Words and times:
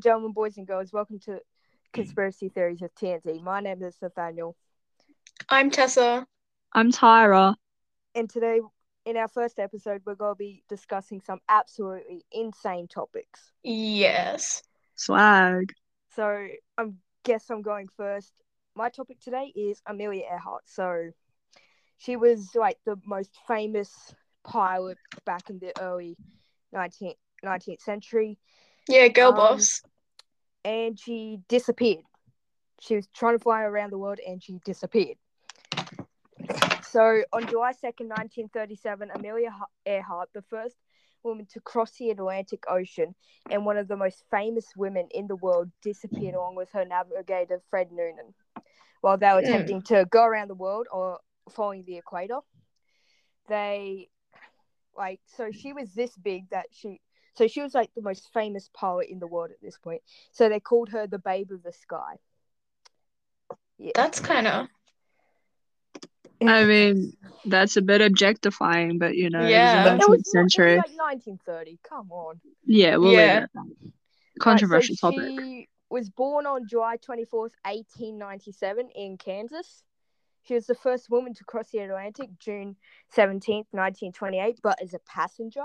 Gentlemen, 0.00 0.32
boys 0.32 0.56
and 0.56 0.66
girls, 0.66 0.92
welcome 0.92 1.18
to 1.20 1.40
Conspiracy 1.92 2.48
Theories 2.48 2.80
with 2.80 2.94
TNT. 2.94 3.42
My 3.42 3.60
name 3.60 3.82
is 3.82 3.96
Nathaniel, 4.00 4.56
I'm 5.48 5.70
Tessa. 5.70 6.26
I'm 6.72 6.92
Tyra. 6.92 7.54
and 8.14 8.28
today, 8.30 8.60
in 9.04 9.16
our 9.16 9.28
first 9.28 9.58
episode, 9.58 10.02
we're 10.06 10.14
going 10.14 10.34
to 10.34 10.38
be 10.38 10.62
discussing 10.68 11.20
some 11.20 11.40
absolutely 11.48 12.24
insane 12.32 12.86
topics. 12.88 13.52
Yes. 13.62 14.62
Swag. 14.94 15.72
So, 16.14 16.48
I 16.78 16.84
guess 17.24 17.50
I'm 17.50 17.62
going 17.62 17.88
first. 17.96 18.32
My 18.74 18.88
topic 18.88 19.20
today 19.20 19.52
is 19.54 19.82
Amelia 19.86 20.24
Earhart. 20.30 20.62
So, 20.66 21.10
she 21.98 22.16
was 22.16 22.54
like 22.54 22.78
the 22.86 22.96
most 23.04 23.30
famous 23.46 24.14
pilot 24.44 24.98
back 25.26 25.50
in 25.50 25.58
the 25.58 25.72
early 25.80 26.16
19th, 26.74 27.16
19th 27.44 27.80
century. 27.82 28.38
Yeah, 28.88 29.08
girl 29.08 29.30
Um, 29.30 29.36
boss. 29.36 29.82
And 30.64 30.98
she 30.98 31.40
disappeared. 31.48 32.04
She 32.80 32.96
was 32.96 33.06
trying 33.14 33.36
to 33.36 33.42
fly 33.42 33.62
around 33.62 33.90
the 33.92 33.98
world 33.98 34.18
and 34.26 34.42
she 34.42 34.58
disappeared. 34.64 35.16
So 36.82 37.22
on 37.32 37.46
July 37.46 37.72
2nd, 37.72 38.08
1937, 38.08 39.10
Amelia 39.14 39.50
Earhart, 39.86 40.30
the 40.34 40.42
first 40.42 40.76
woman 41.22 41.46
to 41.52 41.60
cross 41.60 41.92
the 41.92 42.10
Atlantic 42.10 42.64
Ocean 42.68 43.14
and 43.50 43.64
one 43.64 43.76
of 43.76 43.88
the 43.88 43.96
most 43.96 44.24
famous 44.30 44.66
women 44.76 45.06
in 45.12 45.26
the 45.26 45.36
world, 45.36 45.70
disappeared 45.82 46.34
along 46.34 46.56
with 46.56 46.70
her 46.72 46.84
navigator, 46.84 47.60
Fred 47.70 47.92
Noonan, 47.92 48.34
while 49.02 49.18
they 49.18 49.26
were 49.28 49.40
Hmm. 49.40 49.44
attempting 49.44 49.82
to 49.82 50.06
go 50.10 50.24
around 50.24 50.48
the 50.48 50.54
world 50.54 50.86
or 50.90 51.20
following 51.50 51.84
the 51.84 51.98
equator. 51.98 52.38
They, 53.48 54.08
like, 54.96 55.20
so 55.26 55.50
she 55.52 55.72
was 55.72 55.92
this 55.94 56.16
big 56.16 56.48
that 56.50 56.66
she 56.72 57.00
so 57.34 57.46
she 57.46 57.62
was 57.62 57.74
like 57.74 57.90
the 57.94 58.02
most 58.02 58.28
famous 58.32 58.68
poet 58.74 59.08
in 59.10 59.18
the 59.18 59.26
world 59.26 59.50
at 59.50 59.60
this 59.62 59.78
point. 59.78 60.02
So 60.32 60.48
they 60.48 60.60
called 60.60 60.90
her 60.90 61.06
the 61.06 61.18
Babe 61.18 61.50
of 61.52 61.62
the 61.62 61.72
Sky. 61.72 62.16
Yeah. 63.78 63.92
That's 63.94 64.20
kind 64.20 64.46
of. 64.46 64.68
I 66.42 66.64
mean, 66.64 67.12
that's 67.44 67.76
a 67.76 67.82
bit 67.82 68.00
objectifying, 68.00 68.98
but 68.98 69.14
you 69.16 69.30
know, 69.30 69.46
Yeah. 69.46 69.94
it 69.94 69.98
was 69.98 70.00
it 70.02 70.08
was, 70.10 70.18
19th 70.20 70.26
century. 70.26 70.72
it 70.74 70.76
like 70.78 70.96
1930. 70.96 71.78
Come 71.82 72.10
on. 72.12 72.40
Yeah, 72.64 72.96
we'll 72.96 73.12
Yeah. 73.12 73.18
leave 73.18 73.28
it 73.36 73.42
at 73.44 73.50
that. 73.54 73.92
Controversial 74.40 74.94
Right, 74.94 74.98
so 74.98 75.10
topic. 75.12 75.40
She 75.40 75.68
was 75.90 76.08
born 76.08 76.46
on 76.46 76.66
July 76.68 76.96
24th, 76.98 77.52
1897, 77.64 78.90
in 78.94 79.16
Kansas. 79.18 79.82
She 80.42 80.54
was 80.54 80.66
the 80.66 80.74
first 80.74 81.10
woman 81.10 81.34
to 81.34 81.44
cross 81.44 81.68
the 81.70 81.78
Atlantic 81.80 82.30
June 82.38 82.76
17th, 83.14 83.66
1928, 83.72 84.60
but 84.62 84.80
as 84.82 84.94
a 84.94 84.98
passenger. 85.00 85.64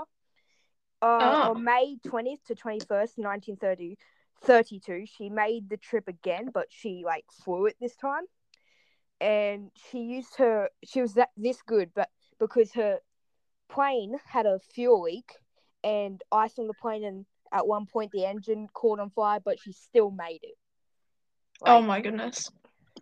Uh, 1.02 1.46
Oh. 1.46 1.50
On 1.50 1.64
May 1.64 1.96
20th 2.06 2.44
to 2.46 2.54
21st, 2.54 3.18
1930, 3.18 3.96
32, 4.42 5.06
she 5.06 5.28
made 5.28 5.68
the 5.68 5.76
trip 5.76 6.08
again, 6.08 6.50
but 6.52 6.66
she 6.70 7.02
like 7.04 7.24
flew 7.44 7.66
it 7.66 7.76
this 7.80 7.96
time. 7.96 8.24
And 9.20 9.70
she 9.74 10.00
used 10.00 10.36
her, 10.36 10.68
she 10.84 11.00
was 11.00 11.14
that 11.14 11.30
this 11.36 11.62
good, 11.62 11.90
but 11.94 12.10
because 12.38 12.72
her 12.74 12.98
plane 13.68 14.16
had 14.26 14.46
a 14.46 14.58
fuel 14.74 15.02
leak 15.02 15.32
and 15.82 16.22
ice 16.30 16.58
on 16.58 16.66
the 16.66 16.74
plane, 16.74 17.04
and 17.04 17.26
at 17.52 17.66
one 17.66 17.86
point 17.86 18.12
the 18.12 18.26
engine 18.26 18.68
caught 18.74 19.00
on 19.00 19.10
fire, 19.10 19.40
but 19.42 19.58
she 19.60 19.72
still 19.72 20.10
made 20.10 20.40
it. 20.42 20.56
Oh 21.62 21.80
my 21.80 22.00
goodness. 22.00 22.50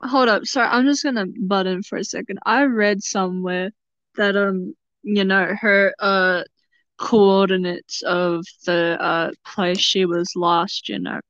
Hold 0.03 0.29
up, 0.29 0.45
sorry, 0.45 0.69
I'm 0.69 0.85
just 0.85 1.03
gonna 1.03 1.27
butt 1.27 1.67
in 1.67 1.83
for 1.83 1.97
a 1.99 2.05
second. 2.05 2.39
I 2.45 2.65
read 2.65 3.03
somewhere 3.03 3.71
that 4.17 4.37
um, 4.37 4.75
you 5.03 5.25
know, 5.25 5.55
her 5.61 5.95
uh 5.99 6.43
coordinates 7.05 8.03
of 8.03 8.45
the 8.65 8.97
uh 9.01 9.31
place 9.45 9.79
she 9.79 10.07
was 10.07 10.33
last, 10.35 10.89
you 10.89 10.99
know, 10.99 11.21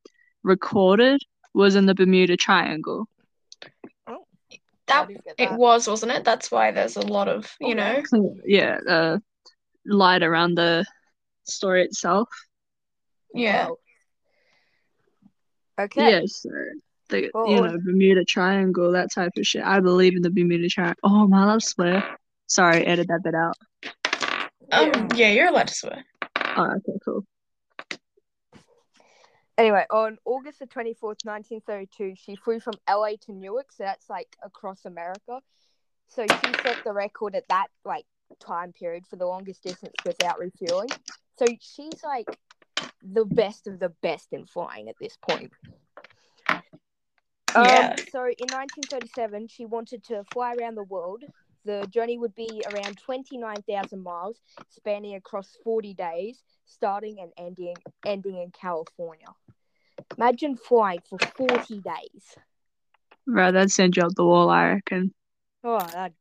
recorded 0.44 1.20
was 1.52 1.74
in 1.74 1.86
the 1.86 1.94
Bermuda 1.94 2.36
Triangle. 2.36 3.08
That 4.86 5.08
didn't 5.08 5.24
it 5.38 5.52
was, 5.52 5.88
wasn't 5.88 6.12
it? 6.12 6.24
That's 6.24 6.50
why 6.50 6.70
there's 6.70 6.96
a 6.96 7.06
lot 7.16 7.26
of, 7.26 7.50
you 7.58 7.74
Oh, 7.74 7.78
know. 7.78 8.02
Yeah, 8.44 8.78
uh 8.88 9.18
light 9.86 10.22
around 10.22 10.54
the 10.54 10.84
story 11.44 11.82
itself. 11.84 12.28
Yeah. 13.34 13.68
Wow. 13.68 13.76
Okay. 15.80 16.10
Yeah, 16.10 16.20
so 16.26 16.50
the 17.08 17.30
Well, 17.34 17.48
you 17.50 17.60
know 17.62 17.78
Bermuda 17.84 18.24
Triangle, 18.24 18.92
that 18.92 19.10
type 19.12 19.32
of 19.36 19.46
shit. 19.46 19.64
I 19.64 19.80
believe 19.80 20.14
in 20.16 20.22
the 20.22 20.30
Bermuda 20.30 20.68
Triangle. 20.68 21.00
Oh 21.02 21.26
my, 21.26 21.54
I 21.54 21.58
swear. 21.58 22.16
Sorry, 22.46 22.86
edit 22.86 23.08
that 23.08 23.22
bit 23.24 23.34
out. 23.34 23.56
Um. 24.72 25.08
Yeah, 25.14 25.30
you're 25.30 25.48
allowed 25.48 25.68
to 25.68 25.74
swear. 25.74 26.04
Oh, 26.56 26.70
okay, 26.76 26.98
cool. 27.04 27.24
Anyway, 29.56 29.86
on 29.90 30.18
August 30.24 30.58
the 30.58 30.66
24th, 30.66 31.24
1932, 31.24 32.14
she 32.16 32.34
flew 32.34 32.58
from 32.58 32.74
LA 32.88 33.10
to 33.20 33.32
Newark, 33.32 33.70
so 33.70 33.84
that's 33.84 34.10
like 34.10 34.26
across 34.42 34.84
America. 34.84 35.40
So 36.08 36.26
she 36.26 36.52
set 36.62 36.78
the 36.84 36.92
record 36.92 37.36
at 37.36 37.46
that 37.48 37.68
like 37.84 38.04
time 38.40 38.72
period 38.72 39.06
for 39.06 39.16
the 39.16 39.26
longest 39.26 39.62
distance 39.62 39.94
without 40.04 40.38
refueling. 40.38 40.90
So 41.38 41.46
she's 41.60 42.02
like 42.02 42.26
the 43.02 43.24
best 43.24 43.66
of 43.66 43.78
the 43.78 43.90
best 44.02 44.32
in 44.32 44.46
flying 44.46 44.88
at 44.88 44.96
this 45.00 45.16
point. 45.16 45.52
Yeah. 47.56 47.92
Um, 47.94 47.96
so 48.10 48.20
in 48.24 48.50
1937, 48.50 49.48
she 49.48 49.66
wanted 49.66 50.02
to 50.04 50.24
fly 50.32 50.54
around 50.54 50.74
the 50.74 50.84
world. 50.84 51.22
The 51.64 51.86
journey 51.88 52.18
would 52.18 52.34
be 52.34 52.62
around 52.72 52.98
29,000 52.98 54.02
miles, 54.02 54.40
spanning 54.68 55.14
across 55.14 55.56
40 55.64 55.94
days, 55.94 56.42
starting 56.66 57.20
and 57.20 57.32
ending 57.38 57.74
ending 58.04 58.36
in 58.36 58.50
California. 58.50 59.28
Imagine 60.18 60.56
flying 60.56 61.00
for 61.08 61.18
40 61.18 61.80
days. 61.80 62.36
Right, 63.26 63.50
that'd 63.50 63.72
send 63.72 63.96
you 63.96 64.02
up 64.02 64.14
the 64.14 64.24
wall, 64.24 64.50
I 64.50 64.74
reckon. 64.74 65.14
Oh, 65.62 65.78
that. 65.78 66.12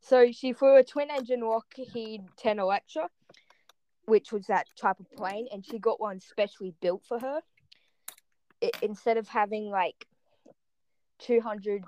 So 0.00 0.32
she 0.32 0.52
flew 0.52 0.76
a 0.76 0.84
twin-engine 0.84 1.40
Lockheed 1.40 2.22
10 2.36 2.58
Electra, 2.58 3.08
which 4.06 4.32
was 4.32 4.46
that 4.46 4.66
type 4.76 4.98
of 4.98 5.10
plane, 5.12 5.46
and 5.52 5.64
she 5.64 5.78
got 5.78 6.00
one 6.00 6.20
specially 6.20 6.74
built 6.80 7.04
for 7.06 7.18
her. 7.20 7.40
It, 8.60 8.76
instead 8.82 9.16
of 9.16 9.28
having 9.28 9.70
like 9.70 10.06
200 11.18 11.84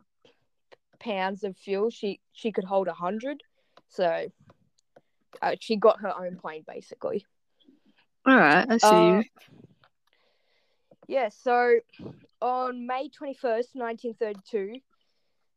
pounds 1.00 1.44
of 1.44 1.56
fuel, 1.56 1.90
she 1.90 2.20
she 2.32 2.52
could 2.52 2.64
hold 2.64 2.86
a 2.88 2.90
100. 2.90 3.42
So 3.88 4.28
uh, 5.42 5.56
she 5.60 5.76
got 5.76 6.00
her 6.00 6.12
own 6.18 6.36
plane 6.36 6.64
basically. 6.66 7.24
Alright, 8.28 8.66
I 8.70 8.76
see 8.78 8.86
Uh, 8.86 9.18
you. 9.18 9.24
Yeah, 11.06 11.30
so 11.30 11.78
on 12.42 12.86
May 12.86 13.08
21st, 13.08 13.74
1932, 13.74 14.80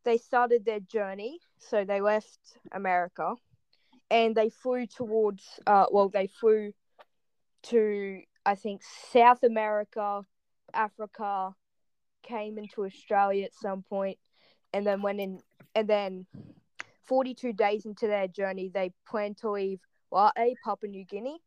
they 0.04 0.16
started 0.16 0.64
their 0.64 0.80
journey. 0.80 1.40
So 1.58 1.84
they 1.84 2.00
left 2.00 2.38
America 2.72 3.34
and 4.10 4.34
they 4.34 4.48
flew 4.48 4.86
towards, 4.86 5.44
uh, 5.66 5.86
well, 5.90 6.08
they 6.08 6.26
flew 6.26 6.72
to, 7.64 8.22
I 8.46 8.54
think, 8.54 8.82
South 9.12 9.42
America, 9.42 10.22
Africa, 10.72 11.54
came 12.22 12.56
into 12.58 12.84
Australia 12.84 13.44
at 13.44 13.54
some 13.54 13.82
point, 13.82 14.18
and 14.72 14.86
then 14.86 15.02
went 15.02 15.20
in, 15.20 15.40
and 15.74 15.88
then 15.88 16.26
42 17.04 17.52
days 17.52 17.84
into 17.86 18.06
their 18.06 18.28
journey, 18.28 18.70
they 18.72 18.92
planned 19.06 19.38
to 19.38 19.50
leave 19.50 19.80
Lae, 20.10 20.54
Papua 20.64 20.90
New 20.90 21.04
Guinea. 21.04 21.40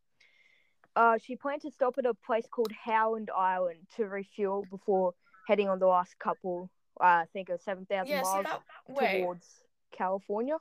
Uh, 0.96 1.18
she 1.22 1.35
planned 1.35 1.62
to 1.62 1.72
stop 1.72 1.96
at 1.97 2.06
a 2.06 2.14
place 2.14 2.46
called 2.50 2.72
Howland 2.72 3.30
Island 3.35 3.80
to 3.97 4.06
refuel 4.06 4.66
before 4.69 5.14
heading 5.47 5.68
on 5.68 5.80
the 5.80 5.88
last 5.88 6.18
couple, 6.19 6.69
uh, 7.02 7.03
I 7.03 7.25
think, 7.34 7.50
of 7.50 7.62
7,000 7.62 8.08
Yeah. 8.08 8.22
So 8.24 8.41
miles 8.41 8.46
that. 8.46 9.22
Towards 9.22 9.47
California. 9.91 10.58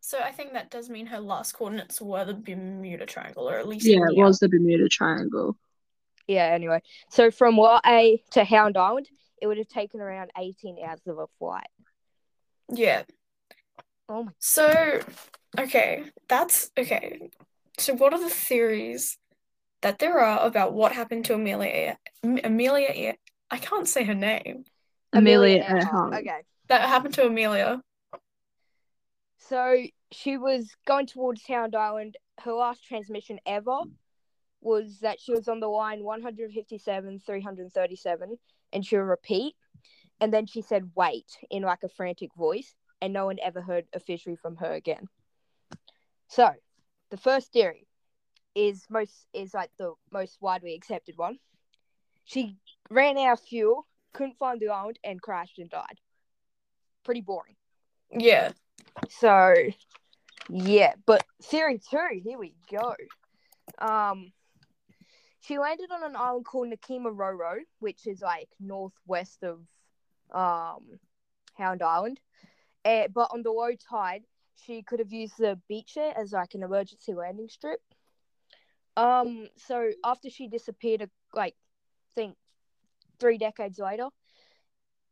So 0.00 0.18
I 0.18 0.32
think 0.32 0.52
that 0.52 0.70
does 0.70 0.90
mean 0.90 1.06
her 1.06 1.20
last 1.20 1.52
coordinates 1.52 2.00
were 2.00 2.24
the 2.24 2.34
Bermuda 2.34 3.06
Triangle, 3.06 3.48
or 3.48 3.58
at 3.58 3.66
least. 3.66 3.86
Yeah, 3.86 4.04
it 4.08 4.16
was 4.16 4.38
the 4.38 4.48
Bermuda 4.48 4.88
Triangle. 4.88 5.56
Yeah, 6.26 6.46
anyway. 6.46 6.82
So 7.10 7.30
from 7.30 7.56
Lae 7.56 8.22
to 8.32 8.44
Howland 8.44 8.76
Island, 8.76 9.08
it 9.44 9.46
would 9.46 9.58
have 9.58 9.68
taken 9.68 10.00
around 10.00 10.30
18 10.38 10.78
hours 10.82 11.00
of 11.06 11.18
a 11.18 11.26
flight. 11.38 11.66
Yeah. 12.72 13.02
Oh 14.08 14.24
my. 14.24 14.32
So, 14.38 15.00
okay, 15.60 16.04
that's 16.30 16.70
okay. 16.78 17.28
So, 17.76 17.92
what 17.92 18.14
are 18.14 18.20
the 18.20 18.30
theories 18.30 19.18
that 19.82 19.98
there 19.98 20.18
are 20.18 20.46
about 20.46 20.72
what 20.72 20.92
happened 20.92 21.26
to 21.26 21.34
Amelia? 21.34 21.98
Amelia, 22.22 23.16
I 23.50 23.58
can't 23.58 23.86
say 23.86 24.04
her 24.04 24.14
name. 24.14 24.64
Amelia 25.12 25.58
Earhart. 25.58 25.82
Earhart. 25.82 26.14
Okay. 26.14 26.40
That 26.68 26.88
happened 26.88 27.12
to 27.14 27.26
Amelia. 27.26 27.82
So 29.36 29.76
she 30.10 30.38
was 30.38 30.70
going 30.86 31.06
towards 31.06 31.42
Howland 31.46 31.76
Island. 31.76 32.16
Her 32.40 32.54
last 32.54 32.82
transmission 32.82 33.38
ever 33.44 33.80
was 34.62 35.00
that 35.00 35.20
she 35.20 35.32
was 35.32 35.48
on 35.48 35.60
the 35.60 35.68
line 35.68 36.02
157, 36.02 37.20
337, 37.20 38.38
and 38.74 38.84
she'll 38.84 39.00
repeat. 39.00 39.54
And 40.20 40.32
then 40.32 40.46
she 40.46 40.60
said, 40.60 40.90
wait, 40.94 41.26
in 41.50 41.62
like 41.62 41.82
a 41.82 41.88
frantic 41.88 42.34
voice, 42.34 42.74
and 43.00 43.12
no 43.12 43.26
one 43.26 43.38
ever 43.42 43.62
heard 43.62 43.86
officially 43.92 44.36
from 44.36 44.56
her 44.56 44.72
again. 44.72 45.06
So, 46.28 46.50
the 47.10 47.16
first 47.16 47.52
theory 47.52 47.86
is 48.54 48.84
most 48.88 49.26
is 49.32 49.54
like 49.54 49.70
the 49.78 49.94
most 50.12 50.38
widely 50.40 50.74
accepted 50.74 51.16
one. 51.16 51.38
she 52.24 52.56
ran 52.90 53.18
out 53.18 53.34
of 53.34 53.40
fuel, 53.40 53.86
couldn't 54.12 54.38
find 54.38 54.60
the 54.60 54.68
island, 54.68 54.98
and 55.04 55.20
crashed 55.20 55.58
and 55.58 55.70
died. 55.70 56.00
Pretty 57.04 57.20
boring. 57.20 57.56
Yeah. 58.10 58.52
So, 59.10 59.54
yeah, 60.48 60.94
but 61.06 61.24
theory 61.42 61.78
two, 61.78 62.20
here 62.22 62.38
we 62.38 62.54
go. 62.70 62.94
Um, 63.78 64.32
she 65.46 65.58
landed 65.58 65.90
on 65.90 66.02
an 66.02 66.16
island 66.16 66.46
called 66.46 66.68
Nikumaroro, 66.68 67.58
which 67.78 68.06
is 68.06 68.22
like 68.22 68.48
northwest 68.58 69.42
of 69.42 69.60
um 70.32 70.98
Howland 71.56 71.82
Island. 71.82 72.20
Eh, 72.84 73.08
but 73.12 73.30
on 73.32 73.42
the 73.42 73.50
low 73.50 73.74
tide, 73.74 74.22
she 74.56 74.82
could 74.82 74.98
have 74.98 75.12
used 75.12 75.38
the 75.38 75.60
beach 75.68 75.94
there 75.94 76.16
as 76.16 76.32
like 76.32 76.54
an 76.54 76.62
emergency 76.62 77.14
landing 77.14 77.48
strip. 77.48 77.80
Um, 78.96 79.48
so 79.56 79.90
after 80.04 80.30
she 80.30 80.48
disappeared, 80.48 81.02
uh, 81.02 81.06
like, 81.34 81.54
I 81.54 82.20
think 82.20 82.36
three 83.18 83.38
decades 83.38 83.78
later, 83.78 84.08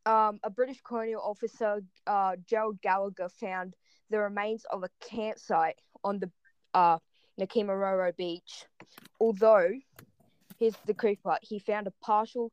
um, 0.07 0.39
a 0.43 0.51
British 0.51 0.81
colonial 0.83 1.23
officer, 1.23 1.83
uh, 2.07 2.37
Gerald 2.47 2.81
Gallagher, 2.81 3.29
found 3.29 3.75
the 4.11 4.19
remains 4.19 4.65
of 4.71 4.85
a 4.85 4.91
campsite 5.01 5.81
on 6.05 6.21
the 6.21 6.31
uh, 6.75 6.99
Nikumaroro 7.41 8.15
beach. 8.17 8.67
Although, 9.21 9.71
here's 10.63 10.77
the 10.87 10.95
creepy 10.95 11.21
part: 11.23 11.41
he 11.43 11.59
found 11.59 11.87
a 11.87 11.93
partial 12.03 12.53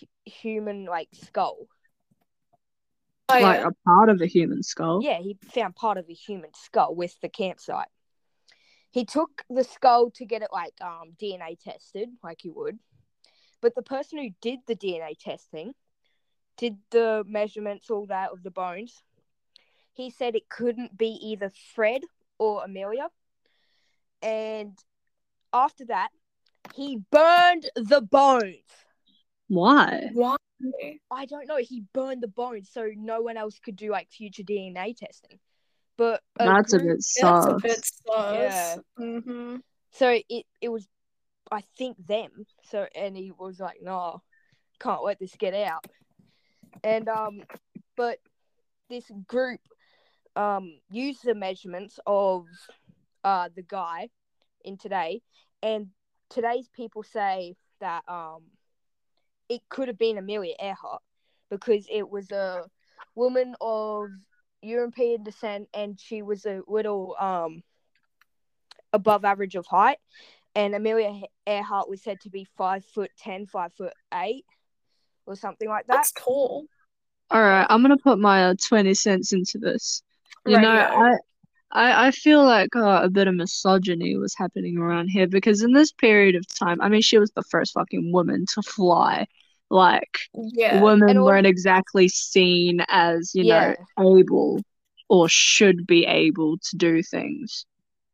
hu- 0.00 0.06
human 0.24 0.86
like 0.86 1.08
skull. 1.12 1.68
Oh, 3.28 3.38
like 3.38 3.60
yeah. 3.60 3.68
a 3.68 3.88
part 3.88 4.08
of 4.08 4.20
a 4.20 4.26
human 4.26 4.62
skull. 4.62 5.00
Yeah, 5.02 5.18
he 5.18 5.36
found 5.52 5.76
part 5.76 5.98
of 5.98 6.08
a 6.08 6.14
human 6.14 6.50
skull 6.54 6.94
with 6.94 7.14
the 7.20 7.28
campsite. 7.28 7.88
He 8.90 9.04
took 9.04 9.42
the 9.48 9.64
skull 9.64 10.10
to 10.12 10.24
get 10.24 10.42
it 10.42 10.48
like 10.52 10.74
um 10.80 11.12
DNA 11.20 11.58
tested, 11.58 12.08
like 12.22 12.44
you 12.44 12.52
would. 12.54 12.78
But 13.60 13.74
the 13.74 13.82
person 13.82 14.18
who 14.18 14.30
did 14.40 14.60
the 14.66 14.74
DNA 14.74 15.16
testing, 15.18 15.72
did 16.56 16.78
the 16.90 17.24
measurements, 17.26 17.90
all 17.90 18.06
that 18.06 18.32
of 18.32 18.42
the 18.42 18.50
bones, 18.50 19.02
he 19.92 20.10
said 20.10 20.34
it 20.34 20.48
couldn't 20.48 20.96
be 20.96 21.18
either 21.22 21.50
Fred 21.74 22.02
or 22.38 22.64
Amelia. 22.64 23.08
And 24.20 24.76
after 25.52 25.84
that, 25.86 26.08
he 26.74 27.00
burned 27.10 27.70
the 27.76 28.00
bones. 28.00 28.56
Why? 29.48 30.10
Why? 30.12 30.36
I 31.10 31.26
don't 31.26 31.48
know. 31.48 31.56
He 31.58 31.84
burned 31.92 32.22
the 32.22 32.28
bones 32.28 32.70
so 32.72 32.88
no 32.96 33.20
one 33.22 33.36
else 33.36 33.58
could 33.58 33.76
do 33.76 33.90
like 33.90 34.08
future 34.10 34.42
DNA 34.44 34.96
testing. 34.96 35.38
But 35.98 36.22
a 36.38 36.46
That's 36.46 36.72
a 36.72 36.78
group- 36.78 36.98
bit 36.98 37.04
That's 37.20 37.46
a 37.46 37.58
bit 37.62 37.84
sus. 37.84 38.34
Yeah. 38.34 38.76
Mm-hmm. 38.98 39.56
So 39.90 40.08
it 40.28 40.46
it 40.60 40.68
was, 40.68 40.88
I 41.50 41.62
think 41.76 41.96
them. 42.06 42.30
So 42.64 42.86
and 42.94 43.16
he 43.16 43.30
was 43.32 43.60
like, 43.60 43.78
"No, 43.82 44.22
can't 44.80 45.04
let 45.04 45.18
this 45.18 45.34
get 45.36 45.52
out." 45.54 45.84
And 46.82 47.08
um, 47.08 47.42
but 47.96 48.18
this 48.88 49.04
group 49.26 49.60
um 50.34 50.78
used 50.90 51.24
the 51.24 51.34
measurements 51.34 52.00
of 52.06 52.46
uh 53.22 53.50
the 53.54 53.62
guy 53.62 54.08
in 54.64 54.78
today, 54.78 55.20
and 55.62 55.88
today's 56.32 56.68
people 56.68 57.02
say 57.02 57.54
that 57.80 58.02
um 58.08 58.42
it 59.48 59.60
could 59.68 59.88
have 59.88 59.98
been 59.98 60.18
Amelia 60.18 60.54
Earhart 60.60 61.02
because 61.50 61.86
it 61.90 62.08
was 62.08 62.30
a 62.30 62.64
woman 63.14 63.54
of 63.60 64.08
European 64.62 65.24
descent 65.24 65.68
and 65.74 66.00
she 66.00 66.22
was 66.22 66.46
a 66.46 66.62
little 66.66 67.16
um 67.20 67.62
above 68.92 69.24
average 69.24 69.54
of 69.54 69.66
height, 69.66 69.98
and 70.54 70.74
Amelia 70.74 71.22
Earhart 71.46 71.88
was 71.88 72.02
said 72.02 72.20
to 72.20 72.30
be 72.30 72.46
five 72.56 72.84
foot 72.84 73.10
ten, 73.18 73.46
five 73.46 73.72
foot 73.72 73.92
eight, 74.14 74.44
or 75.26 75.34
something 75.34 75.68
like 75.68 75.86
that. 75.86 75.94
That's 75.96 76.12
cool. 76.12 76.66
All 77.30 77.40
right, 77.42 77.66
I'm 77.68 77.82
gonna 77.82 77.96
put 77.96 78.18
my 78.18 78.46
uh, 78.46 78.54
20 78.68 78.94
cents 78.94 79.32
into 79.32 79.58
this. 79.58 80.02
You 80.46 80.58
know, 80.58 80.68
Radio. 80.68 81.18
I, 81.72 81.90
I, 81.90 82.06
I 82.06 82.10
feel 82.10 82.44
like 82.44 82.74
uh, 82.76 83.00
a 83.02 83.08
bit 83.08 83.28
of 83.28 83.34
misogyny 83.34 84.16
was 84.16 84.34
happening 84.36 84.78
around 84.78 85.08
here 85.08 85.26
because 85.26 85.62
in 85.62 85.72
this 85.72 85.92
period 85.92 86.34
of 86.36 86.46
time, 86.46 86.80
I 86.80 86.88
mean, 86.88 87.02
she 87.02 87.18
was 87.18 87.30
the 87.32 87.42
first 87.50 87.72
fucking 87.72 88.12
woman 88.12 88.46
to 88.54 88.62
fly. 88.62 89.26
Like, 89.70 90.18
Yeah. 90.34 90.82
women 90.82 91.16
all- 91.18 91.24
weren't 91.24 91.46
exactly 91.46 92.08
seen 92.08 92.84
as, 92.88 93.34
you 93.34 93.44
Yeah. 93.44 93.74
know, 93.98 94.18
able 94.18 94.60
or 95.08 95.28
should 95.28 95.86
be 95.86 96.04
able 96.06 96.58
to 96.58 96.76
do 96.76 97.02
things. 97.02 97.64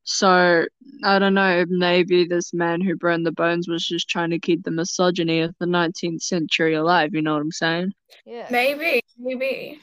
So, 0.04 0.64
I 1.04 1.18
don't 1.18 1.34
know, 1.34 1.64
maybe 1.68 2.24
this 2.24 2.54
man 2.54 2.80
who 2.80 2.96
burned 2.96 3.26
the 3.26 3.32
bones 3.32 3.68
was 3.68 3.86
just 3.86 4.08
trying 4.08 4.30
to 4.30 4.38
keep 4.38 4.62
the 4.64 4.70
misogyny 4.70 5.40
of 5.40 5.54
the 5.58 5.66
19th 5.66 6.22
century 6.22 6.74
alive, 6.74 7.14
you 7.14 7.20
know 7.22 7.34
what 7.34 7.42
I'm 7.42 7.52
saying? 7.52 7.92
Yeah. 8.24 8.46
Maybe, 8.50 9.02
maybe. 9.18 9.80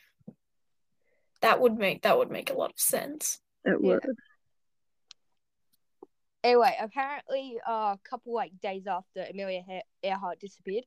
That 1.42 1.60
would 1.62 1.78
make 1.78 2.02
that 2.04 2.18
would 2.18 2.32
make 2.32 2.50
a 2.50 2.54
lot 2.56 2.72
of 2.72 2.80
sense. 2.80 3.40
It 3.66 3.82
Yeah. 3.82 3.94
would. 3.96 4.18
Anyway, 6.44 6.78
apparently, 6.80 7.60
uh, 7.68 7.96
a 7.96 8.00
couple 8.04 8.34
like 8.34 8.52
days 8.62 8.86
after 8.86 9.26
Amelia 9.28 9.64
Earhart 10.04 10.40
disappeared, 10.40 10.86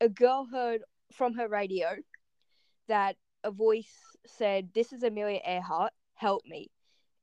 a 0.00 0.08
girl 0.08 0.46
heard 0.46 0.82
from 1.12 1.34
her 1.34 1.48
radio 1.48 1.96
that 2.86 3.16
a 3.42 3.50
voice 3.50 3.92
said, 4.26 4.72
"This 4.72 4.92
is 4.92 5.02
Amelia 5.02 5.40
Earhart. 5.44 5.92
Help 6.14 6.44
me." 6.46 6.70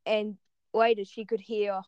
And 0.05 0.37
later, 0.73 1.05
she 1.05 1.23
could 1.25 1.39
hear 1.39 1.81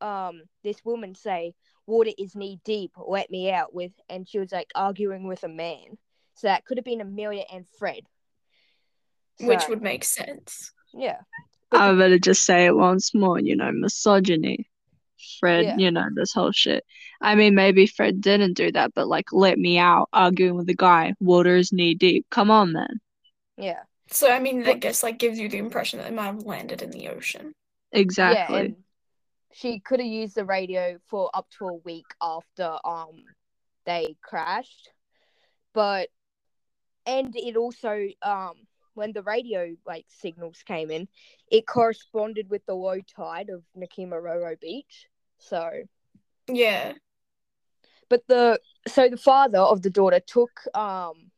um 0.00 0.42
this 0.64 0.84
woman 0.84 1.14
say, 1.14 1.54
"Water 1.86 2.10
is 2.18 2.34
knee 2.34 2.60
deep. 2.64 2.92
Let 2.96 3.30
me 3.30 3.52
out." 3.52 3.72
With 3.72 3.92
and 4.08 4.28
she 4.28 4.40
was 4.40 4.50
like 4.50 4.72
arguing 4.74 5.28
with 5.28 5.44
a 5.44 5.48
man. 5.48 5.98
So 6.34 6.48
that 6.48 6.64
could 6.64 6.78
have 6.78 6.84
been 6.84 7.00
Amelia 7.00 7.44
and 7.52 7.68
Fred. 7.78 8.08
Which 9.38 9.68
would 9.68 9.82
make 9.82 10.02
sense. 10.02 10.72
yeah. 10.92 11.20
But 11.72 11.80
I 11.80 11.92
the- 11.92 11.98
better 11.98 12.18
just 12.18 12.44
say 12.44 12.66
it 12.66 12.76
once 12.76 13.12
more, 13.14 13.40
you 13.40 13.56
know, 13.56 13.72
misogyny. 13.72 14.68
Fred, 15.40 15.64
Yeah. 15.64 15.76
you 15.78 15.90
know, 15.90 16.06
this 16.14 16.32
whole 16.32 16.52
shit. 16.52 16.84
I 17.20 17.34
mean, 17.34 17.54
maybe 17.54 17.86
Fred 17.86 18.20
didn't 18.20 18.54
do 18.54 18.70
that, 18.72 18.92
but 18.94 19.08
like, 19.08 19.32
let 19.32 19.58
me 19.58 19.78
out, 19.78 20.08
arguing 20.12 20.56
with 20.56 20.66
the 20.66 20.74
guy. 20.76 21.14
Water 21.20 21.56
is 21.56 21.72
knee 21.72 21.94
deep. 21.94 22.26
Come 22.30 22.50
on, 22.50 22.72
man. 22.72 23.00
yeah. 23.56 23.82
So 24.08 24.30
I 24.30 24.40
mean, 24.40 24.62
I 24.64 24.70
What- 24.70 24.80
guess 24.80 25.02
like 25.02 25.18
gives 25.18 25.38
you 25.38 25.48
the 25.48 25.58
impression 25.58 25.98
that 25.98 26.08
it 26.08 26.14
might 26.14 26.26
have 26.26 26.42
landed 26.44 26.82
in 26.82 26.90
the 26.90 27.08
ocean. 27.08 27.54
Exactly. 27.92 28.62
Yeah, 28.68 28.74
she 29.52 29.80
could 29.80 30.00
have 30.00 30.08
used 30.08 30.34
the 30.34 30.44
radio 30.44 30.98
for 31.08 31.30
up 31.32 31.48
to 31.58 31.66
a 31.68 31.74
week 31.74 32.06
after 32.20 32.78
um 32.84 33.24
they 33.86 34.16
crashed. 34.20 34.90
But 35.72 36.10
and 37.06 37.34
it 37.36 37.56
also 37.56 38.08
um 38.22 38.54
when 38.94 39.12
the 39.12 39.22
radio 39.22 39.74
like 39.86 40.06
signals 40.08 40.62
came 40.64 40.90
in, 40.90 41.08
it 41.50 41.66
corresponded 41.66 42.50
with 42.50 42.64
the 42.66 42.74
low 42.74 43.00
tide 43.00 43.48
of 43.48 43.62
Nikumaroro 43.76 44.58
Beach. 44.60 45.08
So 45.38 45.70
Yeah. 46.48 46.94
but 48.08 48.26
the 48.28 48.60
so 48.86 49.08
the 49.08 49.16
father 49.16 49.58
of 49.58 49.82
the 49.82 49.90
daughter 49.90 50.20
took 50.20 50.50
um 50.74 51.30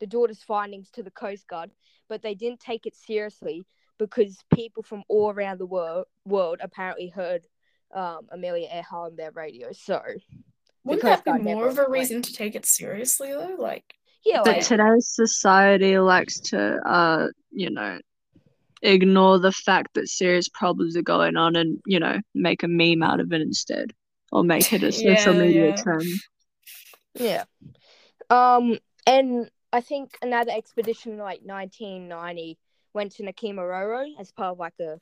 the 0.00 0.06
daughter's 0.06 0.42
findings 0.42 0.90
to 0.90 1.02
the 1.02 1.10
coast 1.10 1.46
guard 1.46 1.70
but 2.08 2.22
they 2.22 2.34
didn't 2.34 2.60
take 2.60 2.86
it 2.86 2.94
seriously 2.96 3.64
because 3.98 4.36
people 4.52 4.82
from 4.82 5.02
all 5.08 5.30
around 5.30 5.58
the 5.58 5.66
world 5.66 6.06
world 6.24 6.58
apparently 6.60 7.08
heard 7.08 7.46
um 7.94 8.26
amelia 8.30 8.68
earhart 8.72 9.12
on 9.12 9.16
their 9.16 9.30
radio 9.32 9.72
so 9.72 10.02
Wouldn't 10.84 11.04
that 11.04 11.24
be 11.24 11.32
more 11.42 11.68
of 11.68 11.78
a 11.78 11.88
reason 11.88 12.22
to 12.22 12.32
take 12.32 12.54
it 12.56 12.66
seriously 12.66 13.30
though? 13.30 13.56
Like, 13.58 13.94
yeah 14.24 14.42
But 14.44 14.60
like, 14.60 14.60
today's 14.60 15.08
society 15.08 15.98
likes 15.98 16.40
to, 16.50 16.58
uh, 16.86 17.28
you 17.50 17.70
know, 17.70 17.98
ignore 18.82 19.38
the 19.38 19.52
fact 19.52 19.94
that 19.94 20.08
serious 20.08 20.48
problems 20.48 20.96
are 20.96 21.02
going 21.02 21.36
on 21.36 21.56
and, 21.56 21.80
you 21.86 22.00
know, 22.00 22.18
make 22.34 22.62
a 22.62 22.68
meme 22.68 23.02
out 23.02 23.20
of 23.20 23.32
it 23.32 23.40
instead. 23.42 23.92
Or 24.32 24.42
make 24.44 24.72
it 24.72 24.82
a 24.82 24.92
social 24.92 25.34
Yeah, 25.34 25.34
media 25.34 25.72
yeah. 25.74 25.82
trend. 25.82 26.20
yeah 27.14 27.44
um 28.30 28.78
and 29.06 29.50
i 29.72 29.80
think 29.80 30.16
another 30.22 30.52
expedition 30.52 31.16
like 31.18 31.40
1990 31.44 32.58
went 32.94 33.12
to 33.12 33.22
Nikumaroro 33.22 34.06
as 34.18 34.32
part 34.32 34.52
of 34.52 34.58
like 34.58 34.78
a 34.80 34.98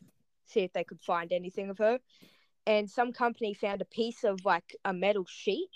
see 0.47 0.61
if 0.61 0.73
they 0.73 0.85
could 0.85 1.01
find 1.01 1.33
anything 1.33 1.71
of 1.71 1.79
her 1.79 1.99
and 2.67 2.91
some 2.91 3.13
company 3.13 3.55
found 3.55 3.81
a 3.81 3.87
piece 3.87 4.25
of 4.25 4.45
like 4.45 4.77
a 4.85 4.93
metal 4.93 5.25
sheet 5.29 5.71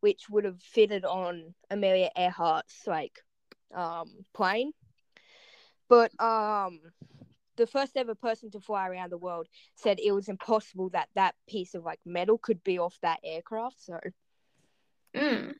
which 0.00 0.28
would 0.30 0.44
have 0.44 0.60
fitted 0.62 1.04
on 1.04 1.54
Amelia 1.70 2.10
Earhart's 2.16 2.86
like 2.86 3.20
um 3.74 4.24
plane. 4.34 4.72
But 5.88 6.10
um 6.20 6.80
the 7.56 7.66
first 7.66 7.96
ever 7.96 8.14
person 8.14 8.50
to 8.52 8.60
fly 8.60 8.88
around 8.88 9.10
the 9.10 9.18
world 9.18 9.48
said 9.74 9.98
it 9.98 10.12
was 10.12 10.28
impossible 10.28 10.90
that 10.90 11.08
that 11.14 11.34
piece 11.48 11.74
of 11.74 11.84
like 11.84 11.98
metal 12.06 12.38
could 12.38 12.62
be 12.62 12.78
off 12.78 12.96
that 13.02 13.18
aircraft. 13.24 13.82
So 13.84 13.98
mm, 15.14 15.52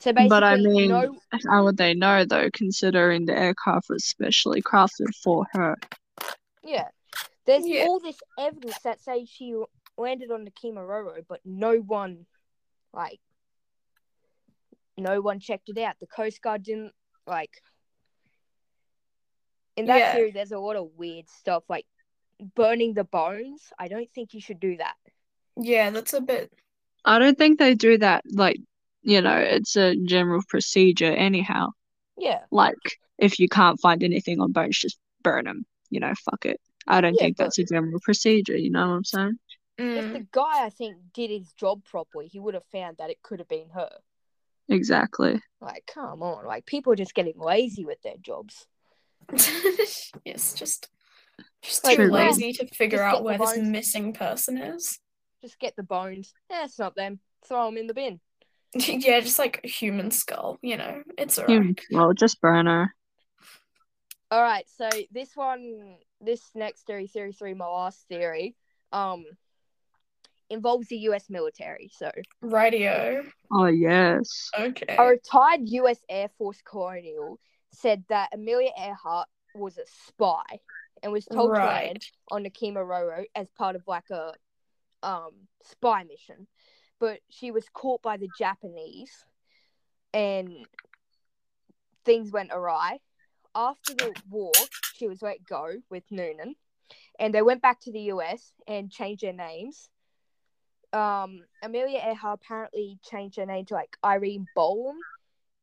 so 0.00 0.12
basically 0.12 0.28
But 0.28 0.44
I 0.44 0.56
mean, 0.56 0.88
no 0.88 1.16
how 1.48 1.64
would 1.64 1.76
they 1.76 1.94
know 1.94 2.24
though, 2.24 2.50
considering 2.52 3.24
the 3.24 3.36
aircraft 3.38 3.88
was 3.88 4.04
specially 4.04 4.60
crafted 4.62 5.14
for 5.22 5.46
her? 5.52 5.76
yeah. 6.62 6.88
There's 7.46 7.66
Yeah. 7.66 7.86
all 7.86 8.00
this 8.00 8.20
evidence 8.38 8.78
that 8.84 9.00
says 9.00 9.28
she 9.28 9.56
landed 9.96 10.30
on 10.30 10.44
the 10.44 10.50
Kimaroro, 10.50 11.24
but 11.26 11.40
no 11.44 11.76
one 11.76 12.26
like 12.92 13.20
no 15.00 15.20
one 15.20 15.40
checked 15.40 15.68
it 15.68 15.78
out. 15.78 15.96
The 16.00 16.06
Coast 16.06 16.40
Guard 16.42 16.62
didn't 16.62 16.92
like. 17.26 17.50
In 19.76 19.86
that 19.86 19.98
Yeah. 19.98 20.12
theory, 20.14 20.30
there's 20.30 20.52
a 20.52 20.58
lot 20.58 20.76
of 20.76 20.90
weird 20.96 21.28
stuff 21.28 21.64
like 21.68 21.86
burning 22.54 22.94
the 22.94 23.04
bones. 23.04 23.72
I 23.78 23.88
don't 23.88 24.10
think 24.12 24.34
you 24.34 24.40
should 24.40 24.60
do 24.60 24.76
that. 24.76 24.96
Yeah, 25.56 25.90
that's 25.90 26.12
a 26.14 26.20
bit. 26.20 26.52
I 27.04 27.18
don't 27.18 27.36
think 27.38 27.58
they 27.58 27.74
do 27.74 27.98
that. 27.98 28.24
Like, 28.30 28.58
you 29.02 29.20
know, 29.20 29.36
it's 29.36 29.76
a 29.76 29.96
general 29.96 30.42
procedure 30.48 31.12
anyhow. 31.12 31.68
Yeah, 32.16 32.44
Like, 32.50 32.76
if 33.16 33.38
you 33.38 33.48
can't 33.48 33.80
find 33.80 34.02
anything 34.02 34.40
on 34.40 34.52
bones, 34.52 34.78
just 34.78 34.98
burn 35.22 35.46
them. 35.46 35.64
You 35.88 36.00
know, 36.00 36.12
fuck 36.14 36.44
it. 36.44 36.60
I 36.86 37.00
don't 37.00 37.14
Yeah, 37.14 37.20
think 37.20 37.36
but- 37.38 37.44
that's 37.44 37.58
a 37.58 37.64
general 37.64 38.00
procedure. 38.00 38.56
You 38.56 38.70
know 38.70 38.88
what 38.88 38.94
I'm 38.94 39.04
saying? 39.04 39.38
if 39.78 40.04
Mm, 40.04 40.12
the 40.12 40.26
guy 40.30 40.66
I 40.66 40.68
think 40.68 40.98
did 41.14 41.30
his 41.30 41.54
job 41.54 41.82
properly, 41.86 42.28
he 42.28 42.38
would 42.38 42.52
have 42.52 42.66
found 42.66 42.98
that 42.98 43.08
it 43.08 43.22
could 43.22 43.38
have 43.38 43.48
been 43.48 43.70
her. 43.70 43.88
Exactly. 44.70 45.40
Like, 45.60 45.84
come 45.92 46.22
on, 46.22 46.46
like 46.46 46.64
people 46.64 46.92
are 46.92 46.96
just 46.96 47.14
getting 47.14 47.38
lazy 47.38 47.84
with 47.84 48.00
their 48.02 48.16
jobs. 48.22 48.66
yes, 50.24 50.54
just 50.54 50.88
just 51.62 51.84
Like, 51.84 51.96
too 51.96 52.10
well, 52.10 52.26
lazy 52.26 52.52
to 52.54 52.66
figure 52.68 53.02
out 53.02 53.22
where 53.22 53.36
this 53.38 53.58
missing 53.58 54.12
person 54.12 54.56
is. 54.58 54.98
Just 55.42 55.58
get 55.58 55.76
the 55.76 55.82
bones. 55.82 56.32
Yeah, 56.50 56.64
it's 56.64 56.78
not 56.78 56.94
them. 56.96 57.18
Throw 57.46 57.66
them 57.66 57.76
in 57.76 57.86
the 57.86 57.94
bin. 57.94 58.20
Yeah, 58.74 59.18
just 59.20 59.38
like 59.40 59.60
a 59.64 59.68
human 59.68 60.10
skull, 60.12 60.58
you 60.62 60.76
know, 60.76 61.02
it's 61.18 61.36
You- 61.38 61.44
alright. 61.44 61.80
well, 61.90 62.12
just 62.12 62.40
burn 62.40 62.66
her. 62.66 62.94
All 64.30 64.40
right, 64.42 64.64
so 64.76 64.88
this 65.10 65.34
one, 65.34 65.96
this 66.20 66.40
next 66.54 66.86
theory, 66.86 67.08
theory 67.08 67.32
three, 67.32 67.54
my 67.54 67.66
last 67.66 68.06
theory, 68.08 68.54
um, 68.92 69.24
involves 70.50 70.88
the 70.88 70.96
U.S. 70.98 71.30
military. 71.30 71.90
So 71.96 72.10
Radio. 72.42 73.24
Oh, 73.52 73.66
yes. 73.66 74.50
Okay. 74.58 74.96
a 74.98 75.04
retired 75.06 75.60
U.S. 75.64 75.98
Air 76.08 76.28
Force 76.38 76.60
colonel 76.64 77.38
said 77.72 78.04
that 78.08 78.30
Amelia 78.34 78.70
Earhart 78.78 79.28
was 79.54 79.78
a 79.78 79.86
spy 80.06 80.60
and 81.02 81.12
was 81.12 81.24
told 81.24 81.48
to 81.54 81.60
Right. 81.60 81.86
land 81.86 82.06
on 82.30 82.42
the 82.42 82.50
Nikumaroro 82.50 83.24
as 83.34 83.48
part 83.56 83.76
of 83.76 83.82
like 83.86 84.10
a 84.10 84.32
um 85.02 85.30
spy 85.62 86.04
mission, 86.04 86.46
but 86.98 87.20
she 87.30 87.50
was 87.50 87.64
caught 87.72 88.02
by 88.02 88.16
the 88.18 88.28
Japanese, 88.38 89.10
and 90.12 90.66
things 92.04 92.30
went 92.32 92.50
awry. 92.52 92.98
After 93.54 93.94
the 93.94 94.14
war, 94.28 94.52
she 94.94 95.08
was 95.08 95.22
let 95.22 95.44
go 95.44 95.74
with 95.90 96.04
Noonan, 96.10 96.54
and 97.18 97.34
they 97.34 97.42
went 97.42 97.62
back 97.62 97.80
to 97.82 97.92
the 97.92 98.02
US 98.12 98.52
and 98.66 98.90
changed 98.90 99.22
their 99.22 99.32
names. 99.32 99.88
Um, 100.92 101.44
Amelia 101.62 102.00
Earhart 102.04 102.40
apparently 102.42 102.98
changed 103.08 103.36
her 103.36 103.46
name 103.46 103.64
to 103.66 103.74
like 103.74 103.96
Irene 104.04 104.46
Bolam, 104.56 104.96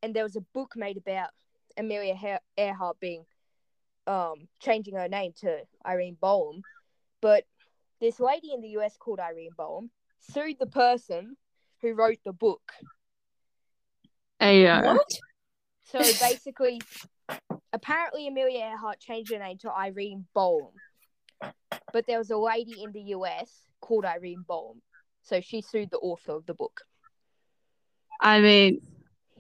and 0.02 0.14
there 0.14 0.24
was 0.24 0.36
a 0.36 0.42
book 0.54 0.74
made 0.76 0.98
about 0.98 1.30
Amelia 1.78 2.16
He- 2.16 2.62
Earhart 2.64 3.00
being 3.00 3.26
um 4.08 4.48
changing 4.62 4.96
her 4.96 5.10
name 5.10 5.34
to 5.42 5.62
Irene 5.86 6.18
Bolam, 6.22 6.62
but 7.22 7.44
this 8.00 8.20
lady 8.20 8.54
in 8.54 8.62
the 8.62 8.70
US 8.70 8.96
called 8.98 9.20
Irene 9.20 9.52
Bolam 9.58 9.90
sued 10.20 10.58
the 10.60 10.68
person 10.68 11.36
who 11.82 11.94
wrote 11.94 12.20
the 12.24 12.34
book. 12.34 12.72
Ayo. 14.42 14.84
What? 14.84 15.08
So 15.84 16.00
basically, 16.20 16.82
apparently 17.74 18.28
Amelia 18.28 18.60
Earhart 18.60 19.00
changed 19.00 19.32
her 19.32 19.40
name 19.40 19.58
to 19.60 19.72
Irene 19.72 20.26
Bolam, 20.36 20.72
but 21.92 22.06
there 22.08 22.18
was 22.18 22.30
a 22.30 22.38
lady 22.38 22.84
in 22.84 22.92
the 22.92 23.02
US 23.16 23.68
called 23.80 24.06
Irene 24.06 24.46
Bolam, 24.48 24.78
so 25.28 25.42
she 25.42 25.62
sued 25.62 25.90
the 25.92 25.98
author 25.98 26.32
of 26.34 26.46
the 26.46 26.54
book. 26.54 26.82
I 28.22 28.40
mean, 28.42 28.82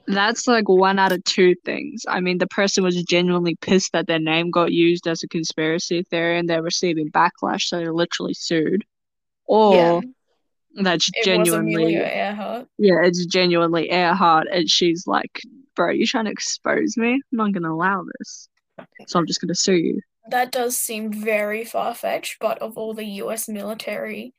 that's 0.07 0.47
like 0.47 0.69
one 0.69 0.99
out 0.99 1.11
of 1.11 1.23
two 1.23 1.55
things. 1.65 2.03
I 2.07 2.19
mean, 2.19 2.37
the 2.37 2.47
person 2.47 2.83
was 2.83 3.01
genuinely 3.03 3.55
pissed 3.55 3.91
that 3.93 4.07
their 4.07 4.19
name 4.19 4.51
got 4.51 4.71
used 4.71 5.07
as 5.07 5.23
a 5.23 5.27
conspiracy 5.27 6.03
theory 6.03 6.39
and 6.39 6.49
they're 6.49 6.61
receiving 6.61 7.09
backlash, 7.11 7.63
so 7.63 7.79
they 7.79 7.89
literally 7.89 8.33
sued. 8.33 8.83
Or 9.45 9.75
Yeah. 9.75 10.01
that's 10.83 11.09
It 11.13 11.23
genuinely, 11.23 11.95
Amelia 11.95 12.05
Earhart. 12.05 12.67
yeah, 12.77 13.03
it's 13.03 13.25
genuinely 13.25 13.89
Earhart, 13.89 14.47
and 14.51 14.69
she's 14.69 15.07
like, 15.07 15.41
bro, 15.75 15.91
you 15.91 16.05
trying 16.05 16.25
to 16.25 16.31
expose 16.31 16.97
me? 16.97 17.13
I'm 17.13 17.21
not 17.31 17.51
gonna 17.53 17.73
allow 17.73 18.05
this. 18.19 18.49
So 19.07 19.19
I'm 19.19 19.25
just 19.25 19.41
gonna 19.41 19.55
sue 19.55 19.75
you. 19.75 20.01
That 20.29 20.51
does 20.51 20.77
seem 20.77 21.11
very 21.11 21.63
far-fetched, 21.63 22.37
but 22.39 22.59
of 22.59 22.77
all 22.77 22.93
the 22.93 23.05
US 23.05 23.47
military, 23.47 24.33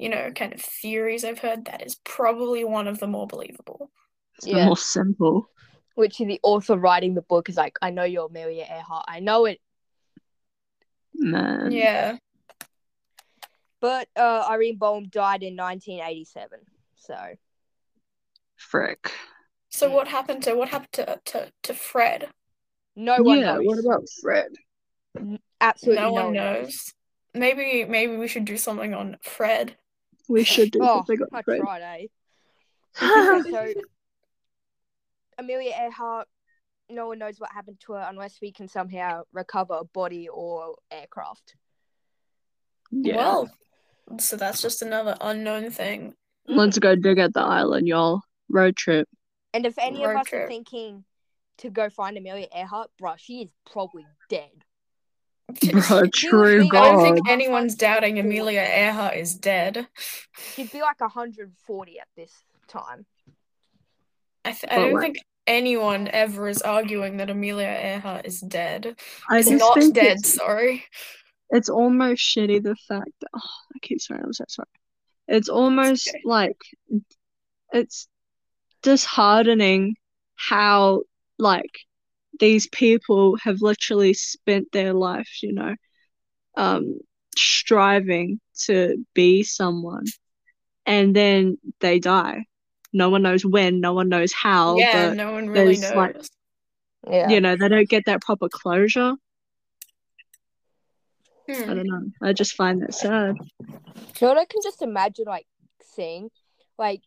you 0.00 0.08
know, 0.08 0.30
kind 0.34 0.52
of 0.54 0.60
theories 0.60 1.24
I've 1.24 1.38
heard, 1.40 1.66
that 1.66 1.84
is 1.86 1.96
probably 2.04 2.64
one 2.64 2.88
of 2.88 2.98
the 2.98 3.06
more 3.06 3.26
believable. 3.26 3.90
It's 4.38 4.46
Yeah. 4.46 4.64
more 4.64 4.76
simple. 4.76 5.50
Which 5.94 6.16
the 6.18 6.40
author 6.42 6.76
writing 6.76 7.14
the 7.14 7.20
book 7.22 7.50
is 7.50 7.56
like, 7.56 7.76
I 7.82 7.90
know 7.90 8.04
you're 8.04 8.26
Amelia 8.26 8.64
Earhart, 8.64 9.04
I 9.06 9.20
know 9.20 9.44
it, 9.44 9.60
Man. 11.14 11.70
Yeah. 11.72 12.16
but 13.80 14.08
uh, 14.16 14.46
Irene 14.48 14.78
Bolam 14.78 15.10
died 15.10 15.42
in 15.42 15.54
1987, 15.56 16.60
so 16.96 17.16
Frick. 18.56 19.12
So 19.68 19.90
what 19.90 20.08
happened 20.08 20.42
to 20.44 20.54
what 20.54 20.68
happened 20.70 20.92
to 20.92 21.20
to, 21.26 21.52
to 21.64 21.74
Fred? 21.74 22.28
no 22.96 23.22
one 23.22 23.40
yeah, 23.40 23.54
knows. 23.54 23.64
what 23.66 23.78
about 23.78 24.04
Fred? 24.20 24.52
Absolutely 25.60 26.02
no 26.02 26.08
no, 26.08 26.12
one 26.12 26.24
one 26.24 26.32
knows. 26.34 26.94
Maybe 27.34 27.84
maybe 27.84 28.16
we 28.16 28.28
should 28.28 28.44
do 28.46 28.56
something 28.56 28.94
on 28.94 29.18
Fred. 29.22 29.76
We 30.30 30.44
should 30.44 30.70
do 30.70 30.78
Oh, 30.80 31.02
something 31.06 31.26
I 31.32 31.36
on 31.38 31.42
tried, 31.60 31.82
eh? 31.82 32.06
so 33.50 33.72
Amelia 35.38 35.72
Earhart, 35.76 36.28
no 36.88 37.08
one 37.08 37.18
knows 37.18 37.40
what 37.40 37.50
happened 37.52 37.78
to 37.86 37.94
her 37.94 38.06
unless 38.08 38.38
we 38.40 38.52
can 38.52 38.68
somehow 38.68 39.22
recover 39.32 39.74
a 39.74 39.84
body 39.84 40.28
or 40.28 40.76
aircraft. 40.90 41.56
yeah. 42.92 43.16
Well, 43.16 43.50
so 44.18 44.36
that's 44.36 44.62
just 44.62 44.82
another 44.82 45.16
unknown 45.20 45.70
thing. 45.70 46.14
Let's 46.46 46.78
go 46.78 46.94
dig 46.94 47.18
at 47.18 47.34
the 47.34 47.40
island, 47.40 47.86
y'all. 47.88 48.22
Road 48.48 48.76
trip. 48.76 49.08
And 49.52 49.66
if 49.66 49.78
any 49.78 50.04
Road 50.06 50.12
of 50.12 50.20
us 50.22 50.26
trip. 50.28 50.44
are 50.44 50.48
thinking 50.48 51.04
to 51.58 51.70
go 51.70 51.90
find 51.90 52.16
Amelia 52.16 52.46
Earhart, 52.54 52.90
bruh, 53.00 53.18
she 53.18 53.42
is 53.42 53.50
probably 53.70 54.06
dead. 54.28 54.50
Bro, 55.88 56.06
true 56.14 56.58
was 56.58 56.70
being- 56.70 56.82
I 56.82 56.92
don't 56.92 57.02
think 57.14 57.28
anyone's 57.28 57.74
doubting 57.74 58.18
Amelia 58.18 58.60
Earhart 58.60 59.16
is 59.16 59.34
dead. 59.34 59.86
She'd 60.54 60.72
be 60.72 60.80
like 60.80 61.00
140 61.00 61.98
at 61.98 62.08
this 62.16 62.32
time. 62.68 63.06
I, 64.44 64.52
th- 64.52 64.72
I 64.72 64.76
don't 64.76 64.94
like- 64.94 65.02
think 65.02 65.18
anyone 65.46 66.08
ever 66.08 66.48
is 66.48 66.62
arguing 66.62 67.16
that 67.18 67.30
Amelia 67.30 67.66
Earhart 67.66 68.26
is 68.26 68.40
dead. 68.40 68.96
I 69.28 69.38
Is 69.38 69.48
just 69.48 69.58
not 69.58 69.74
think 69.78 69.94
dead, 69.94 70.18
it's, 70.18 70.34
sorry. 70.34 70.84
it's 71.50 71.68
almost 71.68 72.22
shitty 72.22 72.62
the 72.62 72.76
fact 72.76 73.10
that 73.20 73.28
oh, 73.34 73.40
I 73.74 73.78
keep 73.82 74.00
swearing, 74.00 74.24
I'm 74.24 74.32
so 74.32 74.44
sorry. 74.48 74.68
It's 75.28 75.48
almost 75.48 76.08
okay. 76.08 76.22
like 76.24 76.56
it's 77.72 78.08
disheartening 78.82 79.96
how 80.36 81.02
like 81.38 81.80
these 82.40 82.66
people 82.68 83.36
have 83.42 83.62
literally 83.62 84.12
spent 84.14 84.72
their 84.72 84.92
life, 84.92 85.42
you 85.42 85.52
know, 85.52 85.76
um, 86.56 86.98
striving 87.36 88.40
to 88.64 89.04
be 89.14 89.42
someone, 89.44 90.06
and 90.86 91.14
then 91.14 91.58
they 91.80 92.00
die. 92.00 92.44
No 92.92 93.08
one 93.08 93.22
knows 93.22 93.44
when, 93.46 93.80
no 93.80 93.92
one 93.92 94.08
knows 94.08 94.32
how, 94.32 94.78
yeah, 94.78 95.08
but 95.10 95.16
no 95.16 95.32
one 95.32 95.48
really 95.48 95.76
there's, 95.76 95.94
like, 95.94 96.16
knows. 96.16 96.30
Yeah. 97.08 97.28
you 97.30 97.40
know, 97.40 97.56
they 97.56 97.68
don't 97.68 97.88
get 97.88 98.04
that 98.06 98.20
proper 98.22 98.48
closure. 98.48 99.14
I 101.48 101.52
Hmm. 101.52 101.74
don't 101.74 101.86
know. 101.86 102.02
I 102.22 102.32
just 102.32 102.54
find 102.54 102.82
that 102.82 102.94
sad. 102.94 103.36
You 103.58 104.26
know 104.26 104.28
what 104.28 104.38
I 104.38 104.44
can 104.44 104.60
just 104.62 104.82
imagine 104.82 105.24
like 105.26 105.46
seeing? 105.82 106.30
Like 106.78 107.02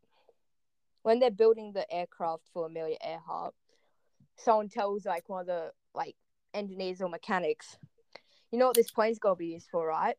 when 1.04 1.20
they're 1.20 1.32
building 1.32 1.72
the 1.74 1.92
aircraft 1.94 2.44
for 2.54 2.66
Amelia 2.66 2.98
Earhart, 3.06 3.54
someone 4.38 4.70
tells 4.70 5.06
like 5.06 5.30
one 5.30 5.42
of 5.42 5.48
the 5.48 5.72
like 5.94 6.16
engineers 6.54 7.02
or 7.02 7.10
mechanics, 7.10 7.78
you 8.52 8.60
know 8.60 8.68
what 8.68 8.75
this 8.75 8.92
plane's 8.92 9.20
gonna 9.20 9.36
be 9.36 9.48
used 9.48 9.68
for, 9.72 9.88
right? 9.88 10.16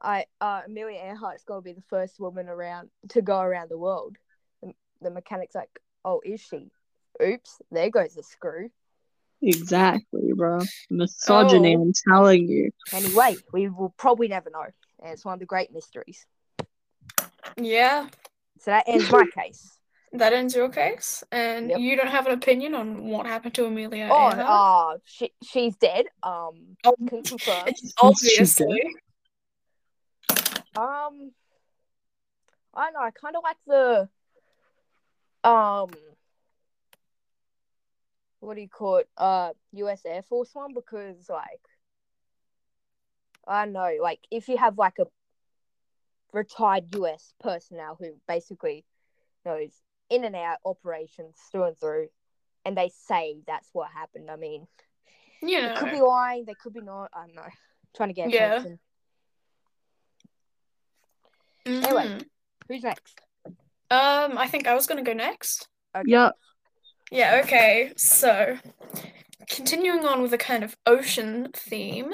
I 0.00 0.26
uh 0.40 0.62
Amelia 0.66 1.00
Earhart's 1.00 1.44
gonna 1.44 1.62
be 1.62 1.72
the 1.72 1.82
first 1.88 2.20
woman 2.20 2.48
around 2.48 2.90
to 3.10 3.22
go 3.22 3.40
around 3.40 3.70
the 3.70 3.78
world. 3.78 4.16
The, 4.62 4.72
the 5.02 5.10
mechanic's 5.10 5.54
like, 5.54 5.70
Oh, 6.04 6.20
is 6.24 6.40
she? 6.40 6.70
Oops, 7.22 7.62
there 7.70 7.90
goes 7.90 8.14
the 8.14 8.22
screw. 8.22 8.70
Exactly, 9.42 10.32
bro. 10.34 10.60
Misogyny, 10.90 11.76
Oh. 11.76 11.82
I'm 11.82 11.92
telling 12.08 12.48
you. 12.48 12.70
Anyway, 12.92 13.36
we 13.52 13.68
will 13.68 13.94
probably 13.96 14.28
never 14.28 14.50
know. 14.50 14.66
And 15.02 15.12
it's 15.12 15.24
one 15.24 15.34
of 15.34 15.40
the 15.40 15.46
great 15.46 15.72
mysteries. 15.72 16.26
Yeah, 17.56 18.08
So 18.60 18.70
that 18.70 18.84
ends 18.88 19.10
my 19.10 19.24
case. 19.36 19.77
That 20.12 20.32
ends 20.32 20.54
your 20.54 20.68
case. 20.68 21.22
And 21.32 21.70
Yep. 21.70 21.78
you 21.80 21.96
don't 21.96 22.08
have 22.08 22.26
an 22.26 22.32
opinion 22.32 22.74
on 22.74 23.04
what 23.08 23.26
happened 23.26 23.54
to 23.54 23.66
Amelia 23.66 24.08
Oh, 24.10 24.28
Earhart? 24.30 24.94
uh, 24.96 24.98
she, 25.04 25.32
she's 25.42 25.76
dead. 25.76 26.06
Um, 26.22 26.76
Oh, 26.84 26.94
can 27.08 27.22
confirm. 27.22 27.66
Obviously. 28.00 28.82
Um, 30.76 31.32
I 32.74 32.84
don't 32.84 32.94
know. 32.94 33.00
I 33.00 33.10
kind 33.10 33.36
of 33.36 33.42
like 33.42 33.56
the 33.66 34.08
um 35.48 35.90
what 38.40 38.54
do 38.54 38.60
you 38.60 38.68
call 38.68 38.98
it? 38.98 39.08
Uh, 39.16 39.50
U.S. 39.72 40.02
Air 40.04 40.22
Force 40.22 40.50
one 40.52 40.72
because 40.74 41.28
like 41.28 41.60
I 43.46 43.64
don't 43.64 43.72
know, 43.72 43.96
like 44.00 44.20
if 44.30 44.48
you 44.48 44.56
have 44.56 44.78
like 44.78 44.98
a 45.00 45.06
retired 46.32 46.94
U.S. 46.94 47.34
personnel 47.40 47.96
who 47.98 48.12
basically 48.28 48.84
knows 49.44 49.72
in 50.10 50.24
and 50.24 50.36
out 50.36 50.58
operations 50.64 51.36
through 51.50 51.64
and 51.64 51.78
through, 51.78 52.08
and 52.64 52.76
they 52.76 52.90
say 53.06 53.38
that's 53.46 53.68
what 53.72 53.90
happened. 53.90 54.30
I 54.30 54.36
mean, 54.36 54.66
yeah, 55.42 55.68
they 55.68 55.80
could 55.80 55.90
be 55.90 56.00
lying, 56.00 56.44
they 56.46 56.54
could 56.54 56.72
be 56.72 56.80
not. 56.80 57.10
I 57.14 57.26
don't 57.26 57.34
know. 57.34 57.42
Trying 57.96 58.10
to 58.10 58.14
get 58.14 58.30
Yeah. 58.30 58.52
attention. 58.54 58.78
Anyway. 61.66 62.18
Who's 62.68 62.82
next? 62.82 63.20
Um, 63.90 64.36
I 64.38 64.46
think 64.48 64.66
I 64.66 64.74
was 64.74 64.86
gonna 64.86 65.02
go 65.02 65.12
next. 65.12 65.68
Okay. 65.96 66.10
Yep. 66.10 66.32
Yeah, 67.10 67.40
okay. 67.44 67.92
So, 67.96 68.58
continuing 69.48 70.04
on 70.04 70.20
with 70.20 70.32
a 70.34 70.38
kind 70.38 70.62
of 70.62 70.76
ocean 70.84 71.48
theme, 71.54 72.12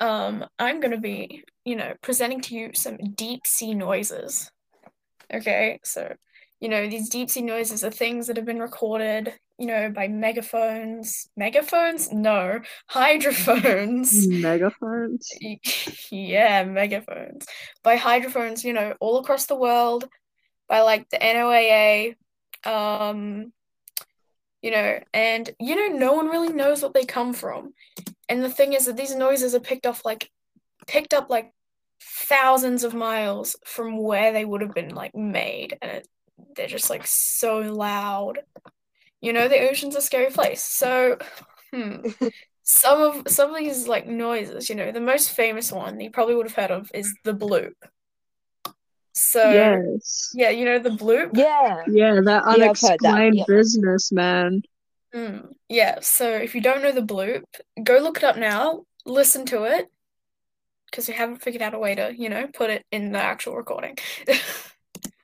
um, 0.00 0.46
I'm 0.58 0.80
going 0.80 0.92
to 0.92 1.00
be, 1.00 1.44
you 1.64 1.76
know, 1.76 1.92
presenting 2.00 2.40
to 2.42 2.54
you 2.54 2.70
some 2.74 2.96
deep 2.96 3.46
sea 3.46 3.74
noises. 3.74 4.50
Okay, 5.32 5.78
so, 5.84 6.14
you 6.62 6.68
know, 6.68 6.88
these 6.88 7.08
deep 7.08 7.28
sea 7.28 7.42
noises 7.42 7.82
are 7.82 7.90
things 7.90 8.28
that 8.28 8.36
have 8.36 8.46
been 8.46 8.60
recorded, 8.60 9.34
you 9.58 9.66
know, 9.66 9.90
by 9.90 10.06
megaphones. 10.06 11.28
Megaphones? 11.36 12.12
No, 12.12 12.60
hydrophones. 12.86 14.28
Megaphones. 14.30 15.28
yeah, 16.12 16.62
megaphones. 16.62 17.46
By 17.82 17.96
hydrophones, 17.96 18.62
you 18.62 18.72
know, 18.72 18.94
all 19.00 19.18
across 19.18 19.46
the 19.46 19.56
world, 19.56 20.08
by 20.68 20.82
like 20.82 21.08
the 21.10 21.18
NOAA, 21.18 22.14
um, 22.64 23.52
you 24.62 24.70
know, 24.70 25.00
and 25.12 25.50
you 25.58 25.74
know, 25.74 25.98
no 25.98 26.12
one 26.12 26.28
really 26.28 26.52
knows 26.52 26.80
what 26.80 26.94
they 26.94 27.04
come 27.04 27.32
from. 27.32 27.74
And 28.28 28.40
the 28.40 28.48
thing 28.48 28.72
is 28.72 28.86
that 28.86 28.96
these 28.96 29.16
noises 29.16 29.56
are 29.56 29.60
picked 29.60 29.84
off 29.84 30.04
like 30.04 30.30
picked 30.86 31.12
up 31.12 31.28
like 31.28 31.50
thousands 32.00 32.84
of 32.84 32.94
miles 32.94 33.56
from 33.64 33.98
where 33.98 34.32
they 34.32 34.44
would 34.44 34.60
have 34.60 34.74
been 34.74 34.94
like 34.94 35.16
made, 35.16 35.76
and 35.82 35.90
it, 35.90 36.08
they're 36.56 36.66
just 36.66 36.90
like 36.90 37.06
so 37.06 37.58
loud. 37.58 38.40
You 39.20 39.32
know, 39.32 39.48
the 39.48 39.68
ocean's 39.68 39.96
a 39.96 40.00
scary 40.00 40.30
place. 40.30 40.62
So, 40.62 41.18
hmm 41.72 42.08
some 42.64 43.02
of 43.02 43.28
some 43.28 43.50
of 43.50 43.58
these 43.58 43.88
like 43.88 44.06
noises, 44.06 44.68
you 44.68 44.74
know, 44.76 44.92
the 44.92 45.00
most 45.00 45.30
famous 45.30 45.72
one 45.72 46.00
you 46.00 46.10
probably 46.10 46.34
would 46.34 46.46
have 46.46 46.56
heard 46.56 46.70
of 46.70 46.90
is 46.94 47.14
the 47.24 47.34
bloop. 47.34 47.72
So 49.14 49.50
Yes. 49.50 50.30
yeah, 50.34 50.50
you 50.50 50.64
know 50.64 50.78
the 50.78 50.90
bloop. 50.90 51.36
Yeah. 51.36 51.82
Yeah, 51.88 52.20
that 52.24 52.44
I've 52.46 52.60
heard 52.80 53.00
that, 53.02 53.14
unexplained 53.14 53.36
yep. 53.36 53.46
business, 53.46 54.12
man. 54.12 54.62
Mm, 55.14 55.52
yeah. 55.68 55.98
So 56.00 56.30
if 56.30 56.54
you 56.54 56.60
don't 56.60 56.82
know 56.82 56.92
the 56.92 57.02
bloop, 57.02 57.42
go 57.82 57.98
look 57.98 58.18
it 58.18 58.24
up 58.24 58.36
now. 58.36 58.84
Listen 59.04 59.44
to 59.46 59.64
it, 59.64 59.90
because 60.86 61.08
we 61.08 61.14
haven't 61.14 61.42
figured 61.42 61.62
out 61.62 61.74
a 61.74 61.78
way 61.78 61.94
to, 61.96 62.14
you 62.16 62.28
know, 62.28 62.46
put 62.46 62.70
it 62.70 62.84
in 62.92 63.12
the 63.12 63.18
actual 63.18 63.56
recording. 63.56 63.98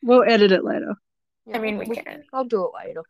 We'll 0.03 0.25
edit 0.25 0.53
it 0.53 0.65
later. 0.65 0.95
I 1.53 1.59
mean, 1.59 1.79
we 1.79 1.87
we- 1.87 1.97
can. 1.97 2.25
I'll 2.33 2.45
do 2.45 2.65
it 2.67 2.73
later. 2.75 3.03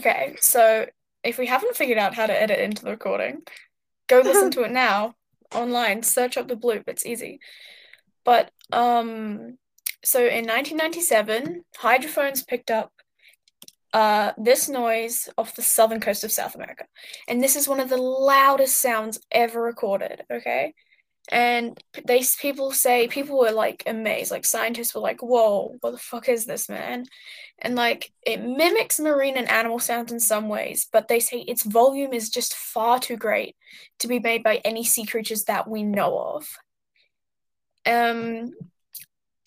Okay, 0.00 0.36
so 0.40 0.86
if 1.22 1.38
we 1.38 1.46
haven't 1.46 1.76
figured 1.76 1.98
out 1.98 2.14
how 2.14 2.26
to 2.26 2.42
edit 2.42 2.58
into 2.58 2.84
the 2.84 2.90
recording, 2.90 3.42
go 4.08 4.20
listen 4.20 4.50
to 4.52 4.62
it 4.62 4.70
now 4.70 5.14
online. 5.54 6.02
Search 6.02 6.36
up 6.36 6.48
the 6.48 6.56
bloop. 6.56 6.84
It's 6.86 7.04
easy. 7.04 7.40
But 8.24 8.50
um, 8.72 9.58
so 10.02 10.20
in 10.20 10.46
1997, 10.46 11.64
hydrophones 11.76 12.42
picked 12.42 12.70
up 12.70 12.92
uh 13.92 14.30
this 14.38 14.68
noise 14.68 15.28
off 15.36 15.56
the 15.56 15.62
southern 15.62 15.98
coast 16.00 16.22
of 16.22 16.30
South 16.30 16.54
America, 16.54 16.84
and 17.28 17.42
this 17.42 17.56
is 17.56 17.68
one 17.68 17.80
of 17.80 17.88
the 17.88 17.96
loudest 17.96 18.80
sounds 18.80 19.18
ever 19.32 19.60
recorded. 19.60 20.22
Okay. 20.30 20.74
And 21.30 21.80
they 22.06 22.24
people 22.40 22.72
say 22.72 23.06
people 23.06 23.38
were 23.38 23.52
like 23.52 23.84
amazed, 23.86 24.32
like 24.32 24.44
scientists 24.44 24.94
were 24.94 25.00
like, 25.00 25.22
"Whoa, 25.22 25.76
what 25.80 25.92
the 25.92 25.98
fuck 25.98 26.28
is 26.28 26.44
this, 26.44 26.68
man?" 26.68 27.04
And 27.60 27.76
like 27.76 28.12
it 28.26 28.42
mimics 28.42 28.98
marine 28.98 29.36
and 29.36 29.48
animal 29.48 29.78
sounds 29.78 30.10
in 30.12 30.18
some 30.20 30.48
ways, 30.48 30.88
but 30.92 31.06
they 31.08 31.20
say 31.20 31.40
its 31.40 31.62
volume 31.62 32.12
is 32.12 32.30
just 32.30 32.54
far 32.54 32.98
too 32.98 33.16
great 33.16 33.56
to 34.00 34.08
be 34.08 34.18
made 34.18 34.42
by 34.42 34.56
any 34.64 34.82
sea 34.84 35.06
creatures 35.06 35.44
that 35.44 35.68
we 35.68 35.84
know 35.84 36.18
of. 36.18 36.48
Um, 37.86 38.52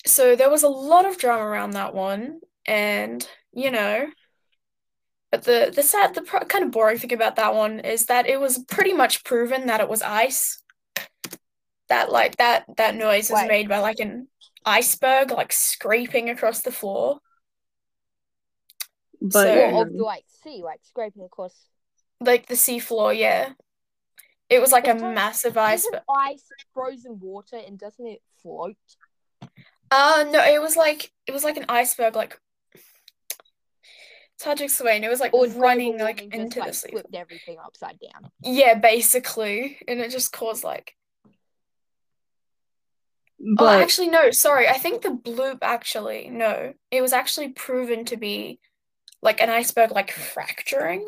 so 0.06 0.36
there 0.36 0.50
was 0.50 0.62
a 0.62 0.68
lot 0.68 1.06
of 1.06 1.18
drama 1.18 1.44
around 1.44 1.72
that 1.72 1.94
one, 1.94 2.40
and 2.66 3.26
you 3.52 3.70
know, 3.70 4.06
but 5.30 5.44
the 5.44 5.72
the 5.74 5.82
sad, 5.82 6.14
the 6.14 6.22
pro- 6.22 6.40
kind 6.46 6.64
of 6.64 6.70
boring 6.70 6.98
thing 6.98 7.12
about 7.12 7.36
that 7.36 7.54
one 7.54 7.80
is 7.80 8.06
that 8.06 8.26
it 8.26 8.40
was 8.40 8.58
pretty 8.58 8.94
much 8.94 9.24
proven 9.24 9.66
that 9.66 9.80
it 9.80 9.88
was 9.88 10.02
ice. 10.02 10.62
That 11.94 12.10
like 12.10 12.36
that 12.38 12.64
that 12.76 12.96
noise 12.96 13.26
is 13.30 13.36
Wait. 13.36 13.46
made 13.46 13.68
by 13.68 13.78
like 13.78 14.00
an 14.00 14.26
iceberg 14.66 15.30
like 15.30 15.52
scraping 15.52 16.28
across 16.28 16.62
the 16.62 16.72
floor. 16.72 17.20
But 19.20 19.30
So- 19.44 19.54
you 19.54 19.80
of 19.80 19.92
the 19.92 20.02
like 20.02 20.24
sea, 20.42 20.62
like 20.64 20.80
scraping 20.82 21.22
across. 21.24 21.54
like 22.20 22.46
the 22.46 22.54
seafloor, 22.54 23.16
yeah. 23.16 23.52
It 24.48 24.60
was 24.60 24.72
like 24.72 24.88
a 24.88 24.94
But 24.94 25.14
massive 25.14 25.56
iceberg. 25.56 26.02
ice 26.10 26.44
frozen 26.72 27.20
water 27.20 27.56
and 27.56 27.78
doesn't 27.78 28.06
it 28.06 28.22
float? 28.42 28.76
Uh 29.90 30.24
no, 30.32 30.40
it 30.44 30.60
was 30.60 30.76
like 30.76 31.12
it 31.28 31.32
was 31.32 31.44
like 31.44 31.56
an 31.56 31.66
iceberg, 31.68 32.16
like 32.16 32.40
it's 34.34 34.42
hard 34.44 34.58
to 34.58 34.64
explain. 34.64 35.04
It 35.04 35.10
was 35.10 35.20
like 35.20 35.32
Or 35.32 35.46
running 35.46 35.92
like 35.98 36.16
warming 36.22 36.30
just, 36.30 36.42
into 36.42 36.58
like, 36.58 36.68
the 36.70 36.74
sea. 36.74 36.88
flipped 36.90 37.14
everything 37.14 37.56
upside 37.64 37.98
down. 38.00 38.32
Yeah, 38.42 38.74
basically, 38.74 39.78
and 39.86 40.00
it 40.00 40.10
just 40.10 40.32
caused 40.32 40.64
like. 40.64 40.96
Oh, 43.58 43.68
actually, 43.68 44.08
no. 44.08 44.30
Sorry, 44.30 44.68
I 44.68 44.78
think 44.78 45.02
the 45.02 45.10
bloop 45.10 45.58
actually 45.62 46.28
no. 46.30 46.74
It 46.90 47.02
was 47.02 47.12
actually 47.12 47.50
proven 47.50 48.04
to 48.06 48.16
be 48.16 48.58
like 49.22 49.40
an 49.40 49.50
iceberg, 49.50 49.90
like 49.90 50.10
fracturing. 50.10 51.06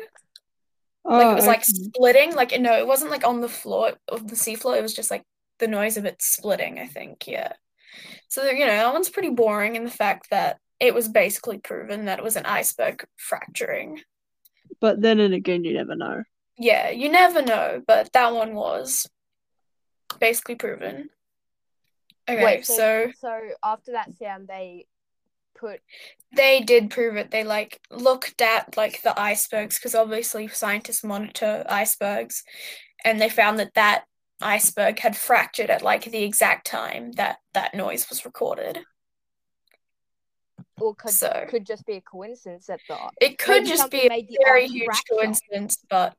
Like 1.05 1.25
oh, 1.25 1.31
it 1.31 1.35
was 1.35 1.47
like 1.47 1.63
splitting. 1.63 2.35
Like 2.35 2.59
no, 2.59 2.77
it 2.77 2.87
wasn't 2.87 3.11
like 3.11 3.25
on 3.25 3.41
the 3.41 3.49
floor 3.49 3.93
of 4.07 4.27
the 4.27 4.35
seafloor. 4.35 4.77
It 4.77 4.81
was 4.81 4.93
just 4.93 5.09
like 5.09 5.23
the 5.59 5.67
noise 5.67 5.97
of 5.97 6.05
it 6.05 6.21
splitting. 6.21 6.79
I 6.79 6.87
think, 6.87 7.27
yeah. 7.27 7.53
So 8.27 8.43
you 8.49 8.65
know 8.65 8.75
that 8.75 8.93
one's 8.93 9.09
pretty 9.09 9.29
boring 9.29 9.75
in 9.75 9.85
the 9.85 9.89
fact 9.89 10.29
that 10.31 10.59
it 10.79 10.93
was 10.93 11.07
basically 11.07 11.59
proven 11.59 12.05
that 12.05 12.19
it 12.19 12.23
was 12.23 12.35
an 12.35 12.45
iceberg 12.45 13.05
fracturing. 13.15 14.01
But 14.81 15.01
then 15.01 15.19
and 15.19 15.33
again, 15.33 15.63
you 15.63 15.73
never 15.73 15.95
know. 15.95 16.23
Yeah, 16.57 16.89
you 16.89 17.09
never 17.09 17.41
know, 17.41 17.81
but 17.87 18.11
that 18.13 18.33
one 18.33 18.53
was 18.53 19.07
basically 20.19 20.55
proven. 20.55 21.09
Okay, 22.29 22.43
Wait, 22.43 22.65
so 22.65 23.11
so 23.19 23.39
after 23.63 23.93
that 23.93 24.13
sound, 24.19 24.47
they 24.47 24.85
put 25.55 25.79
they 26.35 26.59
did 26.61 26.89
prove 26.89 27.15
it. 27.15 27.31
They 27.31 27.43
like 27.43 27.79
looked 27.89 28.41
at 28.41 28.75
like 28.75 29.01
the 29.01 29.17
icebergs 29.19 29.77
because 29.77 29.95
obviously 29.95 30.47
scientists 30.47 31.03
monitor 31.03 31.65
icebergs, 31.69 32.43
and 33.05 33.19
they 33.21 33.29
found 33.29 33.59
that 33.59 33.73
that 33.75 34.05
iceberg 34.41 34.99
had 34.99 35.15
fractured 35.17 35.69
at 35.69 35.81
like 35.81 36.03
the 36.05 36.23
exact 36.23 36.67
time 36.67 37.11
that 37.13 37.37
that 37.53 37.73
noise 37.73 38.07
was 38.09 38.25
recorded. 38.25 38.79
or 40.79 40.93
could 40.93 41.11
So- 41.11 41.45
could 41.49 41.65
just 41.65 41.85
be 41.87 41.93
a 41.93 42.01
coincidence 42.01 42.67
that 42.67 42.79
the 42.87 43.09
It 43.19 43.39
could 43.39 43.65
just 43.65 43.89
be 43.89 44.07
a 44.11 44.27
very 44.45 44.67
huge 44.67 44.85
fracture. 44.85 45.15
coincidence, 45.15 45.77
but 45.89 46.15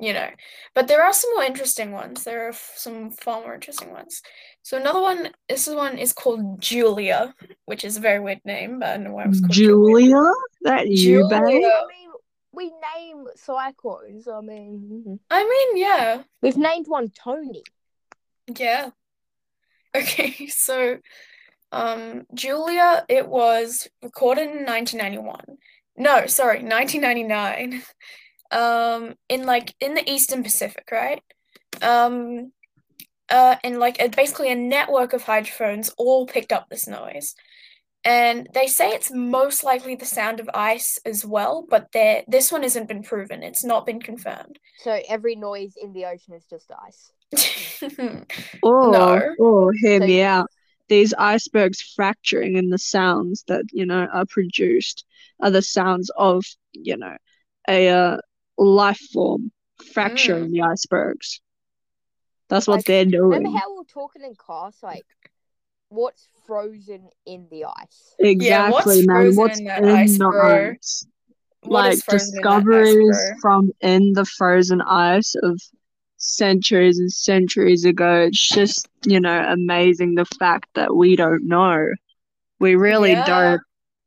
you 0.00 0.12
know, 0.12 0.28
but 0.74 0.86
there 0.88 1.02
are 1.02 1.12
some 1.12 1.30
more 1.34 1.44
interesting 1.44 1.92
ones. 1.92 2.24
There 2.24 2.46
are 2.46 2.50
f- 2.50 2.72
some 2.76 3.10
far 3.10 3.40
more 3.40 3.54
interesting 3.54 3.90
ones. 3.92 4.22
So 4.62 4.76
another 4.78 5.00
one, 5.00 5.30
this 5.48 5.66
one 5.66 5.98
is 5.98 6.12
called 6.12 6.60
Julia, 6.60 7.34
which 7.64 7.84
is 7.84 7.96
a 7.96 8.00
very 8.00 8.20
weird 8.20 8.40
name, 8.44 8.78
but 8.80 8.88
I 8.90 8.94
don't 8.94 9.04
know 9.04 9.14
why 9.14 9.24
it 9.24 9.28
was 9.28 9.40
called 9.40 9.52
Julia? 9.52 10.06
Julia? 10.10 10.32
That 10.62 10.88
you, 10.88 10.96
Julia. 10.96 11.28
babe? 11.28 11.64
I 11.64 11.86
mean, 11.88 12.10
we 12.52 12.72
name 12.96 13.24
cyclones. 13.36 14.28
I 14.28 14.40
mean, 14.40 15.04
mhm. 15.06 15.18
I 15.30 15.42
mean, 15.44 15.76
yeah, 15.84 16.22
we've 16.42 16.56
named 16.56 16.86
one 16.88 17.10
Tony. 17.10 17.62
yeah. 18.56 18.90
Okay, 19.96 20.46
so 20.48 20.98
um, 21.72 22.26
Julia, 22.34 23.04
it 23.08 23.26
was 23.26 23.88
recorded 24.02 24.42
in 24.50 24.64
1991. 24.66 25.40
No, 25.96 26.26
sorry, 26.26 26.62
1999. 26.62 27.82
Um, 28.50 29.14
in 29.28 29.44
like 29.44 29.74
in 29.80 29.94
the 29.94 30.10
Eastern 30.10 30.42
Pacific, 30.42 30.88
right? 30.90 31.22
Um, 31.82 32.52
uh, 33.28 33.56
and 33.62 33.78
like 33.78 34.00
a, 34.00 34.08
basically 34.08 34.50
a 34.50 34.54
network 34.54 35.12
of 35.12 35.22
hydrophones 35.22 35.90
all 35.98 36.26
picked 36.26 36.52
up 36.52 36.68
this 36.70 36.86
noise. 36.88 37.34
And 38.04 38.48
they 38.54 38.68
say 38.68 38.90
it's 38.90 39.10
most 39.12 39.64
likely 39.64 39.96
the 39.96 40.06
sound 40.06 40.40
of 40.40 40.48
ice 40.54 40.98
as 41.04 41.26
well, 41.26 41.66
but 41.68 41.88
there 41.92 42.22
this 42.26 42.50
one 42.50 42.62
hasn't 42.62 42.88
been 42.88 43.02
proven. 43.02 43.42
It's 43.42 43.64
not 43.64 43.84
been 43.84 44.00
confirmed. 44.00 44.58
So 44.78 44.98
every 45.08 45.34
noise 45.36 45.74
in 45.76 45.92
the 45.92 46.06
ocean 46.06 46.34
is 46.34 46.46
just 46.48 46.70
ice. 46.86 47.12
oh 48.62 48.90
No. 48.90 49.34
or 49.38 49.72
hear 49.74 50.00
So- 50.00 50.06
me 50.06 50.22
out. 50.22 50.48
These 50.88 51.12
icebergs 51.18 51.82
fracturing 51.82 52.56
and 52.56 52.72
the 52.72 52.78
sounds 52.78 53.44
that, 53.48 53.64
you 53.72 53.84
know, 53.84 54.06
are 54.10 54.24
produced 54.24 55.04
are 55.38 55.50
the 55.50 55.60
sounds 55.60 56.10
of, 56.16 56.46
you 56.72 56.96
know, 56.96 57.14
a 57.68 57.88
uh, 57.90 58.16
life 58.58 59.00
form 59.12 59.50
fracturing 59.92 60.48
mm. 60.48 60.52
the 60.52 60.62
icebergs. 60.62 61.40
That's 62.48 62.66
what 62.66 62.76
Like, 62.76 62.86
they're 62.86 63.04
doing. 63.04 63.30
Remember 63.30 63.58
how 63.58 63.70
we 63.70 63.78
were 63.78 63.84
talking 63.84 64.22
in 64.22 64.34
class, 64.34 64.82
like 64.82 65.04
what's 65.90 66.26
frozen 66.46 67.08
in 67.26 67.46
the 67.50 67.64
ice? 67.64 68.14
Yeah, 68.18 68.70
what's 68.70 68.86
exactly, 68.86 69.06
man. 69.06 69.34
What's 69.34 69.58
in 69.58 69.66
in, 69.66 69.66
that 69.66 69.84
ice, 69.84 70.18
the 70.18 70.24
bro? 70.30 70.70
ice? 70.70 71.06
Like 71.64 71.94
is 71.94 72.02
frozen 72.04 72.38
in 72.38 72.38
ice, 72.38 72.42
discoveries 72.42 73.32
from 73.42 73.70
in 73.80 74.12
the 74.14 74.24
frozen 74.24 74.80
ice 74.80 75.34
of 75.42 75.60
centuries 76.16 76.98
and 76.98 77.12
centuries 77.12 77.84
ago. 77.84 78.22
It's 78.22 78.48
just, 78.48 78.88
you 79.06 79.20
know, 79.20 79.44
amazing 79.48 80.14
the 80.14 80.24
fact 80.24 80.68
that 80.74 80.94
we 80.96 81.16
don't 81.16 81.46
know. 81.46 81.88
We 82.60 82.74
really 82.76 83.12
Yeah. 83.12 83.26
don't. 83.26 83.60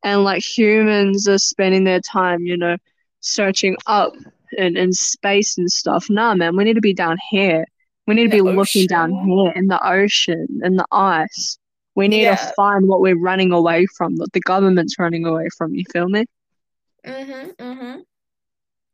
And 0.03 0.23
like 0.23 0.43
humans 0.43 1.27
are 1.27 1.37
spending 1.37 1.83
their 1.83 1.99
time, 2.01 2.41
you 2.41 2.57
know, 2.57 2.77
searching 3.19 3.77
up 3.85 4.13
in, 4.57 4.77
in 4.77 4.93
space 4.93 5.57
and 5.57 5.71
stuff. 5.71 6.09
Nah, 6.09 6.35
man, 6.35 6.55
we 6.55 6.63
need 6.63 6.75
to 6.75 6.81
be 6.81 6.93
down 6.93 7.17
here. 7.29 7.65
We 8.07 8.15
need 8.15 8.23
to 8.23 8.29
be 8.29 8.37
the 8.41 8.55
looking 8.55 8.87
down 8.87 9.11
here 9.25 9.51
in 9.55 9.67
the 9.67 9.79
ocean, 9.87 10.47
in 10.63 10.75
the 10.75 10.85
ice. 10.91 11.57
We 11.95 12.07
need 12.07 12.23
Yeah. 12.23 12.35
to 12.35 12.53
find 12.55 12.87
what 12.87 13.01
we're 13.01 13.17
running 13.19 13.51
away 13.51 13.85
from, 13.97 14.15
what 14.15 14.31
the 14.33 14.39
government's 14.41 14.97
running 14.97 15.25
away 15.25 15.47
from. 15.57 15.75
You 15.75 15.83
feel 15.91 16.09
me? 16.09 16.25
Mhm, 17.05 17.55
mhm. 17.55 18.01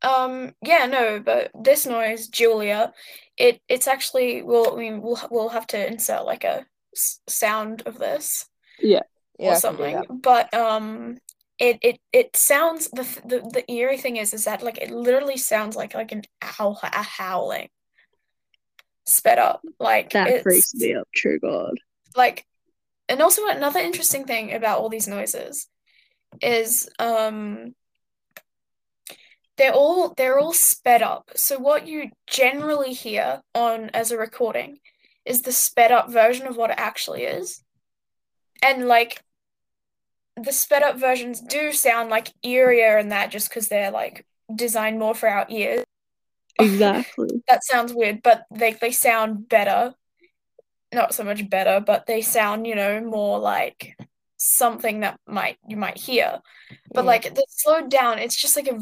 Um, 0.01 0.55
yeah, 0.63 0.85
no, 0.85 1.19
but 1.19 1.51
this 1.63 1.85
noise, 1.85 2.27
Julia, 2.27 2.93
it 3.37 3.61
it's 3.67 3.87
actually 3.87 4.43
well, 4.43 4.75
I 4.75 4.79
mean, 4.79 5.01
we'll 5.01 5.19
we'll 5.31 5.49
have 5.49 5.67
to 5.67 5.87
insert 5.87 6.25
like 6.25 6.43
a 6.43 6.65
s- 6.95 7.19
sound 7.27 7.83
of 7.85 7.97
this 7.97 8.47
Yeah, 8.79 9.01
or 9.39 9.53
I 9.53 9.55
something. 9.55 10.03
But 10.09 10.53
um, 10.53 11.17
it 11.59 11.79
it 11.81 11.99
it 12.13 12.35
sounds 12.35 12.89
the 12.89 13.03
the 13.25 13.39
the 13.51 13.71
eerie 13.71 13.97
thing 13.97 14.17
is 14.17 14.33
is 14.33 14.45
that 14.45 14.61
like 14.61 14.77
it 14.77 14.91
literally 14.91 15.37
sounds 15.37 15.75
like 15.75 15.93
like 15.93 16.11
an 16.11 16.21
owl 16.59 16.79
a 16.83 17.03
howling 17.03 17.69
sped 19.05 19.39
up. 19.39 19.61
Like 19.79 20.11
That 20.11 20.43
freaks 20.43 20.75
me 20.75 20.93
up, 20.93 21.07
true 21.15 21.39
God. 21.39 21.79
like 22.15 22.45
and 23.09 23.21
also 23.21 23.47
another 23.47 23.79
interesting 23.79 24.25
thing 24.25 24.53
about 24.53 24.79
all 24.79 24.89
these 24.89 25.07
noises 25.07 25.67
is 26.41 26.89
um 26.99 27.73
they're 29.57 29.73
all 29.73 30.13
they're 30.15 30.39
all 30.39 30.53
sped 30.53 31.01
up. 31.01 31.31
So 31.35 31.57
what 31.57 31.87
you 31.87 32.11
generally 32.27 32.93
hear 32.93 33.41
on 33.55 33.89
as 33.93 34.11
a 34.11 34.17
recording 34.17 34.79
is 35.25 35.41
the 35.41 35.51
sped 35.51 35.91
up 35.91 36.11
version 36.11 36.45
of 36.45 36.55
what 36.55 36.69
it 36.69 36.77
actually 36.77 37.23
is. 37.23 37.63
And 38.61 38.87
like 38.87 39.23
the 40.41 40.51
sped 40.51 40.83
up 40.83 40.97
versions 40.97 41.41
do 41.41 41.71
sound 41.71 42.09
like 42.09 42.31
eerier 42.45 42.99
and 42.99 43.11
that 43.11 43.31
just 43.31 43.49
because 43.49 43.67
they're 43.67 43.91
like 43.91 44.25
designed 44.53 44.99
more 44.99 45.15
for 45.15 45.29
our 45.29 45.45
ears. 45.49 45.83
Exactly. 46.59 47.43
That 47.47 47.63
sounds 47.63 47.93
weird, 47.93 48.23
but 48.23 48.45
they 48.49 48.73
they 48.73 48.91
sound 48.91 49.47
better. 49.47 49.93
Not 50.91 51.13
so 51.13 51.23
much 51.23 51.47
better, 51.49 51.79
but 51.79 52.07
they 52.07 52.21
sound, 52.23 52.65
you 52.65 52.73
know, 52.73 52.99
more 53.01 53.37
like 53.37 53.95
something 54.37 55.01
that 55.01 55.19
might 55.27 55.57
you 55.67 55.77
might 55.77 55.99
hear. 55.99 56.39
But 56.93 57.01
Yeah. 57.03 57.07
like 57.07 57.35
the 57.35 57.45
slowed 57.49 57.91
down, 57.91 58.17
it's 58.17 58.35
just 58.35 58.55
like 58.55 58.67
a 58.67 58.79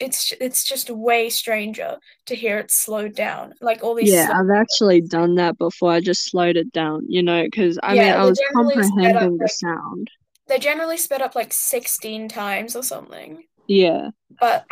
it's 0.00 0.32
it's 0.40 0.64
just 0.64 0.88
way 0.88 1.28
stranger 1.28 1.98
to 2.26 2.34
hear 2.34 2.58
it 2.60 2.70
slowed 2.70 3.14
down. 3.14 3.52
Like 3.60 3.82
all 3.84 3.94
these 3.94 4.10
Yeah, 4.10 4.30
I've 4.34 4.48
actually 4.50 5.02
done 5.02 5.34
that 5.34 5.58
before. 5.58 5.92
I 5.92 6.00
just 6.00 6.30
slowed 6.30 6.56
it 6.56 6.72
down, 6.72 7.04
you 7.08 7.22
know, 7.22 7.42
because 7.44 7.78
I 7.82 7.92
mean, 7.92 8.02
I 8.04 8.24
was 8.24 8.38
up, 8.38 8.46
comprehending 8.54 9.36
the 9.36 9.44
like- 9.44 9.50
sound. 9.50 10.10
They 10.48 10.58
generally 10.58 10.96
sped 10.96 11.22
up 11.22 11.34
like 11.34 11.52
16 11.52 12.28
times 12.28 12.74
or 12.74 12.82
something. 12.82 13.44
Yeah, 13.66 14.10
But 14.40 14.66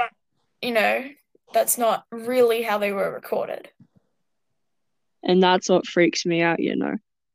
you 0.62 0.72
know, 0.72 1.04
that's 1.52 1.76
not 1.78 2.04
really 2.10 2.62
how 2.62 2.78
they 2.78 2.92
were 2.92 3.12
recorded. 3.12 3.68
and 5.22 5.42
that's 5.42 5.68
what 5.68 5.86
freaks 5.86 6.24
me 6.24 6.40
out, 6.42 6.60
you 6.60 6.76
know. 6.76 6.94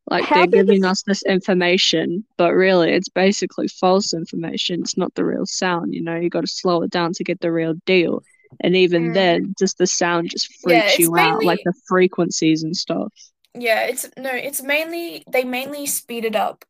Like 0.09 0.23
How 0.25 0.35
they're 0.37 0.47
giving 0.63 0.79
is- 0.79 0.85
us 0.85 1.03
this 1.03 1.23
information, 1.23 2.25
but 2.37 2.53
really 2.53 2.91
it's 2.91 3.09
basically 3.09 3.67
false 3.67 4.13
information. 4.13 4.81
It's 4.81 4.97
not 4.97 5.13
the 5.15 5.25
real 5.25 5.45
sound, 5.45 5.93
you 5.93 6.01
know. 6.01 6.15
You 6.15 6.29
got 6.29 6.41
to 6.41 6.47
slow 6.47 6.81
it 6.83 6.89
down 6.91 7.13
to 7.13 7.23
get 7.23 7.39
the 7.41 7.51
real 7.51 7.75
deal. 7.85 8.23
And 8.61 8.75
even 8.75 9.09
Mm. 9.09 9.13
then, 9.13 9.55
just 9.57 9.77
the 9.77 9.87
sound 9.87 10.29
just 10.31 10.49
Yeah, 10.65 10.81
freaks 10.81 10.89
it's 10.93 10.99
you 10.99 11.17
out, 11.17 11.43
like 11.43 11.61
the 11.63 11.73
frequencies 11.87 12.63
and 12.63 12.75
stuff. 12.75 13.13
Yeah, 13.53 13.81
it's 13.83 14.09
no, 14.17 14.31
it's 14.31 14.61
mainly 14.61 15.23
they 15.29 15.43
mainly 15.43 15.85
speed 15.85 16.25
it 16.25 16.35
up 16.35 16.65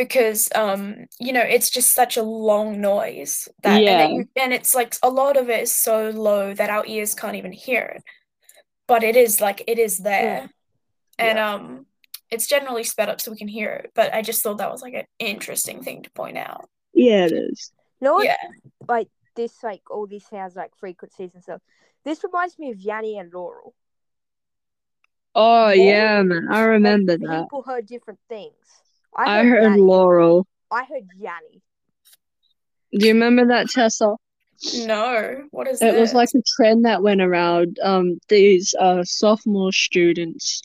because 0.00 0.48
um 0.54 0.82
you 1.18 1.30
know 1.30 1.42
it's 1.42 1.68
just 1.68 1.92
such 1.92 2.16
a 2.16 2.22
long 2.22 2.80
noise 2.80 3.48
that 3.62 3.76
and, 3.76 3.84
Yeah. 3.84 3.98
that 3.98 4.10
you, 4.10 4.24
and 4.36 4.54
it's 4.54 4.74
like 4.74 4.96
a 5.02 5.10
lot 5.10 5.36
of 5.36 5.50
it 5.50 5.62
is 5.64 5.74
so 5.76 6.08
low 6.08 6.54
that 6.54 6.70
our 6.70 6.84
ears 6.86 7.14
can't 7.14 7.36
even 7.36 7.52
hear 7.52 7.82
it 7.96 8.02
but 8.86 9.02
it 9.02 9.14
is 9.14 9.42
like 9.42 9.62
it 9.66 9.78
is 9.78 9.98
there 9.98 10.50
and 11.18 11.38
um 11.38 11.84
it's 12.30 12.46
generally 12.46 12.84
sped 12.84 13.10
up 13.10 13.20
so 13.20 13.30
we 13.30 13.36
can 13.36 13.48
hear 13.58 13.70
it 13.72 13.90
but 13.94 14.14
I 14.14 14.22
just 14.22 14.42
thought 14.42 14.58
that 14.58 14.70
was 14.70 14.80
like 14.80 14.94
an 14.94 15.08
interesting 15.18 15.82
thing 15.82 16.02
to 16.04 16.10
point 16.12 16.38
out 16.38 16.64
Yeah, 16.94 17.26
it 17.26 17.32
is. 17.32 17.72
You 18.00 18.06
know 18.06 18.14
what? 18.14 18.24
yeah 18.24 18.36
Like 18.88 19.08
this, 19.36 19.62
like 19.62 19.82
all 19.90 20.06
these 20.06 20.26
sounds, 20.26 20.56
like 20.56 20.72
frequencies 20.76 21.30
and 21.34 21.42
stuff. 21.42 21.60
This 22.04 22.24
reminds 22.24 22.58
me 22.58 22.70
of 22.70 22.80
Yanni 22.80 23.18
and 23.18 23.32
Laurel. 23.32 23.74
Oh 25.34 25.72
Laurel? 25.76 25.76
yeah, 25.76 26.22
man. 26.22 26.48
I 26.50 26.62
remember 26.62 27.12
like, 27.12 27.28
that. 27.28 27.44
People 27.44 27.62
heard 27.62 27.86
different 27.86 28.20
things. 28.28 28.54
I 29.16 29.44
heard 29.44 29.62
Yanni. 29.62 29.82
Laurel. 29.82 30.46
I 30.70 30.84
heard 30.84 31.06
Yanni. 31.18 31.62
Do 32.92 33.06
you 33.06 33.14
remember 33.14 33.46
that 33.46 33.68
Tessa? 33.70 34.16
no 34.74 35.44
what 35.52 35.66
is 35.66 35.80
It 35.80 35.94
It 35.94 36.00
was 36.00 36.12
like 36.12 36.28
a 36.34 36.42
trend 36.56 36.84
that 36.84 37.02
went 37.02 37.22
around. 37.22 37.78
Um, 37.82 38.18
these 38.28 38.74
uh 38.78 39.04
sophomore 39.04 39.72
students 39.72 40.62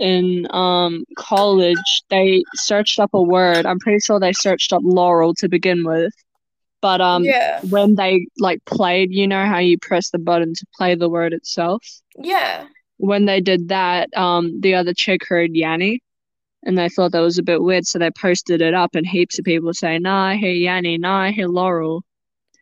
in 0.00 0.46
um 0.50 1.04
college, 1.16 2.02
they 2.10 2.42
searched 2.54 2.98
up 2.98 3.10
a 3.14 3.22
word. 3.22 3.66
I'm 3.66 3.78
pretty 3.78 4.00
sure 4.00 4.20
they 4.20 4.32
searched 4.32 4.72
up 4.72 4.82
Laurel 4.84 5.34
to 5.36 5.48
begin 5.48 5.84
with. 5.84 6.12
But 6.80 7.00
um, 7.00 7.24
yeah 7.24 7.60
when 7.70 7.94
they 7.94 8.26
like 8.38 8.64
played, 8.64 9.12
you 9.12 9.26
know 9.26 9.46
how 9.46 9.58
you 9.58 9.78
press 9.78 10.10
the 10.10 10.18
button 10.18 10.52
to 10.52 10.66
play 10.76 10.94
the 10.94 11.08
word 11.08 11.32
itself. 11.32 11.86
yeah 12.16 12.66
When 12.98 13.24
they 13.24 13.40
did 13.40 13.68
that, 13.68 14.10
um, 14.16 14.60
the 14.60 14.74
other 14.74 14.92
chick 14.92 15.26
heard 15.26 15.54
Yanni, 15.54 16.02
and 16.64 16.76
they 16.78 16.88
thought 16.88 17.12
that 17.12 17.20
was 17.20 17.38
a 17.38 17.42
bit 17.42 17.62
weird, 17.62 17.86
so 17.86 17.98
they 17.98 18.10
posted 18.10 18.60
it 18.62 18.74
up, 18.74 18.94
and 18.94 19.06
heaps 19.06 19.38
of 19.38 19.44
people 19.44 19.72
say, 19.74 19.98
"Nah, 19.98 20.26
I 20.28 20.36
hear 20.36 20.52
Yanni. 20.52 20.98
Nah, 20.98 21.18
I 21.22 21.30
hear 21.32 21.48
Laurel." 21.48 22.04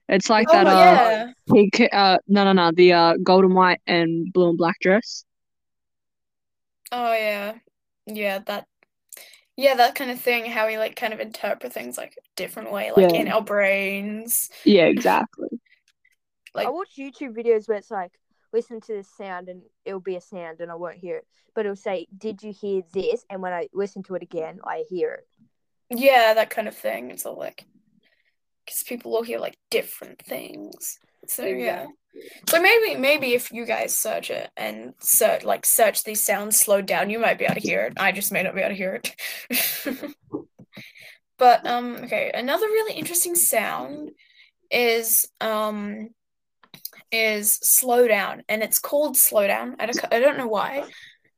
It's 0.08 0.30
like 0.30 0.48
oh 0.48 0.52
that. 0.52 0.66
Uh, 0.66 0.98
yeah 1.06 1.32
he 1.54 1.70
ca- 1.70 1.88
uh 1.92 2.18
no 2.28 2.44
no 2.44 2.52
no 2.52 2.70
the 2.72 2.92
uh 2.92 3.14
golden 3.22 3.54
white 3.54 3.80
and 3.86 4.32
blue 4.32 4.50
and 4.50 4.58
black 4.58 4.76
dress. 4.80 5.24
Oh 6.92 7.12
yeah. 7.12 7.54
Yeah, 8.06 8.40
that 8.40 8.66
yeah, 9.56 9.74
that 9.74 9.94
kind 9.94 10.10
of 10.10 10.20
thing, 10.20 10.46
how 10.46 10.66
we 10.66 10.78
like 10.78 10.96
kind 10.96 11.12
of 11.12 11.20
interpret 11.20 11.72
things 11.72 11.98
like 11.98 12.14
a 12.16 12.22
different 12.36 12.72
way, 12.72 12.92
like 12.92 13.12
Yeah. 13.12 13.20
in 13.20 13.28
our 13.28 13.42
brains. 13.42 14.50
Yeah, 14.64 14.86
exactly. 14.86 15.48
Like 16.54 16.66
I 16.66 16.70
watch 16.70 16.96
YouTube 16.98 17.36
videos 17.36 17.68
where 17.68 17.78
it's 17.78 17.92
like, 17.92 18.10
listen 18.52 18.80
to 18.80 18.92
this 18.94 19.08
sound 19.16 19.48
and 19.48 19.62
it'll 19.84 20.00
be 20.00 20.16
a 20.16 20.20
sound 20.20 20.60
and 20.60 20.70
I 20.70 20.74
won't 20.74 20.96
hear 20.98 21.16
it. 21.16 21.26
But 21.54 21.66
it'll 21.66 21.76
say, 21.76 22.06
Did 22.16 22.42
you 22.42 22.52
hear 22.52 22.82
this? 22.92 23.24
And 23.28 23.42
when 23.42 23.52
I 23.52 23.68
listen 23.72 24.02
to 24.04 24.14
it 24.14 24.22
again, 24.22 24.60
I 24.64 24.84
hear 24.88 25.20
it. 25.90 25.98
yeah, 25.98 26.34
that 26.34 26.50
kind 26.50 26.68
of 26.68 26.76
thing. 26.76 27.10
It's 27.10 27.26
all 27.26 27.38
like 27.38 27.66
because 28.64 28.82
people 28.84 29.10
will 29.10 29.22
hear 29.22 29.38
like 29.38 29.56
different 29.70 30.22
things. 30.24 30.98
So 31.26 31.44
yeah. 31.44 31.86
So 32.48 32.60
maybe 32.60 32.96
maybe 32.96 33.34
if 33.34 33.52
you 33.52 33.64
guys 33.64 33.96
search 33.98 34.30
it 34.30 34.50
and 34.56 34.94
search 35.00 35.44
like 35.44 35.64
search 35.64 36.02
these 36.04 36.24
sounds 36.24 36.58
slowed 36.58 36.86
down, 36.86 37.10
you 37.10 37.18
might 37.18 37.38
be 37.38 37.44
able 37.44 37.54
to 37.54 37.60
hear 37.60 37.82
it. 37.82 37.94
I 37.98 38.12
just 38.12 38.32
may 38.32 38.42
not 38.42 38.54
be 38.54 38.60
able 38.60 38.70
to 38.70 38.76
hear 38.76 39.00
it. 39.02 40.14
but 41.38 41.66
um 41.66 41.96
okay, 42.04 42.30
another 42.32 42.66
really 42.66 42.94
interesting 42.94 43.34
sound 43.34 44.10
is 44.70 45.28
um 45.40 46.10
is 47.12 47.58
slow 47.62 48.06
down 48.08 48.42
and 48.48 48.62
it's 48.62 48.78
called 48.78 49.16
slow 49.16 49.46
down. 49.46 49.76
I 49.78 49.86
don't 49.86 50.12
I 50.12 50.20
don't 50.20 50.38
know 50.38 50.46
why, 50.46 50.84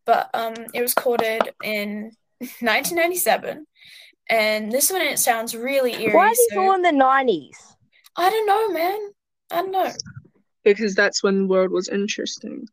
but 0.04 0.28
um 0.34 0.54
it 0.74 0.82
was 0.82 0.94
recorded 0.96 1.40
in 1.64 2.12
1997 2.40 3.66
and 4.28 4.70
this 4.72 4.90
one 4.90 5.00
it 5.02 5.18
sounds 5.18 5.54
really 5.56 5.92
eerie. 5.94 6.14
Why 6.14 6.28
is 6.30 6.36
this 6.38 6.48
so- 6.52 6.60
all 6.62 6.74
in 6.74 6.82
the 6.82 6.90
90s? 6.90 7.56
I 8.16 8.28
don't 8.30 8.46
know, 8.46 8.68
man. 8.72 9.10
I 9.50 9.56
don't 9.62 9.70
know. 9.72 9.90
Because 10.64 10.94
that's 10.94 11.22
when 11.22 11.38
the 11.42 11.46
world 11.46 11.70
was 11.70 11.88
interesting. 11.88 12.68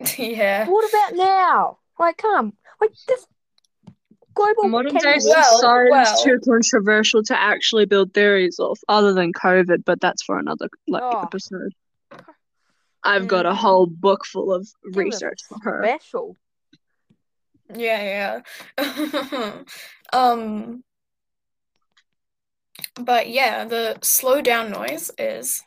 yeah. 0.18 0.66
What 0.68 0.88
about 0.88 1.16
now? 1.16 1.78
Like, 1.98 2.16
come. 2.16 2.54
Like, 2.80 2.90
this 3.06 3.26
global. 4.34 4.68
Modern 4.68 4.94
day 4.96 5.16
you- 5.20 5.28
Well, 5.30 5.44
society 5.56 5.90
well. 5.90 6.22
too 6.24 6.38
controversial 6.44 7.22
to 7.24 7.40
actually 7.40 7.86
build 7.86 8.12
theories 8.14 8.58
of, 8.58 8.78
other 8.88 9.12
than 9.12 9.32
COVID, 9.32 9.84
but 9.84 10.00
that's 10.00 10.22
for 10.22 10.38
another 10.38 10.68
like 10.88 11.02
Oh. 11.04 11.20
episode. 11.22 11.72
I've 13.02 13.26
got 13.28 13.46
a 13.46 13.50
Mm. 13.50 13.56
whole 13.56 13.86
book 13.86 14.24
full 14.26 14.52
of 14.52 14.68
Give 14.84 14.96
research 14.96 15.40
for 15.48 15.58
her. 15.62 15.82
Special. 15.84 16.36
Yeah, 17.74 18.42
yeah. 18.78 19.62
um 20.12 20.84
but 23.00 23.28
yeah, 23.28 23.64
the 23.64 23.98
slow 24.02 24.40
down 24.42 24.70
noise 24.70 25.10
is 25.18 25.62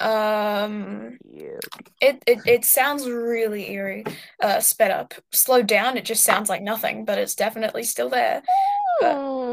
Um, 0.00 1.18
it, 2.00 2.22
it 2.26 2.38
it 2.46 2.64
sounds 2.64 3.06
really 3.06 3.70
eerie. 3.72 4.04
Uh, 4.42 4.58
sped 4.60 4.90
up, 4.90 5.12
slowed 5.30 5.66
down. 5.66 5.98
It 5.98 6.06
just 6.06 6.24
sounds 6.24 6.48
like 6.48 6.62
nothing, 6.62 7.04
but 7.04 7.18
it's 7.18 7.34
definitely 7.34 7.82
still 7.82 8.08
there. 8.08 8.42
But- 9.00 9.16
Mm, 9.16 9.49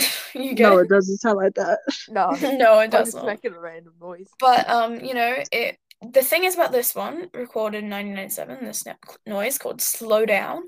you 0.34 0.54
No, 0.54 0.78
it? 0.78 0.88
doesn't 0.88 1.18
sound 1.18 1.36
like 1.38 1.54
that. 1.54 1.80
no, 2.08 2.32
No, 2.42 2.78
it 2.80 2.90
I'm 2.90 2.90
does 2.90 3.12
just 3.12 3.16
not. 3.16 3.26
making 3.26 3.52
a 3.54 3.60
random 3.60 3.94
noise. 4.00 4.28
But 4.40 4.68
um, 4.68 5.00
you 5.00 5.14
know, 5.14 5.36
it 5.52 5.78
the 6.00 6.22
thing 6.22 6.44
is 6.44 6.54
about 6.54 6.72
this 6.72 6.94
one, 6.94 7.28
recorded 7.34 7.84
in 7.84 7.90
1997, 7.90 8.64
this 8.64 8.86
no- 8.86 8.94
noise 9.26 9.58
called 9.58 9.80
Slow 9.80 10.24
Down, 10.26 10.62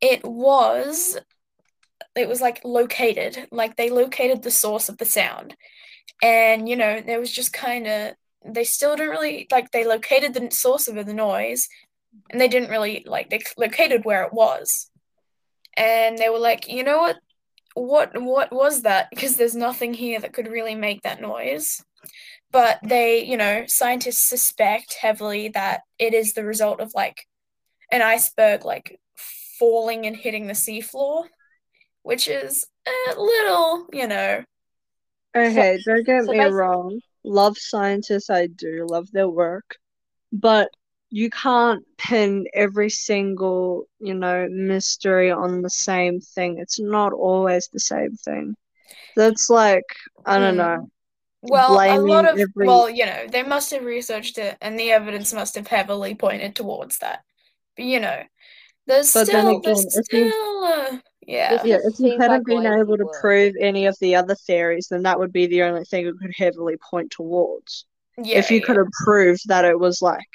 it 0.00 0.24
was 0.24 1.18
it 2.16 2.28
was 2.28 2.40
like 2.40 2.60
located, 2.64 3.48
like 3.50 3.76
they 3.76 3.90
located 3.90 4.42
the 4.42 4.50
source 4.50 4.88
of 4.88 4.98
the 4.98 5.04
sound. 5.04 5.56
And 6.22 6.68
you 6.68 6.76
know, 6.76 7.00
there 7.00 7.20
was 7.20 7.32
just 7.32 7.52
kind 7.52 7.86
of 7.86 8.12
they 8.44 8.64
still 8.64 8.96
didn't 8.96 9.10
really 9.12 9.46
like 9.52 9.70
they 9.70 9.86
located 9.86 10.34
the 10.34 10.50
source 10.50 10.88
of 10.88 10.94
the 11.06 11.14
noise 11.14 11.68
and 12.30 12.40
they 12.40 12.48
didn't 12.48 12.70
really 12.70 13.04
like 13.06 13.30
they 13.30 13.40
located 13.56 14.04
where 14.04 14.24
it 14.24 14.32
was. 14.32 14.90
And 15.76 16.18
they 16.18 16.28
were 16.28 16.38
like, 16.38 16.68
"You 16.68 16.84
know 16.84 16.98
what? 16.98 17.16
What 17.74 18.20
what 18.20 18.52
was 18.52 18.82
that? 18.82 19.08
Because 19.10 19.36
there's 19.36 19.56
nothing 19.56 19.94
here 19.94 20.20
that 20.20 20.32
could 20.32 20.48
really 20.48 20.74
make 20.74 21.02
that 21.02 21.20
noise." 21.20 21.82
but 22.50 22.78
they, 22.82 23.24
you 23.24 23.36
know, 23.36 23.64
scientists 23.66 24.28
suspect 24.28 24.94
heavily 25.00 25.48
that 25.48 25.80
it 25.98 26.12
is 26.12 26.34
the 26.34 26.44
result 26.44 26.80
of 26.80 26.92
like 26.94 27.26
an 27.90 28.02
iceberg 28.02 28.64
like 28.64 29.00
falling 29.58 30.06
and 30.06 30.14
hitting 30.14 30.46
the 30.46 30.52
seafloor, 30.52 31.24
which 32.02 32.28
is 32.28 32.66
a 32.86 33.18
little, 33.18 33.86
you 33.92 34.06
know, 34.06 34.44
Okay, 35.34 35.78
don't 35.86 36.04
get 36.04 36.26
so 36.26 36.32
me 36.32 36.44
wrong. 36.44 37.00
Love 37.24 37.56
scientists, 37.56 38.28
I 38.28 38.48
do 38.48 38.86
love 38.88 39.10
their 39.12 39.28
work, 39.28 39.76
but 40.30 40.70
you 41.12 41.30
can't 41.30 41.84
pin 41.98 42.46
every 42.54 42.90
single, 42.90 43.84
you 44.00 44.14
know, 44.14 44.48
mystery 44.50 45.30
on 45.30 45.62
the 45.62 45.70
same 45.70 46.20
thing. 46.20 46.58
It's 46.58 46.80
not 46.80 47.12
always 47.12 47.68
the 47.68 47.80
same 47.80 48.16
thing. 48.16 48.56
That's 49.14 49.50
like, 49.50 49.84
I 50.26 50.38
don't 50.38 50.54
Hmm. 50.54 50.58
know. 50.58 50.88
well, 51.42 51.74
a 51.74 51.98
lot 52.00 52.24
of 52.24 52.38
every- 52.38 52.66
well, 52.66 52.88
you 52.90 53.04
know, 53.06 53.26
they 53.28 53.42
must 53.42 53.70
have 53.72 53.84
researched 53.84 54.38
it 54.38 54.56
and 54.62 54.78
the 54.78 54.90
evidence 54.92 55.32
must 55.34 55.54
have 55.56 55.66
heavily 55.66 56.14
pointed 56.14 56.56
towards 56.56 56.98
that. 56.98 57.24
But 57.76 57.84
you 57.84 58.00
know, 58.00 58.22
there's 58.86 59.10
But 59.12 59.26
then 59.26 59.44
still 59.44 59.60
there's 59.60 59.80
again, 59.80 60.00
if 60.00 60.12
you- 60.12 60.24
still 60.32 60.64
uh, 60.64 60.98
yeah. 61.26 61.62
This 61.62 61.64
Yeah, 61.64 61.78
if 61.84 61.98
you 62.00 62.18
hadn't 62.18 62.46
like 62.46 62.46
been 62.46 62.66
able 62.66 62.96
to 62.96 63.04
work. 63.04 63.20
prove 63.20 63.54
any 63.60 63.86
of 63.86 63.96
the 64.00 64.14
other 64.16 64.34
theories, 64.34 64.88
then 64.90 65.02
that 65.02 65.18
would 65.18 65.32
be 65.32 65.46
the 65.46 65.62
only 65.62 65.84
thing 65.84 66.06
it 66.06 66.14
could 66.20 66.32
heavily 66.36 66.76
point 66.90 67.10
towards. 67.10 67.84
Yeah, 68.18 68.38
if 68.38 68.50
you 68.50 68.60
yeah. 68.60 68.66
could 68.66 68.76
have 68.76 68.90
proved 69.04 69.48
that 69.48 69.64
it 69.64 69.78
was 69.78 70.00
like, 70.02 70.32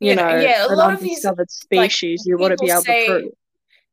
you, 0.00 0.10
You 0.10 0.16
know, 0.16 0.28
know, 0.30 0.40
yeah, 0.40 0.66
a 0.66 0.68
an 0.68 0.76
lot 0.76 0.94
of 0.94 1.00
these, 1.00 1.24
undiscovered 1.24 1.48
like, 1.72 1.90
species, 1.90 2.24
you 2.26 2.36
want 2.38 2.56
to 2.58 2.64
be 2.64 2.70
able 2.70 2.82
say- 2.82 3.06
to 3.06 3.12
prove. 3.20 3.32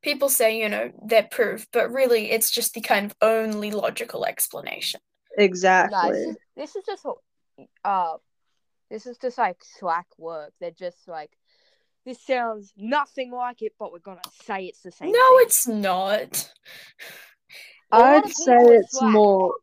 people 0.02 0.30
say, 0.30 0.60
you 0.60 0.70
know, 0.70 0.92
they're 1.06 1.24
proof, 1.24 1.66
but 1.72 1.92
really 1.92 2.32
it's 2.32 2.52
just 2.52 2.74
the 2.74 2.82
kind 2.82 3.06
of 3.06 3.16
only 3.22 3.72
logical 3.72 4.26
explanation. 4.26 5.00
No, 5.38 5.44
Exactly. 5.46 6.12
this 6.12 6.28
is 6.28 6.38
this 6.56 6.76
is 6.76 6.84
just 6.86 7.06
uh, 7.86 8.18
this 8.92 9.06
is 9.08 9.18
just 9.18 9.38
like 9.38 9.58
slack 9.64 10.06
work. 10.18 10.52
They're 10.60 10.72
just 10.72 11.08
like, 11.08 11.32
this 12.06 12.22
sounds 12.22 12.72
nothing 12.78 13.32
like 13.32 13.62
it, 13.62 13.74
but 13.80 13.92
we're 13.92 14.00
gonna 14.00 14.20
say 14.46 14.66
it's 14.66 14.82
the 14.82 14.92
same. 14.92 15.12
No, 15.12 15.18
thing. 15.38 15.38
it's 15.46 15.68
not. 15.68 16.52
I'd 17.92 18.28
say 18.30 18.58
it's 18.58 18.98
slack. 19.00 19.12
more. 19.12 19.54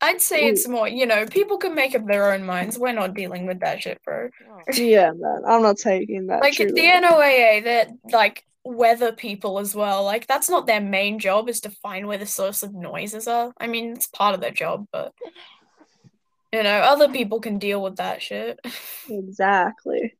I'd 0.00 0.22
say 0.22 0.46
it's 0.46 0.68
more, 0.68 0.86
you 0.86 1.06
know, 1.06 1.26
people 1.26 1.58
can 1.58 1.74
make 1.74 1.94
up 1.94 2.06
their 2.06 2.32
own 2.32 2.44
minds. 2.44 2.78
We're 2.78 2.92
not 2.92 3.14
dealing 3.14 3.46
with 3.46 3.60
that 3.60 3.82
shit, 3.82 4.00
bro. 4.04 4.28
Yeah, 4.72 5.10
man. 5.16 5.42
I'm 5.46 5.62
not 5.62 5.78
taking 5.78 6.26
that. 6.28 6.40
Like 6.40 6.54
too 6.54 6.66
the. 6.66 6.80
NOAA, 6.80 7.64
they're 7.64 7.88
like 8.12 8.44
weather 8.64 9.12
people 9.12 9.58
as 9.58 9.74
well. 9.74 10.04
Like 10.04 10.26
that's 10.26 10.48
not 10.48 10.66
their 10.66 10.80
main 10.80 11.18
job 11.18 11.48
is 11.48 11.60
to 11.62 11.70
find 11.70 12.06
where 12.06 12.18
the 12.18 12.26
source 12.26 12.62
of 12.62 12.74
noises 12.74 13.26
are. 13.26 13.52
I 13.58 13.66
mean, 13.66 13.92
it's 13.92 14.06
part 14.06 14.34
of 14.34 14.40
their 14.40 14.52
job, 14.52 14.86
but 14.92 15.12
you 16.52 16.62
know, 16.62 16.78
other 16.78 17.08
people 17.08 17.40
can 17.40 17.58
deal 17.58 17.82
with 17.82 17.96
that 17.96 18.22
shit. 18.22 18.58
Exactly. 19.10 20.14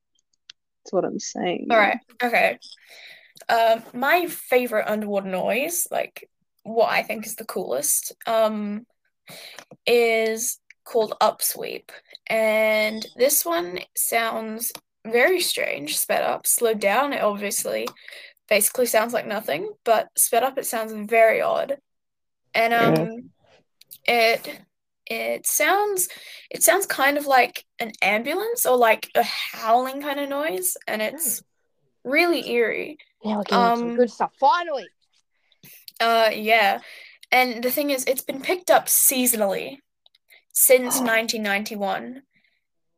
That's 0.83 0.93
what 0.95 1.05
I'm 1.05 1.19
saying. 1.19 1.67
All 1.71 1.77
right. 1.77 1.99
Okay. 2.23 2.59
Um, 3.51 3.83
my 3.93 4.27
favorite 4.27 4.89
underwater 4.89 5.29
noise, 5.29 5.87
like 5.91 6.27
what 6.63 6.91
I 6.91 7.03
think 7.03 7.27
is 7.27 7.35
the 7.35 7.45
coolest, 7.45 8.15
um, 8.27 8.87
is 9.87 10.59
called 10.85 11.15
Upsweep, 11.21 11.91
and 12.27 13.07
this 13.17 13.45
one 13.45 13.81
sounds 13.97 14.73
very 15.07 15.41
strange. 15.41 15.99
Sped 15.99 16.23
up, 16.23 16.47
slowed 16.47 16.81
down. 16.81 17.13
It 17.13 17.23
obviously 17.23 17.89
basically 18.49 18.87
sounds 18.87 19.13
like 19.13 19.27
nothing, 19.27 19.73
but 19.85 20.09
sped 20.17 20.43
up, 20.43 20.57
it 20.57 20.67
sounds 20.67 20.93
very 21.09 21.43
odd, 21.43 21.79
and 22.55 22.73
um, 22.73 23.31
it 24.07 24.61
it 25.07 25.47
sounds 25.47 26.09
it 26.51 26.63
sounds 26.63 26.87
kind 26.87 27.17
of 27.19 27.27
like 27.27 27.65
an 27.79 27.93
ambulance 28.03 28.67
or 28.67 28.77
like 28.77 29.11
a 29.15 29.23
howling 29.23 30.01
kind 30.01 30.21
of 30.21 30.29
noise, 30.29 30.77
and 30.87 31.03
it's 31.03 31.43
really 32.05 32.49
eerie. 32.51 32.99
Now 33.25 33.39
we're 33.39 33.45
getting 33.45 33.77
some 33.77 33.91
Um, 33.91 33.97
good 33.97 34.11
stuff. 34.11 34.33
Finally. 34.41 34.89
Uh, 36.01 36.31
yeah. 36.33 36.81
And 37.31 37.63
the 37.63 37.71
thing 37.71 37.91
is, 37.91 38.05
it's 38.07 38.23
been 38.23 38.41
picked 38.41 38.71
up 38.71 38.87
seasonally 38.87 39.79
since 40.53 40.97
1991. 41.01 42.23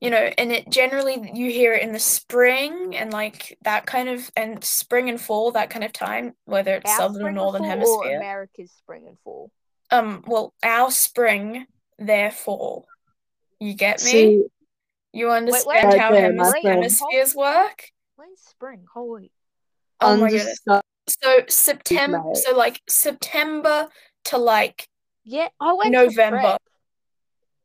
You 0.01 0.09
know, 0.09 0.31
and 0.39 0.51
it 0.51 0.71
generally 0.71 1.31
you 1.35 1.51
hear 1.51 1.75
it 1.75 1.83
in 1.83 1.93
the 1.93 1.99
spring 1.99 2.97
and 2.97 3.13
like 3.13 3.59
that 3.65 3.85
kind 3.85 4.09
of 4.09 4.31
and 4.35 4.65
spring 4.65 5.11
and 5.11 5.21
fall, 5.21 5.53
that 5.53 5.69
kind 5.69 5.85
of 5.85 5.93
time, 5.93 6.33
whether 6.47 6.77
it's 6.77 6.91
Our 6.91 6.97
southern 6.97 7.17
or 7.17 7.25
spring 7.25 7.35
northern 7.35 7.63
fall 7.63 7.69
Or 7.69 7.69
hemisphere. 7.69 8.17
America's 8.17 8.73
spring 8.73 9.05
and 9.09 9.19
fall. 9.23 9.51
Um, 9.91 10.25
well, 10.27 10.55
our 10.63 10.91
spring, 10.91 11.67
their 11.99 12.31
fall. 12.31 12.87
You 13.59 13.75
get 13.75 14.03
me? 14.03 14.11
See, 14.11 14.45
You 15.13 15.31
understand 15.33 15.89
wait, 15.91 16.01
how 16.01 16.15
Okay, 16.15 16.23
hemis- 16.23 16.63
hemispheres 16.63 17.35
work? 17.35 17.91
When's 18.17 18.41
spring? 18.41 18.87
Holy. 18.95 19.33
Oh 20.01 20.17
my 20.17 20.31
goodness. 20.31 20.61
So 21.23 21.41
September, 21.49 22.23
so 22.35 22.57
like 22.57 22.81
September 22.89 23.89
to 24.25 24.39
like 24.39 24.87
Yeah, 25.25 25.49
I 25.61 25.73
went 25.75 25.93
November. 25.93 26.57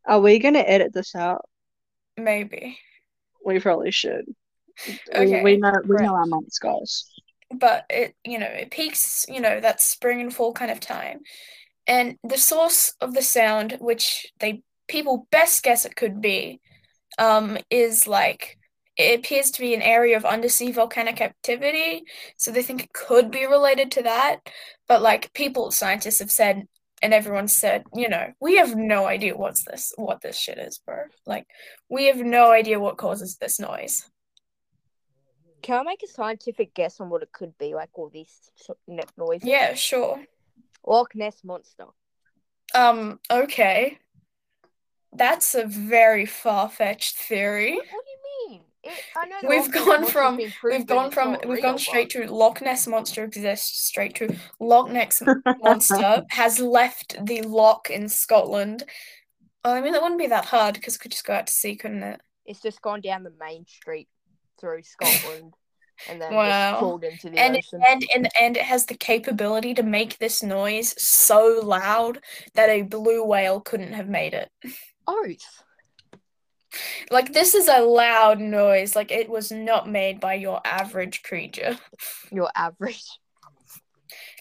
Are 0.06 0.20
we 0.20 0.39
gonna 0.39 0.60
edit 0.60 0.94
this 0.94 1.15
out? 1.15 1.41
maybe. 2.18 2.78
We 3.46 3.60
probably 3.60 3.91
should. 3.91 4.26
We- 4.88 5.00
Okay. 5.13 5.44
We 5.44 5.58
know 5.58 5.72
we 5.84 5.88
Correct. 5.89 6.04
know 6.04 6.15
our 6.15 6.26
months, 6.26 6.60
guys. 6.60 7.10
but 7.54 7.86
it 7.89 8.15
you 8.24 8.38
know 8.39 8.48
it 8.48 8.72
peaks 8.72 9.26
you 9.30 9.39
know 9.39 9.60
that 9.60 9.80
spring 9.82 10.20
and 10.22 10.34
fall 10.34 10.52
kind 10.52 10.72
of 10.72 10.80
time 10.80 11.20
and 11.88 12.18
the 12.24 12.38
source 12.38 12.94
of 13.00 13.13
the 13.13 13.22
sound 13.22 13.78
which 13.80 14.26
they 14.39 14.63
people 14.88 15.28
best 15.32 15.62
guess 15.63 15.86
it 15.86 15.96
could 15.96 16.20
be 16.22 16.60
um 17.20 17.58
is 17.70 18.08
like 18.08 18.58
it 18.98 19.20
appears 19.20 19.52
to 19.52 19.62
be 19.62 19.74
an 19.76 19.82
area 19.84 20.18
of 20.18 20.26
undersea 20.26 20.72
volcanic 20.72 21.22
activity 21.22 22.04
so 22.38 22.50
they 22.52 22.63
think 22.63 22.84
it 22.84 22.94
could 22.94 23.30
be 23.32 23.46
related 23.46 23.91
to 23.91 24.02
that 24.04 24.38
but 24.88 25.02
like 25.02 25.34
people 25.34 25.71
scientists 25.71 26.19
have 26.19 26.32
said 26.32 26.67
and 27.02 27.13
everyone 27.13 27.48
said 27.48 27.84
you 27.93 28.10
know 28.10 28.32
we 28.39 28.58
have 28.58 28.76
no 28.76 29.06
idea 29.06 29.36
what's 29.36 29.63
this 29.65 29.93
what 29.98 30.21
this 30.21 30.38
shit 30.38 30.58
is 30.58 30.80
bro 30.86 31.04
like 31.26 31.45
we 31.89 32.06
have 32.06 32.17
no 32.17 32.52
idea 32.52 32.80
what 32.80 32.98
causes 32.98 33.38
this 33.38 33.60
noise 33.60 34.10
Can 35.62 35.80
I 35.80 35.84
make 35.84 36.04
a 36.04 36.08
scientific 36.08 36.74
guess 36.74 37.00
on 37.00 37.10
what 37.10 37.24
it 37.24 37.32
could 37.32 37.58
be? 37.58 37.74
Like 37.74 37.89
all 37.93 38.10
these 38.10 38.52
noises. 39.17 39.48
yeah 39.48 39.74
sure 39.74 40.19
Loch 40.86 41.15
Ness 41.15 41.43
monster. 41.43 41.86
Um, 42.74 43.19
okay. 43.32 43.98
That's 45.13 45.56
a 45.56 45.65
very 45.65 46.26
far-fetched 46.26 47.15
theory. 47.17 47.76
What, 47.76 47.86
what 47.91 48.06
do 48.06 48.12
you 48.12 48.50
mean? 48.50 48.62
It, 48.86 48.93
know 49.30 49.50
We've 49.50 49.65
Loch 49.65 49.74
gone 49.74 50.06
from 50.06 50.38
we've 50.63 50.86
gone 50.86 51.12
from 51.12 51.38
we've 51.48 51.62
gone 51.62 51.78
straight 51.80 52.13
but- 52.13 52.28
to 52.28 52.32
Loch 52.34 52.62
Ness 52.62 52.86
monster 52.88 53.24
exists, 53.24 53.84
straight 53.86 54.15
to 54.15 54.36
Loch 54.60 54.89
Ness 54.89 55.21
monster 55.62 56.24
has 56.30 56.60
left 56.60 57.15
the 57.26 57.41
loch 57.41 57.89
in 57.89 58.08
Scotland. 58.08 58.84
Well, 59.63 59.74
I 59.74 59.82
mean 59.82 59.93
that 59.93 60.02
wouldn't 60.04 60.19
be 60.19 60.28
that 60.28 60.45
hard 60.45 60.76
because 60.76 60.95
it 60.95 61.00
could 61.00 61.12
just 61.12 61.26
go 61.26 61.34
out 61.34 61.48
to 61.48 61.54
sea, 61.54 61.76
couldn't 61.76 62.04
it? 62.04 62.21
It's 62.45 62.62
just 62.62 62.82
gone 62.82 63.02
down 63.02 63.24
the 63.24 63.34
main 63.39 63.65
street 63.65 64.08
through 64.62 64.84
Scotland 64.84 65.54
and 66.10 66.21
then 66.21 66.32
Wow. 66.34 66.80
pulled 66.80 67.04
into 67.04 67.32
the 67.32 67.39
And 67.39 67.58
ocean. 67.58 67.82
and 67.89 68.06
and 68.13 68.30
and 68.39 68.58
it 68.58 68.63
has 68.63 68.86
the 68.86 68.95
capability 68.95 69.74
to 69.74 69.84
make 69.84 70.19
this 70.19 70.43
noise 70.43 70.93
so 71.02 71.60
loud 71.63 72.19
that 72.54 72.69
a 72.69 72.84
blue 72.84 73.24
whale 73.26 73.60
couldn't 73.62 73.93
have 73.93 74.08
made 74.10 74.36
it. 74.36 74.52
Oath. 75.08 75.63
Like 77.12 77.34
this 77.34 77.56
is 77.56 77.68
a 77.68 77.82
loud 77.82 78.40
noise. 78.40 78.96
Like 78.96 79.12
it 79.12 79.30
was 79.30 79.52
not 79.52 79.90
made 79.90 80.20
by 80.20 80.36
your 80.36 80.62
average 80.66 81.24
creature. 81.24 81.78
Your 82.32 82.50
average. 82.56 83.04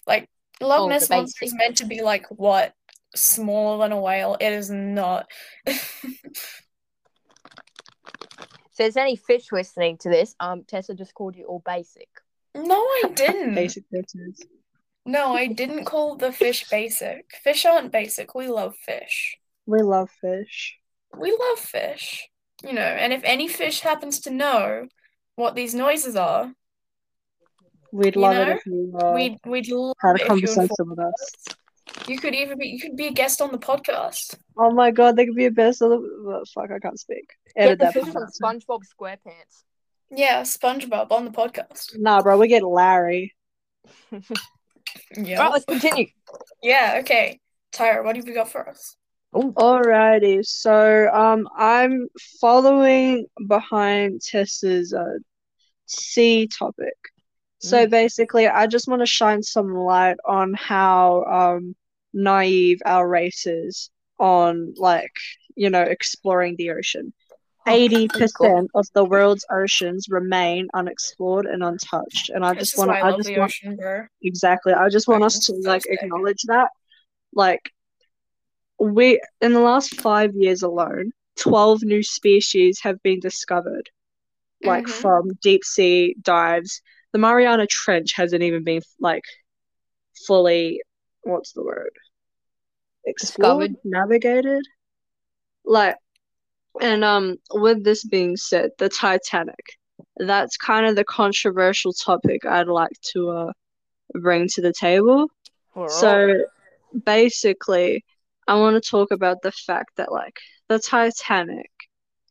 Like 0.06 0.28
Loch 0.60 0.80
Oh, 0.80 0.84
the 0.84 0.94
Ness 0.94 1.10
monster 1.10 1.44
is 1.44 1.54
meant 1.54 1.78
to 1.78 1.86
be 1.86 2.02
like 2.02 2.26
what? 2.30 2.74
Smaller 3.14 3.84
than 3.84 3.92
a 3.92 4.00
whale. 4.00 4.36
It 4.40 4.52
is 4.52 4.70
not. 4.70 5.30
If 8.74 8.78
there's 8.78 8.96
any 8.96 9.14
fish 9.14 9.52
listening 9.52 9.98
to 9.98 10.08
this, 10.08 10.34
um, 10.40 10.64
Tessa 10.64 10.94
just 10.94 11.14
called 11.14 11.36
you 11.36 11.44
all 11.44 11.62
basic. 11.64 12.08
No, 12.56 12.74
I 12.74 13.02
didn't. 13.14 13.54
Basic 13.54 13.84
bitches. 13.88 14.40
No, 15.06 15.32
I 15.32 15.46
didn't 15.46 15.84
call 15.84 16.16
the 16.16 16.32
fish 16.32 16.68
basic. 16.68 17.24
Fish 17.44 17.64
aren't 17.64 17.92
basic. 17.92 18.34
We 18.34 18.48
love 18.48 18.74
fish. 18.84 19.38
We 19.64 19.80
love 19.82 20.10
fish. 20.20 20.76
We 21.18 21.36
love 21.38 21.58
fish. 21.58 22.28
You 22.64 22.72
know, 22.72 22.80
and 22.80 23.12
if 23.12 23.22
any 23.24 23.48
fish 23.48 23.80
happens 23.80 24.20
to 24.20 24.30
know 24.30 24.86
what 25.36 25.54
these 25.54 25.74
noises 25.74 26.16
are, 26.16 26.52
We'd 27.92 28.16
love 28.16 28.34
know, 28.34 28.42
it 28.42 28.48
if 28.56 28.66
you 28.66 28.98
uh, 29.00 29.12
we'd 29.14 29.38
we'd 29.46 29.70
love 29.70 29.94
had 30.00 30.12
a 30.12 30.14
if 30.16 30.20
you 30.22 30.26
conversation 30.26 30.62
informed 30.62 30.90
with 30.90 30.98
us. 30.98 31.14
us. 31.48 32.08
You 32.08 32.18
could 32.18 32.34
even 32.34 32.58
be 32.58 32.66
you 32.68 32.80
could 32.80 32.96
be 32.96 33.06
a 33.06 33.12
guest 33.12 33.40
on 33.40 33.52
the 33.52 33.58
podcast. 33.58 34.34
Oh 34.56 34.72
my 34.72 34.90
god, 34.90 35.14
they 35.16 35.26
could 35.26 35.36
be 35.36 35.44
a 35.44 35.50
best 35.52 35.80
of 35.80 35.90
the 35.90 36.44
fuck. 36.52 36.70
I 36.72 36.80
can't 36.80 36.98
speak. 36.98 37.30
Get 37.56 37.64
Edit 37.64 37.78
the 37.78 37.84
that. 37.84 37.94
fish 37.94 38.12
from. 38.12 38.26
SpongeBob 38.42 38.80
SquarePants. 38.98 39.62
Yeah, 40.10 40.40
SpongeBob 40.42 41.12
on 41.12 41.24
the 41.24 41.30
podcast. 41.30 41.96
Nah, 41.96 42.20
bro, 42.22 42.36
we 42.38 42.48
get 42.48 42.64
Larry. 42.64 43.34
Yeah. 45.16 45.38
Alright, 45.38 45.52
let's 45.52 45.64
continue. 45.64 46.06
Yeah, 46.62 46.98
okay. 47.00 47.40
Tyra, 47.72 48.04
what 48.04 48.16
have 48.16 48.28
you 48.28 48.34
got 48.34 48.50
for 48.50 48.68
us? 48.68 48.96
Alrighty, 49.34 50.44
so 50.46 51.10
um, 51.12 51.48
I'm 51.56 52.08
following 52.40 53.26
behind 53.48 54.20
Tessa's 54.22 54.94
uh 54.94 55.18
C 55.86 56.46
topic. 56.46 56.94
So 57.58 57.86
Mm. 57.86 57.90
basically, 57.90 58.46
I 58.46 58.66
just 58.68 58.86
want 58.88 59.00
to 59.02 59.06
shine 59.06 59.42
some 59.42 59.74
light 59.74 60.18
on 60.24 60.54
how 60.54 61.24
um 61.24 61.74
naive 62.12 62.80
our 62.86 63.08
race 63.08 63.46
is 63.46 63.90
on 64.20 64.74
like 64.76 65.12
you 65.56 65.68
know 65.70 65.82
exploring 65.82 66.54
the 66.56 66.70
ocean. 66.70 67.12
Eighty 67.66 68.08
percent 68.08 68.70
of 68.74 68.86
the 68.94 69.04
world's 69.04 69.46
oceans 69.50 70.08
remain 70.08 70.68
unexplored 70.74 71.46
and 71.46 71.64
untouched, 71.64 72.28
and 72.28 72.44
I 72.44 72.54
just 72.54 72.78
want 72.78 72.90
to, 72.92 72.98
I, 72.98 73.08
I 73.08 73.16
just 73.16 73.36
want 73.36 73.50
ocean. 73.50 73.78
Exactly. 74.22 74.72
I 74.72 74.88
just 74.90 75.08
want 75.08 75.24
us 75.24 75.40
to 75.46 75.54
like 75.54 75.86
acknowledge 75.86 76.42
that. 76.44 76.68
Like 77.34 77.72
we 78.78 79.20
in 79.40 79.52
the 79.52 79.60
last 79.60 79.94
five 80.00 80.34
years 80.34 80.62
alone, 80.62 81.12
twelve 81.36 81.82
new 81.82 82.02
species 82.02 82.80
have 82.82 83.02
been 83.02 83.20
discovered. 83.20 83.90
Like 84.64 84.86
Mhm. 84.86 84.92
from 85.00 85.30
deep 85.42 85.64
sea 85.64 86.14
dives. 86.22 86.82
The 87.12 87.18
Mariana 87.18 87.66
Trench 87.66 88.12
hasn't 88.14 88.42
even 88.42 88.64
been 88.64 88.82
like 89.00 89.24
fully 90.26 90.82
what's 91.22 91.52
the 91.52 91.62
word? 91.64 91.90
Explored, 93.06 93.70
Discovered. 93.70 93.76
navigated. 93.84 94.64
Like 95.64 95.96
and 96.80 97.04
um 97.04 97.36
with 97.52 97.84
this 97.84 98.04
being 98.04 98.36
said, 98.36 98.70
the 98.78 98.88
Titanic. 98.88 99.64
That's 100.16 100.56
kind 100.56 100.86
of 100.86 100.96
the 100.96 101.04
controversial 101.04 101.92
topic 101.92 102.44
I'd 102.44 102.68
like 102.68 102.98
to 103.12 103.30
uh 103.30 103.52
bring 104.14 104.48
to 104.48 104.62
the 104.62 104.72
table. 104.72 105.28
So 105.86 106.34
basically, 107.04 108.04
I 108.46 108.56
want 108.56 108.82
to 108.82 108.90
talk 108.90 109.10
about 109.10 109.42
the 109.42 109.52
fact 109.52 109.96
that 109.96 110.12
like 110.12 110.38
the 110.68 110.78
Titanic 110.78 111.70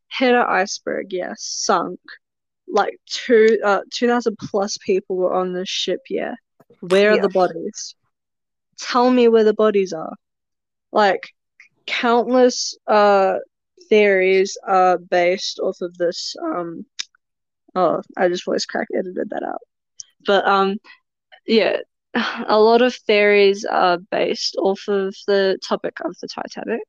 hit 0.10 0.34
an 0.36 0.46
iceberg, 0.48 1.08
yes, 1.12 1.42
sunk. 1.44 2.00
Like 2.68 2.98
two 3.06 3.60
uh 3.64 3.82
two 3.94 4.08
thousand 4.08 4.38
plus 4.40 4.78
people 4.78 5.18
were 5.18 5.34
on 5.34 5.54
the 5.54 5.66
ship, 5.66 6.02
yeah. 6.10 6.36
Where 6.82 7.12
are 7.12 7.16
Yeah. 7.18 7.22
the 7.22 7.30
bodies? 7.30 7.96
Tell 8.80 9.10
me 9.12 9.28
where 9.28 9.44
the 9.44 9.54
bodies 9.54 9.94
are. 9.94 10.16
Like 10.92 11.30
countless 11.86 12.78
uh 12.88 13.38
theories 13.90 14.58
are 14.66 14.98
based 14.98 15.60
off 15.60 15.82
of 15.82 15.98
this 15.98 16.36
um 16.42 16.86
oh 17.76 18.02
I 18.18 18.30
just 18.30 18.46
voice 18.46 18.66
crack 18.66 18.88
edited 18.96 19.30
that 19.32 19.44
out. 19.44 19.62
But 20.26 20.48
um 20.48 20.78
yeah, 21.46 21.78
a 22.48 22.60
lot 22.60 22.82
of 22.82 22.94
theories 22.96 23.66
are 23.66 23.98
based 23.98 24.56
off 24.58 24.82
of 24.88 25.16
the 25.28 25.58
topic 25.64 25.98
of 26.04 26.16
the 26.22 26.28
Titanic. 26.28 26.88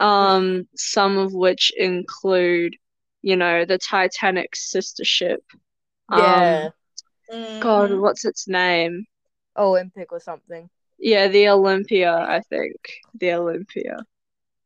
Um, 0.00 0.68
some 0.76 1.18
of 1.18 1.32
which 1.32 1.72
include, 1.76 2.76
you 3.22 3.36
know, 3.36 3.64
the 3.64 3.78
Titanic's 3.78 4.70
sister 4.70 5.04
ship. 5.04 5.42
yeah, 6.10 6.70
Um, 7.32 7.60
God, 7.60 7.90
Mhm. 7.90 8.00
what's 8.00 8.24
its 8.24 8.46
name? 8.48 9.06
Olympic 9.56 10.12
or 10.12 10.20
something. 10.20 10.70
Yeah, 10.98 11.28
the 11.28 11.48
Olympia, 11.48 12.12
I 12.14 12.40
think. 12.40 12.76
The 13.14 13.32
Olympia. 13.32 14.04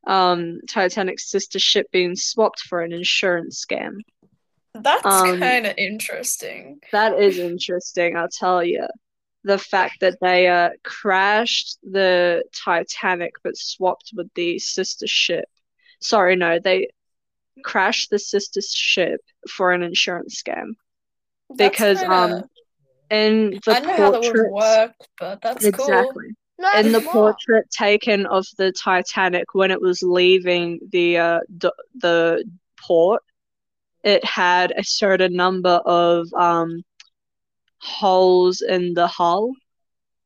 Um, 0.06 0.60
Titanic's 0.68 1.30
sister 1.30 1.58
ship 1.58 1.86
being 1.92 2.16
swapped 2.16 2.60
for 2.60 2.82
an 2.82 2.92
insurance 2.92 3.64
scam. 3.64 4.00
That's 4.74 5.04
um, 5.04 5.40
kind 5.40 5.66
of 5.66 5.74
interesting. 5.78 6.80
That 6.92 7.18
is 7.18 7.38
interesting, 7.38 8.16
I'll 8.16 8.28
tell 8.28 8.62
you. 8.64 8.86
The 9.44 9.58
fact 9.58 10.00
that 10.00 10.18
they 10.20 10.46
uh 10.48 10.70
crashed 10.84 11.78
the 11.82 12.44
Titanic 12.52 13.32
but 13.42 13.56
swapped 13.56 14.12
with 14.14 14.32
the 14.34 14.58
sister 14.58 15.06
ship. 15.06 15.48
Sorry, 16.00 16.36
no, 16.36 16.58
they 16.58 16.88
crashed 17.64 18.10
the 18.10 18.18
sister 18.18 18.60
ship 18.62 19.20
for 19.50 19.72
an 19.72 19.82
insurance 19.82 20.40
scam. 20.42 20.74
That's 21.50 21.70
Because 21.76 22.00
kinda- 22.00 22.14
um 22.14 22.44
in 23.10 23.60
the 23.66 23.76
I 23.76 23.80
know 23.80 23.96
how 23.96 24.10
that 24.12 24.20
would 24.20 24.50
work, 24.52 24.94
but 25.18 25.42
that's 25.42 25.70
cool. 25.70 25.88
exactly. 25.88 26.28
No, 26.58 26.70
In 26.78 26.92
the 26.92 27.00
not. 27.00 27.12
portrait 27.12 27.68
taken 27.70 28.26
of 28.26 28.46
the 28.56 28.72
Titanic 28.72 29.54
when 29.54 29.70
it 29.70 29.80
was 29.80 30.02
leaving 30.02 30.78
the 30.92 31.18
uh 31.18 31.40
d- 31.58 31.70
the 31.96 32.44
port, 32.80 33.22
it 34.04 34.24
had 34.24 34.72
a 34.76 34.84
certain 34.84 35.34
number 35.34 35.80
of 35.84 36.32
um 36.34 36.84
holes 37.82 38.60
in 38.62 38.94
the 38.94 39.06
hull 39.06 39.52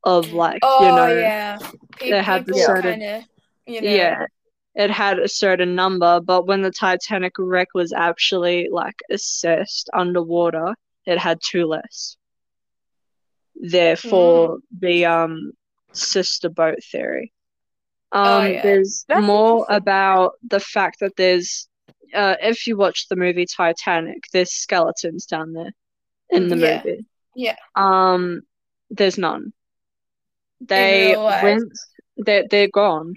of 0.05 0.33
like 0.33 0.61
Oh 0.63 0.85
you 0.85 0.93
know 0.93 1.09
yeah, 1.21 1.59
they 2.01 2.23
had 2.23 2.45
the 2.47 2.55
certain- 2.55 3.01
kind 3.01 3.03
of, 3.03 3.23
you 3.67 3.81
know, 3.83 3.91
yeah 3.91 4.27
it 4.75 4.91
had 4.91 5.19
a 5.19 5.27
certain 5.27 5.75
number 5.75 6.21
but 6.21 6.47
when 6.47 6.61
the 6.61 6.71
Titanic 6.71 7.33
wreck 7.39 7.69
was 7.75 7.93
actually 7.95 8.69
like 8.71 9.01
assessed 9.11 9.89
underwater 9.95 10.75
it 11.07 11.19
had 11.19 11.39
two 11.43 11.65
less. 11.67 12.17
Therefore 13.55 14.59
the 14.79 15.07
um 15.07 15.53
sister 15.93 16.51
boat 16.51 16.79
theory. 16.85 17.33
Oh, 18.13 18.41
um 18.41 18.53
yeah. 18.53 18.63
there's 18.63 19.05
That's 19.09 19.23
more 19.23 19.67
about 19.71 20.33
the 20.47 20.61
fact 20.61 21.01
that 21.01 21.17
there's 21.17 21.69
uh 22.15 22.37
if 22.43 22.67
you 22.67 22.77
watch 22.77 23.09
the 23.09 23.17
movie 23.17 23.47
Titanic 23.47 24.25
there's 24.33 24.53
skeletons 24.53 25.25
down 25.27 25.53
there 25.55 25.73
in 26.31 26.49
the 26.49 26.57
Yeah. 26.57 26.83
movie 26.85 27.05
Yeah. 27.37 27.57
um 27.77 28.41
there's 28.91 29.19
none. 29.19 29.53
They 30.61 31.15
went 31.17 31.71
they're, 32.17 32.47
they're 32.51 32.69
gone. 32.69 33.15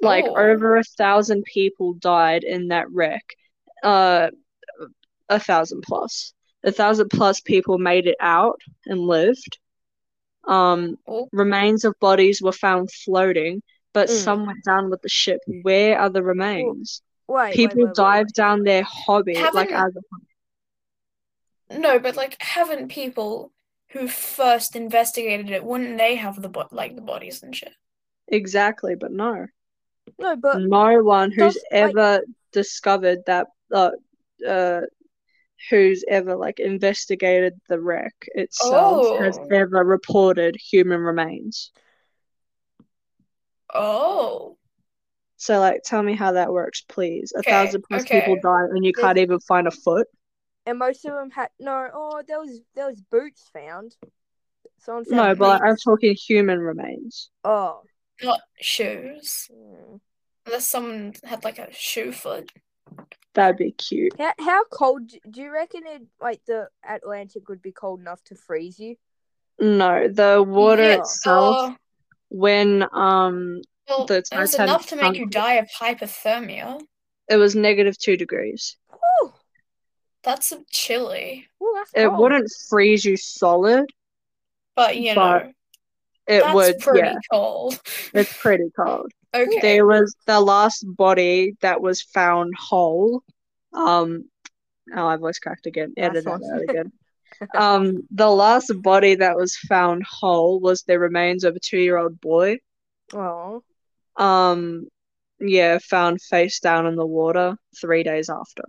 Like 0.00 0.24
Oh. 0.26 0.36
over 0.36 0.76
a 0.76 0.82
thousand 0.84 1.44
people 1.44 1.92
died 1.94 2.42
in 2.44 2.68
that 2.68 2.90
wreck. 2.90 3.24
Uh 3.82 4.30
a 5.28 5.38
thousand 5.38 5.82
plus. 5.82 6.32
A 6.64 6.72
thousand 6.72 7.10
plus 7.10 7.40
people 7.40 7.78
made 7.78 8.06
it 8.06 8.16
out 8.20 8.60
and 8.86 8.98
lived. 9.00 9.58
Um 10.46 10.96
remains 11.32 11.84
of 11.84 11.94
bodies 12.00 12.40
were 12.42 12.52
found 12.52 12.90
floating 12.92 13.62
but 13.94 14.08
Mm. 14.08 14.16
some 14.24 14.46
went 14.46 14.64
down 14.64 14.90
with 14.90 15.02
the 15.02 15.08
ship. 15.08 15.40
Where 15.62 15.98
are 15.98 16.10
the 16.10 16.22
remains? 16.22 17.02
Wait, 17.26 17.54
people 17.54 17.78
wait, 17.78 17.86
wait, 17.86 17.94
dive 17.94 18.26
wait. 18.26 18.34
down 18.34 18.62
their 18.62 18.84
hobby 18.84 19.34
like 19.34 19.70
Haven't- 19.70 19.74
as 19.74 19.96
a 19.96 20.02
No, 21.70 21.98
but 21.98 22.16
like, 22.16 22.40
haven't 22.40 22.88
people 22.88 23.52
who 23.90 24.08
first 24.08 24.76
investigated 24.76 25.50
it, 25.50 25.64
wouldn't 25.64 25.98
they 25.98 26.16
have 26.16 26.40
the 26.40 26.48
bo- 26.48 26.68
like 26.70 26.94
the 26.94 27.00
bodies 27.02 27.42
and 27.42 27.54
shit? 27.54 27.74
exactly 28.30 28.94
but 28.94 29.10
no 29.10 29.46
No, 30.18 30.36
but 30.36 30.58
no 30.60 31.02
one 31.02 31.30
who's 31.30 31.54
does, 31.54 31.64
like- 31.72 31.96
ever 31.96 32.20
discovered 32.52 33.20
that 33.26 33.46
uh 33.72 33.92
uh 34.46 34.82
who's 35.70 36.04
ever 36.08 36.36
like 36.36 36.60
investigated 36.60 37.58
the 37.68 37.80
wreck 37.80 38.14
itself 38.34 39.18
has 39.20 39.38
Oh. 39.38 39.48
ever 39.50 39.82
reported 39.84 40.56
human 40.56 41.00
remains. 41.00 41.72
Oh, 43.72 44.56
So 45.36 45.58
like 45.60 45.82
tell 45.84 46.02
me 46.02 46.14
how 46.14 46.32
that 46.32 46.52
works, 46.52 46.82
please. 46.88 47.32
A 47.34 47.38
Okay, 47.40 47.50
thousand 47.50 47.82
plus 47.88 48.02
people 48.04 48.32
okay. 48.34 48.40
die 48.42 48.64
and 48.64 48.84
you 48.84 48.92
There's- 48.94 49.04
can't 49.06 49.18
even 49.18 49.40
find 49.40 49.66
a 49.66 49.70
foot. 49.70 50.06
And 50.68 50.78
most 50.78 51.04
of 51.04 51.14
them 51.14 51.30
had 51.30 51.48
no. 51.58 51.88
Oh, 51.94 52.22
there 52.26 52.38
was 52.38 52.60
there 52.74 52.86
was 52.88 53.00
boots 53.00 53.48
found. 53.52 53.96
Someone 54.80 55.04
found 55.06 55.16
No, 55.16 55.34
but 55.34 55.62
I'm 55.62 55.76
talking 55.76 56.14
human 56.14 56.58
remains. 56.60 57.30
Oh, 57.44 57.82
not 58.22 58.40
shoes. 58.60 59.48
hmm. 59.52 59.96
Unless 60.46 60.68
someone 60.68 61.14
had 61.24 61.44
like 61.44 61.58
a 61.58 61.72
shoe 61.72 62.12
foot. 62.12 62.52
That'd 63.34 63.56
be 63.58 63.70
cute. 63.72 64.14
how 64.18 64.32
how 64.40 64.64
cold 64.64 65.10
do 65.30 65.40
you 65.42 65.52
reckon 65.52 65.82
it 65.86 66.02
like 66.20 66.40
the 66.46 66.68
Atlantic 66.88 67.48
would 67.48 67.62
be 67.62 67.72
cold 67.72 68.00
enough 68.00 68.22
to 68.24 68.34
freeze 68.34 68.78
you? 68.78 68.96
No, 69.60 70.08
the 70.08 70.42
water 70.46 70.82
Yeah, 70.84 71.00
itself 71.00 71.56
uh, 71.70 71.74
when 72.30 72.82
um 72.92 73.60
well, 73.88 74.06
the 74.06 74.18
it 74.32 74.38
was 74.38 74.54
enough 74.54 74.86
to 74.88 74.96
make 74.96 75.16
you 75.16 75.26
die 75.26 75.54
of 75.54 75.68
hypothermia. 75.80 76.80
it 77.28 77.36
was 77.36 77.54
negative 77.54 77.98
two 77.98 78.16
degrees. 78.16 78.76
Whew. 80.28 80.34
That's 80.34 80.52
chilly. 80.70 81.46
Ooh, 81.62 81.72
that's 81.76 81.90
It 81.94 82.08
cold. 82.08 82.18
wouldn't 82.20 82.50
freeze 82.68 83.04
you 83.04 83.16
solid. 83.16 83.86
But 84.76 84.96
you 84.98 85.14
But 85.14 85.44
know, 85.44 85.52
It 86.26 86.40
that's 86.42 86.54
would, 86.54 86.78
pretty 86.80 86.98
yeah. 87.08 87.14
cold. 87.32 87.80
It's 88.14 88.36
pretty 88.38 88.70
cold. 88.76 89.10
Okay. 89.34 89.60
There 89.60 89.84
was 89.86 90.16
the 90.26 90.40
last 90.40 90.84
body 90.96 91.54
that 91.60 91.82
was 91.82 92.00
found 92.00 92.54
whole. 92.58 93.22
Um, 93.74 94.24
oh, 94.96 95.06
I 95.06 95.16
voice 95.16 95.38
cracked 95.38 95.66
again. 95.66 95.92
Nice 95.98 96.06
Edit 96.10 96.24
that 96.24 96.40
one. 96.40 96.50
out 96.54 96.62
again. 96.62 96.92
Um, 97.54 98.04
the 98.10 98.30
last 98.30 98.72
body 98.82 99.14
that 99.16 99.36
was 99.36 99.54
found 99.68 100.02
whole 100.08 100.60
was 100.60 100.82
the 100.82 100.98
remains 100.98 101.44
of 101.44 101.54
a 101.56 101.60
two-year-old 101.60 102.20
boy. 102.22 102.56
Oh, 103.12 103.62
Um, 104.16 104.88
yeah, 105.38 105.78
found 105.78 106.22
face 106.22 106.58
down 106.58 106.86
in 106.86 106.96
the 106.96 107.06
water 107.06 107.56
three 107.78 108.02
days 108.02 108.30
after. 108.30 108.64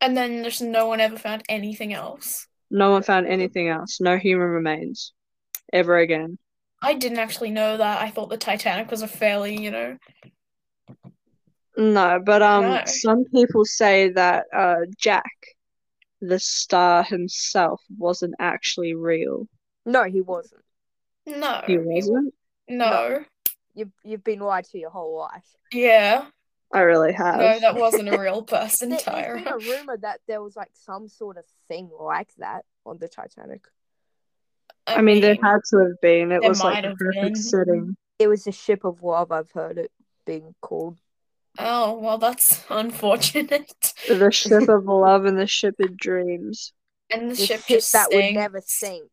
And 0.00 0.16
then 0.16 0.42
there's 0.42 0.60
no 0.62 0.86
one 0.86 1.00
ever 1.00 1.16
found 1.18 1.42
anything 1.48 1.92
else. 1.92 2.46
No 2.70 2.90
one 2.92 3.02
found 3.02 3.26
anything 3.26 3.68
else. 3.68 4.00
No 4.00 4.16
human 4.16 4.48
remains 4.48 5.12
ever 5.72 5.98
again. 5.98 6.38
I 6.82 6.94
didn't 6.94 7.18
actually 7.18 7.50
know 7.50 7.76
that. 7.76 8.00
I 8.00 8.10
thought 8.10 8.30
the 8.30 8.36
Titanic 8.38 8.90
was 8.90 9.02
a 9.02 9.08
fairly, 9.08 9.60
you 9.62 9.70
know. 9.70 9.98
No, 11.76 12.20
but 12.24 12.42
um, 12.42 12.62
No. 12.64 12.82
some 12.86 13.24
people 13.34 13.64
say 13.64 14.10
that 14.10 14.46
uh, 14.54 14.80
Jack, 14.98 15.30
the 16.20 16.38
star 16.38 17.02
himself, 17.02 17.80
wasn't 17.98 18.34
actually 18.38 18.94
real. 18.94 19.46
no, 19.86 20.04
he 20.04 20.20
wasn't. 20.20 20.62
No. 21.26 21.62
He 21.66 21.78
wasn't. 21.78 22.34
No. 22.68 23.24
You've 23.74 23.92
you've 24.02 24.24
been 24.24 24.40
lied 24.40 24.64
to 24.66 24.78
your 24.78 24.90
whole 24.90 25.16
life. 25.18 25.44
Yeah. 25.72 26.26
I 26.72 26.80
really 26.80 27.12
have. 27.12 27.38
No, 27.38 27.58
that 27.58 27.74
wasn't 27.74 28.08
a 28.08 28.18
real 28.18 28.42
person, 28.44 28.90
There, 28.90 29.38
has 29.38 29.44
been 29.44 29.52
a 29.52 29.58
rumor 29.58 29.96
that 29.98 30.20
there 30.28 30.40
was 30.42 30.56
like 30.56 30.70
some 30.74 31.08
sort 31.08 31.36
of 31.36 31.44
thing 31.68 31.90
like 31.98 32.28
that 32.38 32.64
on 32.86 32.98
the 32.98 33.08
Titanic. 33.08 33.64
I 34.86 35.02
mean, 35.02 35.20
there 35.20 35.36
had 35.40 35.60
to 35.70 35.78
have 35.78 36.00
been. 36.00 36.32
It 36.32 36.42
was 36.42 36.62
like 36.62 36.84
might 36.84 36.88
the 36.88 36.96
perfect 36.96 37.34
been. 37.34 37.34
setting. 37.36 37.96
It 38.18 38.28
was 38.28 38.46
a 38.46 38.52
ship 38.52 38.84
of 38.84 39.02
love. 39.02 39.32
I've 39.32 39.50
heard 39.50 39.78
it 39.78 39.90
being 40.26 40.54
called. 40.60 40.98
Oh, 41.58 41.98
well, 41.98 42.18
that's 42.18 42.64
unfortunate. 42.70 43.94
The 44.08 44.30
ship 44.32 44.68
of 44.68 44.84
love 44.84 45.24
and 45.24 45.38
the 45.38 45.46
ship 45.46 45.74
of 45.80 45.96
dreams. 45.96 46.72
And 47.10 47.32
the 47.32 47.36
ship 47.36 47.60
ship 47.60 47.66
just 47.66 47.92
that 47.92 48.08
would 48.12 48.34
never 48.34 48.62
sink. 48.64 49.10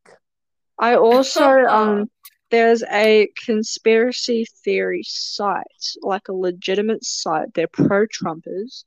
I 0.78 0.96
also 0.96 1.44
um 1.70 2.10
there's 2.50 2.84
a 2.84 3.30
conspiracy 3.46 4.46
theory 4.64 5.04
site, 5.06 5.64
like 6.02 6.28
a 6.30 6.34
legitimate 6.34 7.04
site. 7.04 7.54
They're 7.54 7.68
pro-Trumpers. 7.68 8.86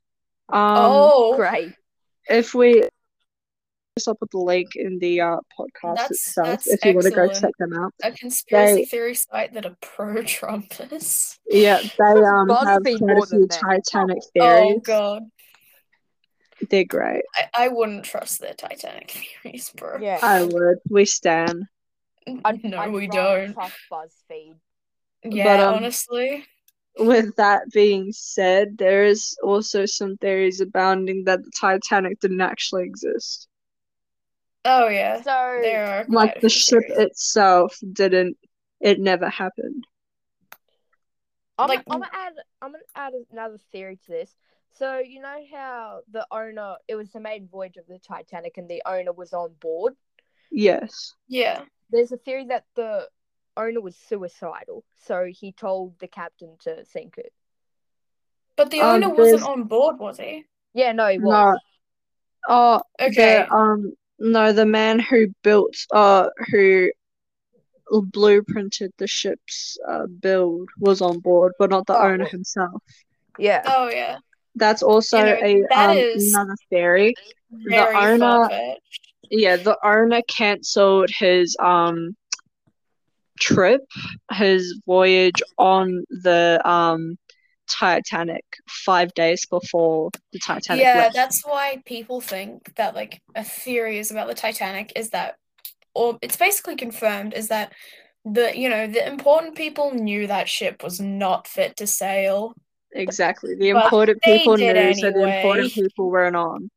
Um, 0.48 0.76
Oh, 0.78 1.36
Great. 1.36 1.74
if 2.28 2.54
we 2.54 2.84
I'll 4.06 4.14
put 4.14 4.30
the 4.30 4.38
link 4.38 4.76
in 4.76 4.98
the 4.98 5.20
uh, 5.20 5.36
podcast 5.58 5.96
That's- 5.96 6.11
itself, 6.12 6.46
that's 6.48 6.66
if 6.68 6.84
you 6.86 6.94
want 6.94 7.04
to 7.04 7.11
go 7.11 7.28
check 7.28 7.52
them 7.58 7.74
out. 7.74 7.92
a 8.02 8.12
conspiracy 8.12 8.74
They- 8.76 8.84
theory 8.86 9.14
site 9.14 9.52
that 9.52 9.66
are 9.66 9.76
pro-Trumpers. 9.82 11.38
Yeah, 11.46 11.80
they 11.82 12.04
um 12.24 12.48
have 12.48 12.82
quite 12.82 12.94
a 12.94 12.98
few 12.98 13.26
than 13.26 13.40
that. 13.48 13.61
Titanic 13.84 14.18
Oh 14.40 14.78
god, 14.78 15.24
They're 16.70 16.84
great. 16.84 17.24
I, 17.34 17.64
I 17.64 17.68
wouldn't 17.68 18.04
trust 18.04 18.40
their 18.40 18.54
Titanic 18.54 19.11
theories, 19.42 19.70
bro. 19.76 19.98
Yeah. 20.00 20.18
I 20.22 20.44
would. 20.44 20.78
We 20.88 21.04
stand. 21.04 21.64
I'd, 22.45 22.64
no, 22.64 22.78
I'd 22.78 22.93
we 22.93 23.07
don't. 23.07 23.55
Trust 23.55 23.74
BuzzFeed. 23.91 24.55
Yeah, 25.24 25.68
um, 25.68 25.74
honestly. 25.74 26.45
With 26.99 27.37
that 27.37 27.70
being 27.72 28.12
said, 28.12 28.76
there 28.78 29.05
is 29.05 29.37
also 29.43 29.87
some 29.87 30.16
theories 30.16 30.61
abounding 30.61 31.24
that 31.24 31.43
the 31.45 31.51
Titanic 31.59 32.20
didn't 32.20 32.41
actually 32.41 32.85
exist. 32.85 33.49
Oh 34.64 34.89
yeah, 34.89 35.22
So 35.22 35.59
there 35.62 35.87
are 35.87 36.05
Like 36.09 36.41
the 36.41 36.51
ship 36.51 36.85
theories. 36.89 37.11
itself 37.11 37.78
didn't. 37.93 38.37
It 38.81 38.99
never 38.99 39.28
happened. 39.28 39.85
I'm, 41.59 41.68
like- 41.68 41.85
I'm 41.89 42.01
gonna 42.01 42.11
add 42.12 42.33
I'm 42.62 42.72
gonna 42.72 42.85
add 42.95 43.12
another 43.31 43.59
theory 43.72 43.97
to 44.07 44.11
this. 44.11 44.35
So 44.72 44.99
you 44.99 45.20
know 45.20 45.39
how 45.53 46.01
the 46.11 46.26
owner 46.31 46.76
it 46.89 46.95
was 46.95 47.11
the 47.11 47.20
maiden 47.20 47.49
voyage 47.51 47.76
of 47.76 47.87
the 47.87 47.99
Titanic 47.99 48.57
and 48.57 48.68
the 48.68 48.83
owner 48.87 49.12
was 49.12 49.33
on 49.33 49.53
board. 49.61 49.95
Yes. 50.51 51.14
Yeah. 51.28 51.62
There's 51.91 52.12
a 52.12 52.16
theory 52.16 52.45
that 52.47 52.64
the 52.74 53.09
owner 53.57 53.80
was 53.80 53.97
suicidal, 53.97 54.84
so 54.97 55.24
he 55.24 55.53
told 55.53 55.99
the 55.99 56.09
captain 56.09 56.57
to 56.61 56.84
sink 56.84 57.18
it. 57.18 57.32
But 58.57 58.70
the 58.70 58.80
Um, 58.80 59.03
owner 59.03 59.09
wasn't 59.14 59.43
on 59.43 59.64
board, 59.64 59.99
was 59.99 60.18
he? 60.18 60.45
Yeah, 60.74 60.93
no, 60.93 61.09
he 61.09 61.18
was. 61.18 61.28
No. 61.28 61.59
Oh, 62.49 62.80
Okay. 63.01 63.14
the 63.45 63.53
um 63.55 63.93
no, 64.18 64.53
the 64.53 64.66
man 64.66 64.99
who 64.99 65.28
built 65.43 65.74
uh 65.93 66.28
who 66.51 66.91
blueprinted 67.91 68.91
the 68.99 69.07
ship's 69.07 69.76
uh 69.88 70.07
build 70.07 70.68
was 70.78 71.01
on 71.01 71.18
board, 71.18 71.53
but 71.59 71.70
not 71.70 71.86
the 71.86 71.97
Oh, 71.99 72.03
owner 72.07 72.24
himself. 72.24 72.82
Yeah. 73.38 73.62
Oh 73.66 73.88
yeah. 73.88 74.18
That's 74.55 74.82
also 74.82 75.18
You 75.18 75.24
know, 75.24 75.41
a 75.43 75.62
that 75.70 75.91
um 75.91 75.97
is- 75.97 76.32
another 76.32 76.57
theory. 76.68 77.14
Very 77.51 77.97
owner- 77.97 78.18
far-fetched. 78.18 78.99
Yeah, 79.31 79.57
the 79.57 79.78
owner 79.85 80.22
cancelled 80.28 81.11
his 81.16 81.57
um 81.61 82.16
trip, 83.39 83.81
his 84.33 84.81
voyage 84.87 85.43
on 85.59 86.05
the 86.11 86.61
um 86.64 87.16
Titanic 87.68 88.45
five 88.68 89.14
days 89.14 89.47
before 89.47 90.11
the 90.33 90.41
Titanic 90.41 90.83
Yeah, 90.85 90.99
left. 90.99 91.14
that's 91.14 91.47
why 91.47 91.81
people 91.85 92.20
think 92.20 92.74
that 92.74 92.95
like 92.95 93.22
a 93.35 93.45
theory 93.45 93.99
is 93.99 94.11
about 94.11 94.26
the 94.26 94.35
Titanic 94.35 94.93
is 94.97 95.11
that, 95.11 95.37
or 95.95 96.18
it's 96.22 96.37
basically 96.37 96.76
confirmed 96.76 97.33
is 97.33 97.49
that 97.49 97.72
the 98.24 98.53
you 98.57 98.68
know 98.68 98.87
the 98.87 99.07
important 99.07 99.57
people 99.57 99.93
knew 99.93 100.26
that 100.26 100.49
ship 100.49 100.83
was 100.83 101.01
not 101.01 101.47
fit 101.47 101.76
to 101.76 101.87
sail. 101.87 102.55
Exactly. 102.93 103.55
The 103.55 103.68
important 103.68 104.20
people 104.22 104.57
knew, 104.57 104.95
so 104.95 105.11
the 105.12 105.22
important 105.22 105.72
people 105.72 106.11
weren't 106.11 106.37
on. 106.37 106.70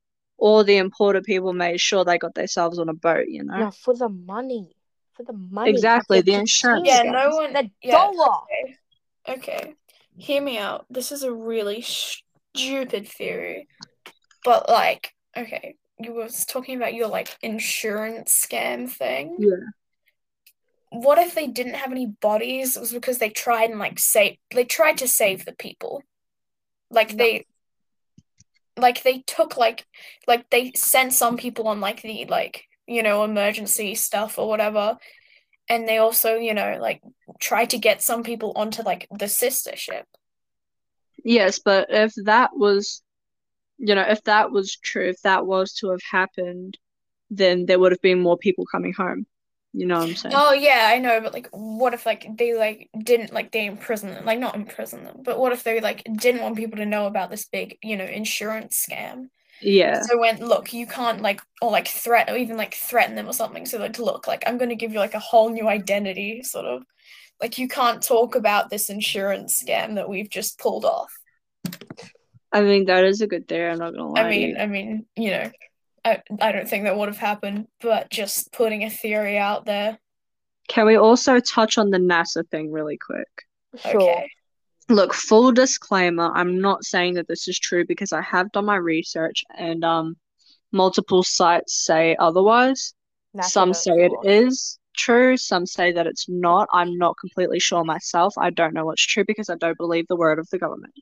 Or 0.44 0.66
the 0.66 0.76
important 0.76 1.26
people 1.26 1.54
made 1.54 1.80
sure 1.80 2.04
they 2.04 2.18
got 2.18 2.36
themselves 2.36 2.78
on 2.78 2.90
a 2.90 2.94
boat, 2.94 3.30
you 3.30 3.46
know? 3.46 3.58
No, 3.58 3.72
for 3.72 3.96
the 3.96 4.10
money. 4.10 4.76
For 5.14 5.24
the 5.24 5.32
money. 5.32 5.70
Exactly, 5.70 6.20
the 6.20 6.34
insurance 6.34 6.86
Yeah, 6.86 7.04
no 7.04 7.30
one. 7.30 7.54
The 7.54 7.72
yeah, 7.82 7.92
dollar. 7.94 8.40
Okay. 9.26 9.38
Okay. 9.40 9.76
Hear 10.18 10.42
me 10.42 10.58
out. 10.58 10.86
This 10.90 11.14
is 11.14 11.24
a 11.24 11.32
really 11.32 11.82
stupid 11.82 13.08
theory. 13.08 13.70
But 14.44 14.68
like, 14.68 15.14
okay, 15.38 15.76
you 15.98 16.12
were 16.12 16.28
talking 16.28 16.76
about 16.76 16.94
your 16.94 17.08
like 17.08 17.38
insurance 17.42 18.46
scam 18.46 18.90
thing. 18.90 19.38
Yeah. 19.40 19.56
What 20.90 21.20
if 21.20 21.36
they 21.36 21.48
didn't 21.48 21.76
have 21.76 21.94
any 21.94 22.08
bodies? 22.08 22.76
It 22.76 22.82
was 22.82 22.92
because 22.92 23.20
they 23.20 23.30
tried 23.30 23.70
and 23.70 23.80
like 23.80 23.98
save 23.98 24.36
they 24.54 24.66
tried 24.66 24.98
to 24.98 25.08
save 25.08 25.46
the 25.46 25.54
people. 25.54 26.04
Like 26.90 27.16
they 27.16 27.46
like 28.78 29.04
they 29.04 29.20
took 29.20 29.58
like 29.58 29.86
like 30.28 30.50
they 30.50 30.72
sent 30.76 31.14
some 31.14 31.38
people 31.38 31.68
on 31.68 31.80
like 31.80 32.02
the 32.02 32.26
like, 32.26 32.66
you 32.88 33.04
know, 33.04 33.24
emergency 33.24 33.96
stuff 33.96 34.38
or 34.38 34.48
whatever. 34.48 34.98
And 35.70 35.88
they 35.88 35.98
also, 35.98 36.36
you 36.36 36.54
know, 36.54 36.78
like 36.82 37.02
tried 37.40 37.70
to 37.72 37.78
get 37.78 38.02
some 38.02 38.24
people 38.24 38.54
onto 38.56 38.84
like 38.84 39.08
the 39.12 39.28
sister 39.28 39.76
ship. 39.76 40.06
Yes, 41.24 41.60
but 41.60 41.88
if 41.90 42.14
that 42.26 42.52
was, 42.54 43.02
you 43.78 43.96
know, 43.96 44.06
if 44.08 44.24
that 44.24 44.52
was 44.52 44.76
true, 44.76 45.10
if 45.10 45.22
that 45.22 45.46
was 45.46 45.74
to 45.76 45.92
have 45.92 46.02
happened, 46.10 46.78
then 47.30 47.66
there 47.66 47.80
would 47.80 47.92
have 47.92 48.02
been 48.02 48.22
more 48.22 48.38
people 48.38 48.66
coming 48.66 48.94
home. 48.94 49.26
You 49.74 49.88
know 49.88 50.00
what 50.00 50.10
I'm 50.10 50.16
saying? 50.16 50.36
Oh 50.38 50.54
yeah, 50.54 50.90
I 50.94 51.00
know, 51.00 51.20
but 51.20 51.34
like 51.34 51.50
what 51.52 51.96
if 51.96 52.06
like 52.06 52.28
they 52.38 52.54
like 52.54 52.90
didn't 52.98 53.34
like 53.34 53.52
they 53.52 53.66
imprison 53.66 54.12
them 54.12 54.24
like 54.24 54.38
not 54.38 54.56
imprison 54.56 55.04
them, 55.04 55.22
but 55.24 55.40
what 55.40 55.52
if 55.52 55.64
they 55.64 55.82
like 55.82 56.04
didn't 56.16 56.42
want 56.42 56.58
people 56.58 56.78
to 56.78 56.86
know 56.86 57.08
about 57.08 57.32
this 57.32 57.46
big, 57.46 57.80
you 57.82 57.98
know, 57.98 58.06
insurance 58.06 58.86
scam? 58.88 59.30
Yeah. 59.62 60.02
So 60.04 60.20
when 60.20 60.46
look, 60.46 60.74
you 60.74 60.86
can't 60.86 61.22
like 61.22 61.42
or 61.60 61.72
like 61.72 61.88
threat 61.88 62.30
or 62.30 62.38
even 62.38 62.56
like 62.56 62.76
threaten 62.76 63.16
them 63.16 63.28
or 63.28 63.34
something. 63.34 63.66
So 63.66 63.80
like 63.80 63.98
look, 63.98 64.28
like 64.28 64.44
I'm 64.46 64.60
gonna 64.60 64.76
give 64.76 64.94
you 64.94 65.00
like 65.00 65.16
a 65.16 65.20
whole 65.20 65.50
new 65.50 65.68
identity, 65.68 66.44
sort 66.44 66.66
of. 66.66 66.84
Like 67.42 67.58
you 67.58 67.68
can't 67.68 68.02
talk 68.02 68.36
about 68.36 68.70
this 68.70 68.90
insurance 68.92 69.62
scam 69.62 69.96
that 69.96 70.08
we've 70.08 70.30
just 70.30 70.60
pulled 70.60 70.86
off. 70.86 71.12
I 72.52 72.62
mean, 72.62 72.86
that 72.86 73.04
is 73.06 73.22
a 73.22 73.28
good 73.28 73.48
theory, 73.48 73.72
I'm 73.72 73.80
not 73.80 73.96
gonna 73.96 74.12
lie. 74.12 74.22
I 74.22 74.30
mean. 74.30 74.58
I 74.60 74.68
mean, 74.68 75.06
you 75.16 75.32
know, 75.32 75.52
I 76.06 76.22
I 76.42 76.52
don't 76.52 76.68
think 76.68 76.84
that 76.84 76.98
would 76.98 77.10
have 77.10 77.18
happened, 77.18 77.68
but 77.82 78.10
just 78.10 78.52
putting 78.52 78.84
a 78.84 78.90
theory 78.90 79.38
out 79.38 79.66
there. 79.66 79.98
Can 80.68 80.86
we 80.86 80.96
also 80.96 81.40
touch 81.40 81.78
on 81.78 81.90
the 81.90 81.98
NASA 81.98 82.48
thing 82.50 82.72
really 82.72 82.98
quick? 82.98 83.28
Sure. 83.78 84.02
Okay. 84.02 84.30
Look, 84.90 85.14
full 85.14 85.52
disclaimer, 85.52 86.32
I'm 86.34 86.60
not 86.60 86.84
saying 86.84 87.14
that 87.16 87.28
this 87.28 87.48
is 87.48 87.58
true 87.58 87.86
because 87.86 88.12
I 88.12 88.22
have 88.22 88.52
done 88.52 88.66
my 88.66 88.76
research 88.76 89.44
and 89.58 89.84
um 89.84 90.18
multiple 90.72 91.24
sites 91.24 91.86
say 91.86 92.16
otherwise. 92.20 92.94
NASA 93.36 93.50
Some 93.50 93.74
say 93.74 93.92
it 93.92 94.12
sure. 94.12 94.22
is 94.26 94.80
true, 94.96 95.38
some 95.38 95.66
say 95.66 95.92
that 95.94 96.08
it's 96.08 96.28
not. 96.28 96.68
I'm 96.74 96.98
not 96.98 97.18
completely 97.18 97.60
sure 97.60 97.84
myself. 97.84 98.34
I 98.38 98.50
don't 98.50 98.74
know 98.74 98.86
what's 98.86 99.06
true 99.06 99.24
because 99.26 99.50
I 99.50 99.56
don't 99.56 99.78
believe 99.78 100.08
the 100.08 100.16
word 100.16 100.40
of 100.40 100.50
the 100.50 100.60
government. 100.60 100.94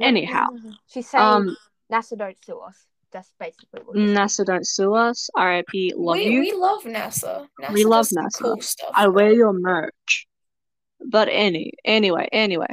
Anyhow, 0.00 0.46
She's 0.86 1.08
saying 1.08 1.24
um 1.24 1.56
NASA 1.92 2.16
don't 2.16 2.36
sue 2.44 2.58
us. 2.58 2.86
That's 3.12 3.32
basically 3.38 3.80
what. 3.84 3.96
it 3.96 4.02
is. 4.02 4.10
NASA 4.16 4.44
don't 4.44 4.66
sue 4.66 4.94
us. 4.94 5.28
RIP, 5.36 5.92
love 5.96 6.16
we 6.16 6.24
you. 6.26 6.40
we 6.40 6.52
love 6.52 6.82
NASA. 6.84 7.46
NASA 7.60 7.72
We 7.72 7.84
love 7.84 8.06
NASA. 8.08 8.42
cool 8.42 8.60
stuff. 8.60 8.90
I 8.94 9.06
but- 9.06 9.14
wear 9.14 9.32
your 9.32 9.52
merch. 9.52 10.26
But 11.08 11.28
any 11.30 11.72
anyway, 11.84 12.28
anyway, 12.30 12.72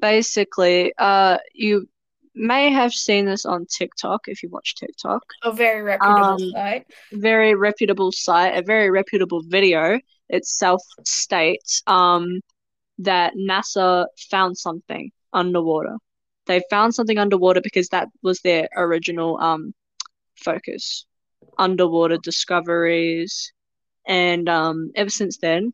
basically, 0.00 0.92
uh, 0.98 1.38
you 1.54 1.88
may 2.34 2.70
have 2.70 2.92
seen 2.92 3.24
this 3.26 3.44
on 3.46 3.66
TikTok 3.66 4.22
if 4.26 4.42
you 4.42 4.48
watch 4.50 4.74
TikTok. 4.76 5.22
a 5.44 5.52
very 5.52 5.82
reputable 5.82 6.24
Um, 6.24 6.50
site. 6.50 6.86
Very 7.12 7.54
reputable 7.54 8.12
site, 8.12 8.56
a 8.56 8.62
very 8.62 8.90
reputable 8.90 9.42
video 9.46 10.00
itself 10.28 10.82
states 11.04 11.82
um 11.86 12.40
that 12.98 13.32
NASA 13.36 14.06
found 14.30 14.58
something 14.58 15.10
underwater. 15.32 15.96
They 16.48 16.62
found 16.70 16.94
something 16.94 17.18
underwater 17.18 17.60
because 17.62 17.88
that 17.90 18.08
was 18.22 18.40
their 18.42 18.68
original 18.76 19.38
um 19.40 19.74
focus. 20.36 21.06
Underwater 21.58 22.18
discoveries. 22.18 23.52
And 24.06 24.48
um 24.48 24.92
ever 24.96 25.10
since 25.10 25.38
then, 25.38 25.72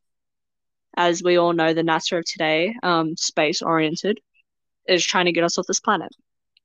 as 0.97 1.23
we 1.23 1.37
all 1.37 1.53
know, 1.53 1.73
the 1.75 1.83
NASA 1.83 2.19
of 2.19 2.25
today, 2.27 2.75
um, 2.83 3.17
space 3.17 3.63
oriented, 3.63 4.21
is 4.89 5.05
trying 5.05 5.27
to 5.27 5.33
get 5.33 5.45
us 5.45 5.59
off 5.59 5.67
this 5.67 5.81
planet. 5.81 6.13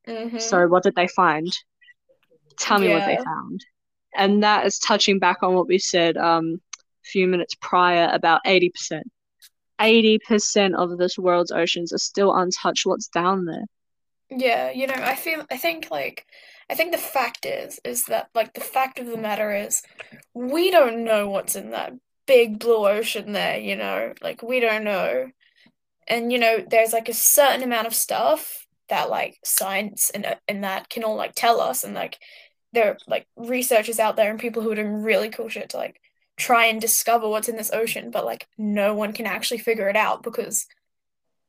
Mhm. 0.08 0.40
So 0.40 0.66
what 0.68 0.82
did 0.84 0.94
they 0.96 1.08
find? 1.08 1.52
Tell 2.58 2.78
me 2.78 2.88
what 2.88 3.04
they 3.04 3.16
found. 3.16 3.64
And 4.16 4.42
that 4.42 4.66
is 4.66 4.78
touching 4.78 5.18
back 5.18 5.42
on 5.42 5.54
what 5.54 5.68
we 5.68 5.78
said 5.78 6.16
um 6.16 6.60
a 7.04 7.06
few 7.08 7.26
minutes 7.28 7.54
prior 7.60 8.08
about 8.12 8.40
80%. 8.46 9.10
80% 9.80 10.74
of 10.76 10.98
this 10.98 11.18
world's 11.18 11.50
oceans 11.52 11.92
are 11.92 11.98
still 11.98 12.34
untouched. 12.34 12.86
What's 12.86 13.08
down 13.08 13.46
there? 13.46 13.64
Yeah, 14.30 14.70
you 14.70 14.86
know, 14.86 14.94
I 14.96 15.16
feel 15.16 15.44
I 15.50 15.56
think 15.56 15.90
like 15.90 16.26
I 16.70 16.74
think 16.74 16.92
the 16.92 16.98
fact 16.98 17.44
is 17.46 17.80
is 17.84 18.04
that 18.04 18.30
like 18.34 18.54
the 18.54 18.60
fact 18.60 18.98
of 18.98 19.06
the 19.06 19.16
matter 19.16 19.52
is 19.54 19.82
we 20.34 20.70
don't 20.70 21.04
know 21.04 21.28
what's 21.28 21.56
in 21.56 21.70
that 21.70 21.94
big 22.26 22.60
blue 22.60 22.86
ocean 22.86 23.32
there, 23.32 23.58
you 23.58 23.76
know? 23.76 24.14
Like 24.22 24.42
we 24.42 24.60
don't 24.60 24.84
know. 24.84 25.30
And 26.08 26.32
you 26.32 26.38
know, 26.38 26.64
there's 26.68 26.92
like 26.92 27.08
a 27.08 27.14
certain 27.14 27.62
amount 27.62 27.88
of 27.88 27.94
stuff 27.94 28.66
that 28.88 29.10
like 29.10 29.38
science 29.44 30.10
and 30.10 30.24
uh, 30.26 30.36
and 30.48 30.64
that 30.64 30.88
can 30.88 31.04
all 31.04 31.16
like 31.16 31.34
tell 31.34 31.60
us 31.60 31.84
and 31.84 31.94
like 31.94 32.18
there 32.72 32.90
are 32.90 32.98
like 33.08 33.26
researchers 33.36 33.98
out 33.98 34.16
there 34.16 34.30
and 34.30 34.38
people 34.38 34.62
who 34.62 34.70
are 34.70 34.76
doing 34.76 35.02
really 35.02 35.28
cool 35.28 35.48
shit 35.48 35.70
to 35.70 35.76
like 35.76 36.00
try 36.36 36.66
and 36.66 36.80
discover 36.80 37.28
what's 37.28 37.48
in 37.48 37.56
this 37.56 37.72
ocean, 37.72 38.10
but 38.10 38.24
like 38.24 38.46
no 38.56 38.94
one 38.94 39.12
can 39.12 39.26
actually 39.26 39.58
figure 39.58 39.88
it 39.88 39.96
out 39.96 40.22
because 40.22 40.66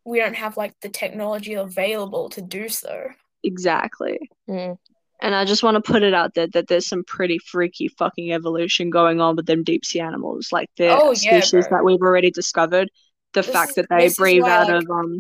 we 0.06 0.20
don't 0.20 0.36
have 0.36 0.58
like 0.58 0.74
the 0.82 0.90
technology 0.90 1.54
available 1.54 2.30
to 2.30 2.42
do 2.42 2.70
so. 2.70 3.08
Exactly. 3.44 4.20
Mm. 4.50 4.78
And 5.22 5.36
I 5.36 5.46
just 5.46 5.62
want 5.62 5.76
to 5.76 5.82
put 5.92 6.02
it 6.02 6.14
out 6.16 6.34
there 6.34 6.48
that 6.48 6.68
there's 6.68 6.88
some 6.88 7.04
pretty 7.04 7.38
freaky 7.38 7.88
fucking 7.90 8.34
evolution 8.34 8.90
going 8.90 9.22
on 9.22 9.36
with 9.36 9.46
them 9.46 9.64
deep 9.64 9.86
sea 9.86 10.00
animals. 10.00 10.50
Like 10.52 10.70
the 10.78 10.90
Oh, 11.00 11.12
yeah, 11.12 11.40
species 11.42 11.68
bro. 11.68 11.78
that 11.78 11.86
we've 11.86 12.02
already 12.02 12.32
discovered. 12.32 12.90
The 13.34 13.42
This 13.44 13.52
fact 13.52 13.70
is- 13.72 13.76
that 13.76 13.88
they 13.90 14.10
breathe 14.18 14.42
why, 14.42 14.50
out 14.52 14.68
like- 14.70 14.84
of 14.84 14.90
um 14.90 15.20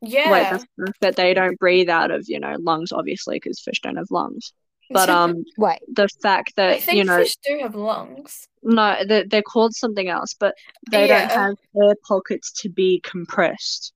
Yeah. 0.00 0.30
like 0.30 0.50
the 0.50 0.86
fact 0.86 1.00
that 1.00 1.16
they 1.16 1.34
don't 1.34 1.58
breathe 1.58 1.88
out 1.90 2.10
of, 2.10 2.24
you 2.28 2.40
know, 2.40 2.56
lungs 2.58 2.92
obviously 2.92 3.36
because 3.36 3.60
fish 3.60 3.80
don't 3.82 3.96
have 3.96 4.10
lungs. 4.10 4.52
But 4.94 5.10
um 5.10 5.44
Wait, 5.58 5.80
the 5.88 6.08
fact 6.22 6.54
I 6.66 6.78
that 6.78 6.80
think 6.80 6.98
you 6.98 7.04
know 7.04 7.18
fish 7.18 7.36
do 7.46 7.58
have 7.60 7.74
lungs. 7.74 8.48
no 8.62 9.04
they 9.06 9.24
they're 9.24 9.42
called 9.42 9.74
something 9.74 10.08
else, 10.08 10.34
but 10.34 10.54
they 10.90 11.06
don't 11.06 11.30
have 11.30 11.56
air 11.76 11.94
pockets 12.08 12.52
to 12.62 12.68
be 12.70 13.00
compressed. 13.04 13.92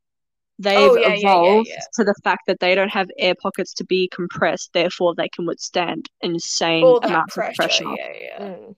They've 0.58 0.90
Oh, 0.90 0.96
yeah, 0.96 1.14
yeah, 1.14 1.40
yeah, 1.42 1.54
evolved 1.54 1.68
yeah. 1.68 1.80
to 1.94 2.04
the 2.04 2.14
fact 2.24 2.46
that 2.48 2.60
they 2.60 2.74
don't 2.74 2.90
have 2.90 3.08
air 3.18 3.34
pockets 3.40 3.74
to 3.74 3.84
be 3.84 4.08
compressed, 4.08 4.72
therefore 4.74 5.14
they 5.14 5.28
can 5.28 5.46
withstand 5.46 6.10
insane 6.20 6.82
All 6.84 7.00
amounts 7.02 7.34
pressure. 7.34 7.50
of 7.50 7.54
pressure. 7.54 7.84
Yeah, 7.84 8.12
yeah. 8.20 8.38
mm. 8.38 8.76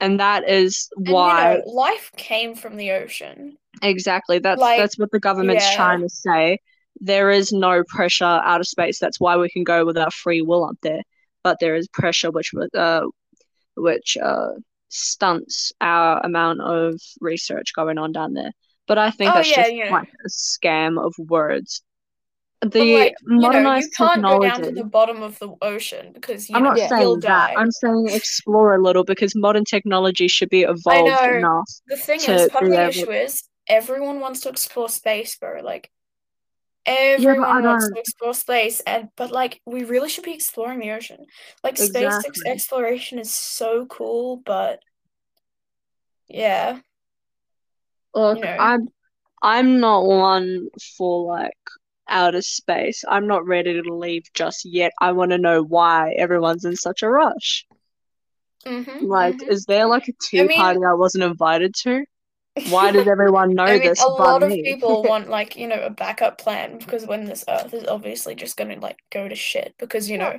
And 0.00 0.20
that 0.20 0.48
is 0.48 0.90
And 1.06 1.08
why 1.08 1.56
you 1.56 1.58
know, 1.58 1.64
life 1.66 2.12
came 2.16 2.54
from 2.54 2.76
the 2.76 2.92
ocean. 2.92 3.58
exactly 3.82 4.38
that's 4.38 4.60
like, 4.60 4.78
that's 4.78 4.98
what 4.98 5.10
the 5.10 5.20
government's 5.20 5.70
yeah. 5.70 5.76
trying 5.76 6.00
to 6.02 6.08
say. 6.08 6.58
There 7.00 7.30
is 7.30 7.52
no 7.52 7.84
pressure 7.86 8.24
out 8.24 8.60
of 8.60 8.66
space. 8.66 8.98
That's 8.98 9.20
why 9.20 9.36
we 9.36 9.48
can 9.50 9.64
go 9.64 9.84
with 9.86 9.96
our 9.98 10.10
free 10.10 10.42
will 10.42 10.64
up 10.64 10.76
there. 10.82 11.02
But 11.42 11.58
there 11.60 11.74
is 11.74 11.88
pressure 11.88 12.30
which 12.30 12.52
uh 12.74 13.02
which 13.76 14.16
uh 14.22 14.52
stunts 14.88 15.72
our 15.80 16.20
amount 16.24 16.60
of 16.60 17.00
research 17.20 17.72
going 17.74 17.98
on 17.98 18.12
down 18.12 18.32
there. 18.34 18.52
But 18.86 18.98
I 18.98 19.10
think 19.10 19.30
Oh, 19.32 19.34
that's 19.34 19.50
yeah, 19.50 19.62
just 19.62 19.74
know. 19.74 19.90
like 19.90 20.08
a 20.24 20.28
scam 20.28 21.04
of 21.04 21.14
words. 21.18 21.82
The 22.60 22.80
like, 22.80 23.14
you 23.28 23.38
know, 23.38 23.76
you 23.76 23.88
can't 23.96 24.22
go 24.22 24.42
down 24.42 24.62
to 24.62 24.72
the 24.72 24.82
bottom 24.82 25.22
of 25.22 25.38
the 25.38 25.54
ocean 25.62 26.10
because 26.12 26.50
you 26.50 26.56
I'm 26.56 26.64
know 26.64 26.70
not 26.70 26.78
Yeah. 26.78 26.88
saying 26.88 27.20
that. 27.20 27.28
die. 27.28 27.54
I'm 27.56 27.70
saying 27.70 28.08
explore 28.08 28.74
a 28.74 28.82
little 28.82 29.04
because 29.04 29.36
modern 29.36 29.64
technology 29.64 30.26
should 30.26 30.48
be 30.50 30.62
evolved 30.62 31.24
enough. 31.26 31.70
The 31.86 31.96
thing 31.96 32.20
is, 32.20 32.48
part 32.48 32.64
of 32.64 32.72
the 32.72 32.88
issue 32.88 33.10
is 33.12 33.44
everyone 33.68 34.18
wants 34.18 34.40
to 34.40 34.48
explore 34.48 34.88
space, 34.88 35.36
bro. 35.36 35.60
Like 35.62 35.90
everyone 36.86 37.48
I 37.48 37.60
wants 37.60 37.88
to 37.88 37.98
explore 38.00 38.34
space, 38.34 38.80
and 38.80 39.08
but 39.16 39.30
like 39.30 39.60
we 39.66 39.84
really 39.84 40.08
should 40.08 40.24
be 40.24 40.34
exploring 40.34 40.80
the 40.80 40.92
ocean. 40.92 41.26
Like 41.62 41.76
space 41.76 42.24
ex- 42.26 42.42
exploration 42.46 43.18
is 43.18 43.32
so 43.34 43.86
cool, 43.86 44.38
but 44.44 44.80
yeah, 46.28 46.80
Look, 48.14 48.38
you 48.38 48.44
know. 48.44 48.56
I'm 48.58 48.88
I'm 49.42 49.80
not 49.80 50.04
one 50.04 50.68
for 50.96 51.26
like 51.26 51.52
outer 52.08 52.42
space. 52.42 53.04
I'm 53.08 53.26
not 53.26 53.46
ready 53.46 53.80
to 53.80 53.94
leave 53.94 54.24
just 54.34 54.64
yet. 54.64 54.92
I 55.00 55.12
want 55.12 55.30
to 55.30 55.38
know 55.38 55.62
why 55.62 56.12
everyone's 56.18 56.64
in 56.64 56.76
such 56.76 57.02
a 57.02 57.08
rush. 57.08 57.66
hmm 58.66 58.82
Like, 59.06 59.36
is 59.48 59.64
there 59.66 59.86
like 59.86 60.08
a 60.08 60.12
tea 60.20 60.42
mean- 60.42 60.56
party 60.56 60.80
I 60.84 60.94
wasn't 60.94 61.24
invited 61.24 61.74
to? 61.82 62.04
Why 62.70 62.90
does 62.92 63.06
everyone 63.08 63.54
know 63.54 63.64
I 63.64 63.74
mean, 63.78 63.82
this 63.88 64.00
a 64.00 64.04
but 64.08 64.18
lot 64.18 64.42
of 64.42 64.48
me? 64.50 64.62
people 64.62 65.02
want 65.08 65.28
like 65.28 65.56
you 65.56 65.66
know 65.68 65.80
a 65.82 65.90
backup 65.90 66.38
plan 66.38 66.78
because 66.78 67.06
when 67.06 67.24
this 67.24 67.44
Earth 67.48 67.72
is 67.74 67.86
obviously 67.86 68.34
just 68.34 68.56
gonna 68.56 68.78
like 68.80 68.98
go 69.10 69.28
to 69.28 69.34
shit 69.34 69.74
because 69.78 70.08
you 70.10 70.18
Yeah. 70.18 70.32
know 70.34 70.38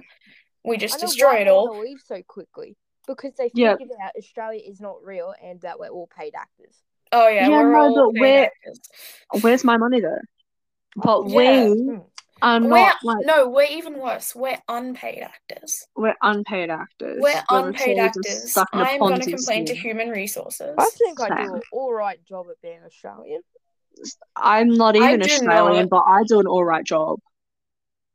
we 0.63 0.75
I 0.75 0.79
just 0.79 0.95
know 1.01 1.07
destroy 1.07 1.29
why 1.29 1.37
it 1.39 1.43
they 1.45 1.49
all. 1.51 1.69
wanna 1.69 1.81
leave 1.81 1.99
so 2.05 2.21
quickly 2.27 2.75
because 3.07 3.33
they 3.37 3.49
Yeah. 3.53 3.75
figured 3.77 3.97
out 4.03 4.11
Australia 4.17 4.61
is 4.65 4.79
not 4.81 5.03
real 5.03 5.33
and 5.43 5.59
that 5.61 5.79
we're 5.79 5.87
all 5.89 6.07
paid 6.17 6.33
actors. 6.35 6.75
Oh 7.11 7.27
yeah, 7.27 7.47
Yeah, 7.47 7.63
we're 7.63 7.71
no, 7.71 7.79
all 7.79 8.11
but 8.11 8.15
paid 8.15 8.21
we're- 8.21 8.45
actors. 8.45 8.79
Where's 9.41 9.63
my 9.63 9.77
money 9.77 9.99
though? 10.01 10.19
But 10.95 11.27
Yeah. 11.29 11.65
we 11.65 11.83
hmm. 11.83 11.97
Are 12.41 12.61
We're 12.61 12.69
not 12.69 12.97
like 13.03 13.25
no, 13.25 13.49
we're 13.49 13.67
even 13.69 13.99
worse. 13.99 14.33
We're 14.35 14.59
unpaid 14.67 15.21
actors. 15.21 15.85
we're 15.95 16.15
unpaid 16.21 16.69
actors. 16.69 17.17
We're 17.19 17.43
unpaid 17.49 17.97
actors. 17.97 18.51
stuck 18.51 18.69
in 18.73 18.79
a 18.79 18.83
I'm 18.83 18.99
gonna 18.99 19.17
Ponzi 19.17 19.35
complain 19.35 19.65
to 19.65 19.75
human 19.75 20.09
resources. 20.09 20.75
I 20.77 20.89
think 20.97 21.19
I 21.19 21.43
do 21.43 21.55
an 21.55 21.61
all 21.71 21.93
right 21.93 22.23
job 22.25 22.47
at 22.49 22.61
being 22.61 22.79
Australian. 22.85 23.41
I'm 24.35 24.69
not 24.75 24.95
even 24.95 25.21
Australian, 25.21 25.83
not. 25.83 25.89
but 25.89 26.03
I 26.07 26.23
do 26.23 26.39
an 26.39 26.47
all 26.47 26.63
right 26.63 26.85
job. 26.85 27.19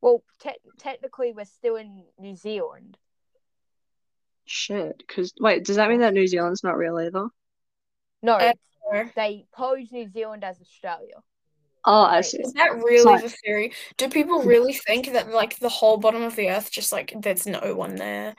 Well, 0.00 0.22
te- 0.40 0.50
technically, 0.78 1.32
we're 1.32 1.44
still 1.44 1.76
in 1.76 2.04
New 2.18 2.36
Zealand. 2.36 2.96
Shit, 4.46 4.98
because 4.98 5.32
wait, 5.40 5.64
does 5.64 5.76
that 5.76 5.88
mean 5.88 6.00
that 6.00 6.14
New 6.14 6.26
Zealand's 6.26 6.62
not 6.62 6.76
real 6.76 6.98
either? 6.98 7.28
No, 8.22 8.34
Uh, 8.34 8.52
they 9.16 9.46
pose 9.52 9.90
New 9.92 10.08
Zealand 10.08 10.44
as 10.44 10.60
Australia. 10.60 11.16
Oh, 11.86 12.02
I 12.02 12.22
see. 12.22 12.38
Is 12.38 12.52
that 12.54 12.76
really 12.76 13.02
Sorry. 13.02 13.20
the 13.20 13.28
theory? 13.28 13.72
Do 13.98 14.08
people 14.08 14.42
really 14.42 14.72
think 14.72 15.12
that 15.12 15.30
like 15.30 15.58
the 15.58 15.68
whole 15.68 15.98
bottom 15.98 16.22
of 16.22 16.34
the 16.34 16.48
earth 16.50 16.70
just 16.70 16.92
like 16.92 17.12
there's 17.16 17.46
no 17.46 17.74
one 17.74 17.96
there? 17.96 18.34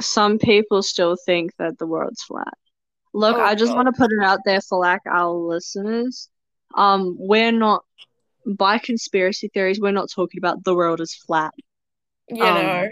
Some 0.00 0.38
people 0.38 0.82
still 0.82 1.16
think 1.16 1.54
that 1.58 1.78
the 1.78 1.86
world's 1.86 2.22
flat. 2.22 2.54
Look, 3.14 3.36
Oh, 3.36 3.40
I 3.40 3.54
just 3.54 3.74
want 3.74 3.86
to 3.86 3.92
put 3.92 4.10
it 4.12 4.22
out 4.22 4.40
there 4.44 4.60
for 4.60 4.78
like 4.78 5.00
our 5.06 5.30
listeners. 5.30 6.28
Um, 6.74 7.16
we're 7.18 7.52
not 7.52 7.84
by 8.46 8.78
conspiracy 8.78 9.48
theories. 9.52 9.80
We're 9.80 9.92
not 9.92 10.10
talking 10.10 10.38
about 10.38 10.64
the 10.64 10.74
world 10.74 11.00
is 11.00 11.14
flat. 11.14 11.52
You 12.28 12.42
Um, 12.42 12.54
know, 12.54 12.88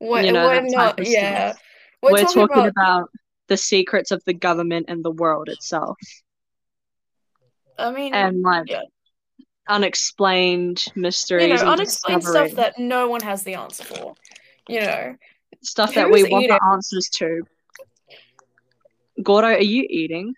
we're, 0.00 0.22
you 0.22 0.32
know, 0.32 0.46
we're 0.46 0.60
not. 0.62 1.06
Yeah, 1.06 1.54
we're, 2.02 2.12
We're, 2.12 2.18
talking, 2.24 2.48
talking, 2.48 2.58
about. 2.66 2.68
about 2.70 3.10
the 3.48 3.56
secrets 3.56 4.10
of 4.10 4.22
the 4.24 4.34
government 4.34 4.86
and 4.88 5.04
the 5.04 5.10
world 5.10 5.48
itself, 5.48 5.98
I 7.78 7.90
mean, 7.92 8.14
and 8.14 8.42
like 8.42 8.68
yeah. 8.68 8.82
Unexplained 9.68 10.84
mysteries 10.94 11.42
you 11.48 11.54
know, 11.54 11.60
and 11.60 11.68
unexplained 11.70 12.20
discovery. 12.22 12.48
stuff 12.50 12.56
that 12.56 12.78
no 12.78 13.08
one 13.08 13.20
has 13.22 13.42
the 13.44 13.54
answer 13.54 13.84
for. 13.84 14.14
You 14.68 14.80
know, 14.80 15.16
stuff 15.62 15.94
that 15.94 16.10
we 16.10 16.22
want 16.24 16.44
eating? 16.44 16.56
the 16.60 16.64
answers 16.72 17.08
to. 17.14 17.42
Gordo, 19.22 19.48
are 19.48 19.58
you 19.60 19.86
eating? 19.88 20.34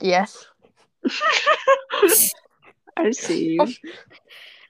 Yes. 0.00 0.46
I 2.96 3.10
see 3.12 3.54
you. 3.54 3.66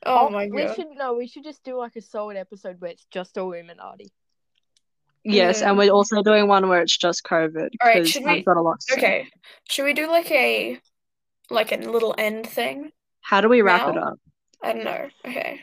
oh 0.07 0.29
my 0.31 0.47
god. 0.49 0.55
we 0.55 0.75
should 0.75 0.87
no. 0.97 1.15
We 1.15 1.27
should 1.27 1.45
just 1.45 1.63
do 1.65 1.77
like 1.77 1.97
a 1.97 2.03
solid 2.03 2.37
episode 2.37 2.81
where 2.81 2.91
it's 2.91 3.05
just 3.11 3.37
Illuminati. 3.37 4.13
Yes, 5.25 5.63
and 5.63 5.73
Mm. 5.77 5.79
we're 5.79 5.93
also 5.93 6.23
doing 6.23 6.49
one 6.49 6.69
where 6.69 6.81
it's 6.83 6.97
just 6.97 7.23
COVID 7.25 7.71
All 7.81 7.87
right, 7.89 7.95
because 7.97 8.11
should 8.11 8.25
I've 8.25 8.37
we- 8.39 8.43
got 8.43 8.57
a 8.57 8.63
lot 8.63 8.81
to 8.81 8.87
say. 8.95 8.97
Okay, 8.99 9.29
should 9.69 9.85
we 9.85 9.93
do 9.95 10.09
like 10.11 10.31
a 10.31 10.81
like 11.51 11.73
a 11.73 11.77
little 11.77 12.15
end 12.19 12.47
thing? 12.47 12.93
How 13.23 13.41
do 13.41 13.49
we 13.49 13.63
wrap 13.63 13.89
it 13.89 13.97
up? 13.97 14.19
I 14.63 14.73
don't 14.73 14.85
know. 14.85 15.09
Okay. 15.27 15.61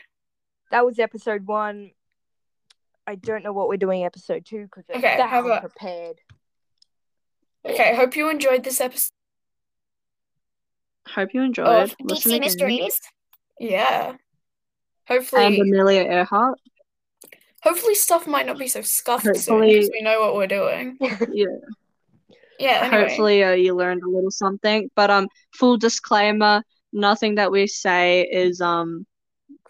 That 0.70 0.84
was 0.84 0.98
episode 0.98 1.46
one. 1.46 1.90
I 3.06 3.14
don't 3.16 3.42
know 3.42 3.52
what 3.52 3.68
we're 3.68 3.76
doing 3.76 4.04
episode 4.04 4.44
two 4.46 4.64
because 4.64 4.84
we're 4.88 4.96
Okay, 4.96 5.16
that 5.16 5.28
how 5.30 5.40
about- 5.44 5.64
unprepared. 5.64 6.16
Okay, 7.64 7.94
hope 7.94 8.16
you 8.16 8.30
enjoyed 8.30 8.64
this 8.64 8.80
episode 8.80 9.10
Hope 11.08 11.34
you 11.34 11.42
enjoyed. 11.42 11.66
of 11.66 11.94
Listen 12.00 12.30
DC 12.32 12.34
again. 12.36 12.40
Mysteries. 12.40 13.00
Yeah. 13.58 14.14
Hopefully, 15.08 15.44
And 15.46 15.58
Amelia 15.60 16.02
Earhart. 16.02 16.58
hopefully 17.62 17.94
stuff 17.96 18.26
might 18.26 18.46
not 18.46 18.58
be 18.58 18.68
so 18.68 18.80
scuffed 18.80 19.24
soon 19.24 19.34
Hopefully- 19.34 19.72
because 19.74 19.90
we 19.92 20.02
know 20.02 20.20
what 20.20 20.36
we're 20.36 20.46
doing. 20.46 20.96
Yeah. 21.32 21.46
Yeah. 22.58 22.80
Anyway. 22.84 23.08
Hopefully, 23.08 23.44
uh, 23.44 23.52
you 23.52 23.74
learned 23.74 24.02
a 24.02 24.08
little 24.08 24.30
something. 24.30 24.90
But 24.94 25.10
um, 25.10 25.28
full 25.54 25.76
disclaimer: 25.78 26.62
nothing 26.92 27.36
that 27.36 27.50
we 27.50 27.66
say 27.66 28.22
is 28.22 28.60
um 28.60 29.06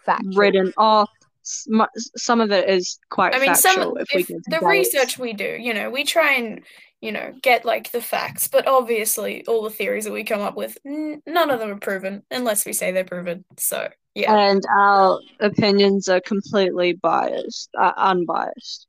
Factual. 0.05 0.33
written 0.33 0.73
off. 0.77 1.09
Some, 1.43 1.87
some 2.15 2.39
of 2.39 2.51
it 2.51 2.69
is 2.69 2.99
quite 3.09 3.33
I 3.35 3.39
mean, 3.39 3.55
factual. 3.55 3.73
some 3.73 3.97
if 3.97 4.07
we 4.13 4.21
if 4.21 4.27
get 4.27 4.43
the 4.45 4.51
dates. 4.51 4.63
research 4.63 5.17
we 5.17 5.33
do, 5.33 5.57
you 5.59 5.73
know, 5.73 5.89
we 5.89 6.03
try 6.03 6.33
and 6.33 6.61
you 7.01 7.11
know 7.11 7.33
get 7.41 7.65
like 7.65 7.91
the 7.91 8.01
facts, 8.01 8.47
but 8.47 8.67
obviously 8.67 9.43
all 9.47 9.63
the 9.63 9.71
theories 9.71 10.05
that 10.05 10.13
we 10.13 10.23
come 10.23 10.41
up 10.41 10.55
with, 10.55 10.77
n- 10.85 11.21
none 11.25 11.49
of 11.49 11.59
them 11.59 11.71
are 11.71 11.79
proven 11.79 12.21
unless 12.29 12.65
we 12.65 12.73
say 12.73 12.91
they're 12.91 13.03
proven. 13.03 13.43
So 13.57 13.89
yeah, 14.13 14.35
and 14.35 14.63
our 14.77 15.19
opinions 15.39 16.07
are 16.09 16.21
completely 16.21 16.93
biased, 16.93 17.69
uh, 17.79 17.93
unbiased. 17.97 18.85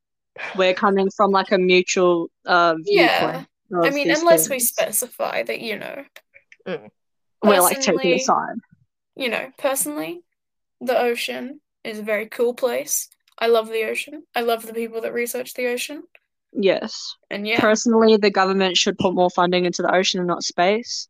We're 0.57 0.75
coming 0.75 1.11
from 1.11 1.31
like 1.31 1.53
a 1.53 1.59
mutual 1.59 2.29
uh 2.45 2.75
Yeah. 2.85 3.45
I 3.75 3.89
mean, 3.91 4.09
these 4.09 4.21
unless 4.21 4.51
we 4.51 4.59
specify 4.59 5.43
that, 5.45 5.61
you 5.61 5.79
know, 5.79 6.05
we're 7.43 7.61
like 7.61 7.77
taking 7.81 7.95
personally- 7.99 8.13
a 8.15 8.19
side. 8.19 8.57
you 9.17 9.29
know, 9.29 9.51
personally, 9.59 10.23
the 10.81 10.99
ocean 10.99 11.61
is 11.85 11.99
a 11.99 12.03
very 12.03 12.27
cool 12.27 12.55
place. 12.55 13.09
I 13.39 13.47
love 13.49 13.69
the 13.69 13.85
ocean. 13.85 14.25
I 14.35 14.41
love 14.43 14.67
the 14.67 14.73
people 14.75 15.01
that 15.03 15.13
research 15.13 15.55
the 15.55 15.67
ocean. 15.69 16.05
Yes. 16.53 17.17
And 17.31 17.47
yeah, 17.47 17.61
Personally, 17.61 18.17
the 18.19 18.31
government 18.31 18.77
should 18.77 18.99
put 18.99 19.15
more 19.15 19.31
funding 19.31 19.65
into 19.65 19.83
the 19.83 19.93
ocean 19.95 20.21
and 20.21 20.27
not 20.29 20.45
space. 20.45 21.09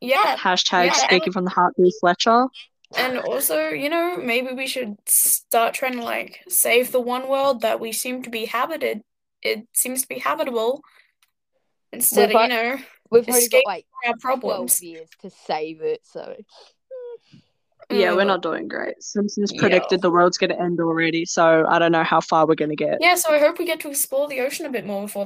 yeah. 0.00 0.36
Hashtag 0.36 0.86
Yeah. 0.86 0.92
speaking 0.94 1.32
from 1.32 1.44
the 1.44 1.50
heart, 1.50 1.74
Bruce 1.76 1.98
Fletcher. 2.00 2.48
And 2.96 3.18
also, 3.18 3.68
you 3.68 3.88
know, 3.88 4.16
maybe 4.16 4.52
we 4.52 4.66
should 4.66 4.96
start 5.08 5.74
trying 5.74 5.94
to 5.94 6.02
like 6.02 6.40
save 6.48 6.92
the 6.92 7.00
one 7.00 7.28
world 7.28 7.60
that 7.62 7.80
we 7.80 7.92
seem 7.92 8.22
to 8.24 8.30
be 8.30 8.44
habited. 8.46 9.02
It 9.42 9.66
seems 9.72 10.02
to 10.02 10.08
be 10.08 10.18
habitable. 10.18 10.82
Instead 11.92 12.28
We've 12.30 12.36
of, 12.36 12.42
you 12.42 12.48
know, 12.48 12.78
We've 13.12 13.28
only 13.28 13.40
escape 13.42 13.64
got 13.64 13.70
like 13.70 13.86
our 14.06 14.14
12 14.14 14.20
problems. 14.20 14.82
years 14.82 15.08
to 15.20 15.30
save 15.30 15.82
it, 15.82 16.00
so. 16.04 16.34
Yeah, 17.90 18.14
we're 18.14 18.22
Mm. 18.22 18.28
not 18.28 18.42
doing 18.42 18.68
great. 18.68 19.02
Simpsons 19.02 19.52
Yeah. 19.52 19.60
predicted 19.60 20.00
the 20.00 20.10
world's 20.10 20.38
going 20.38 20.48
to 20.50 20.58
end 20.58 20.80
already, 20.80 21.26
so 21.26 21.66
I 21.68 21.78
don't 21.78 21.92
know 21.92 22.04
how 22.04 22.20
far 22.22 22.46
we're 22.46 22.54
going 22.54 22.70
to 22.70 22.76
get. 22.76 22.98
Yeah, 23.02 23.16
so 23.16 23.30
I 23.30 23.38
hope 23.38 23.58
we 23.58 23.66
get 23.66 23.80
to 23.80 23.90
explore 23.90 24.28
the 24.28 24.40
ocean 24.40 24.64
a 24.64 24.70
bit 24.70 24.86
more 24.86 25.02
before 25.02 25.20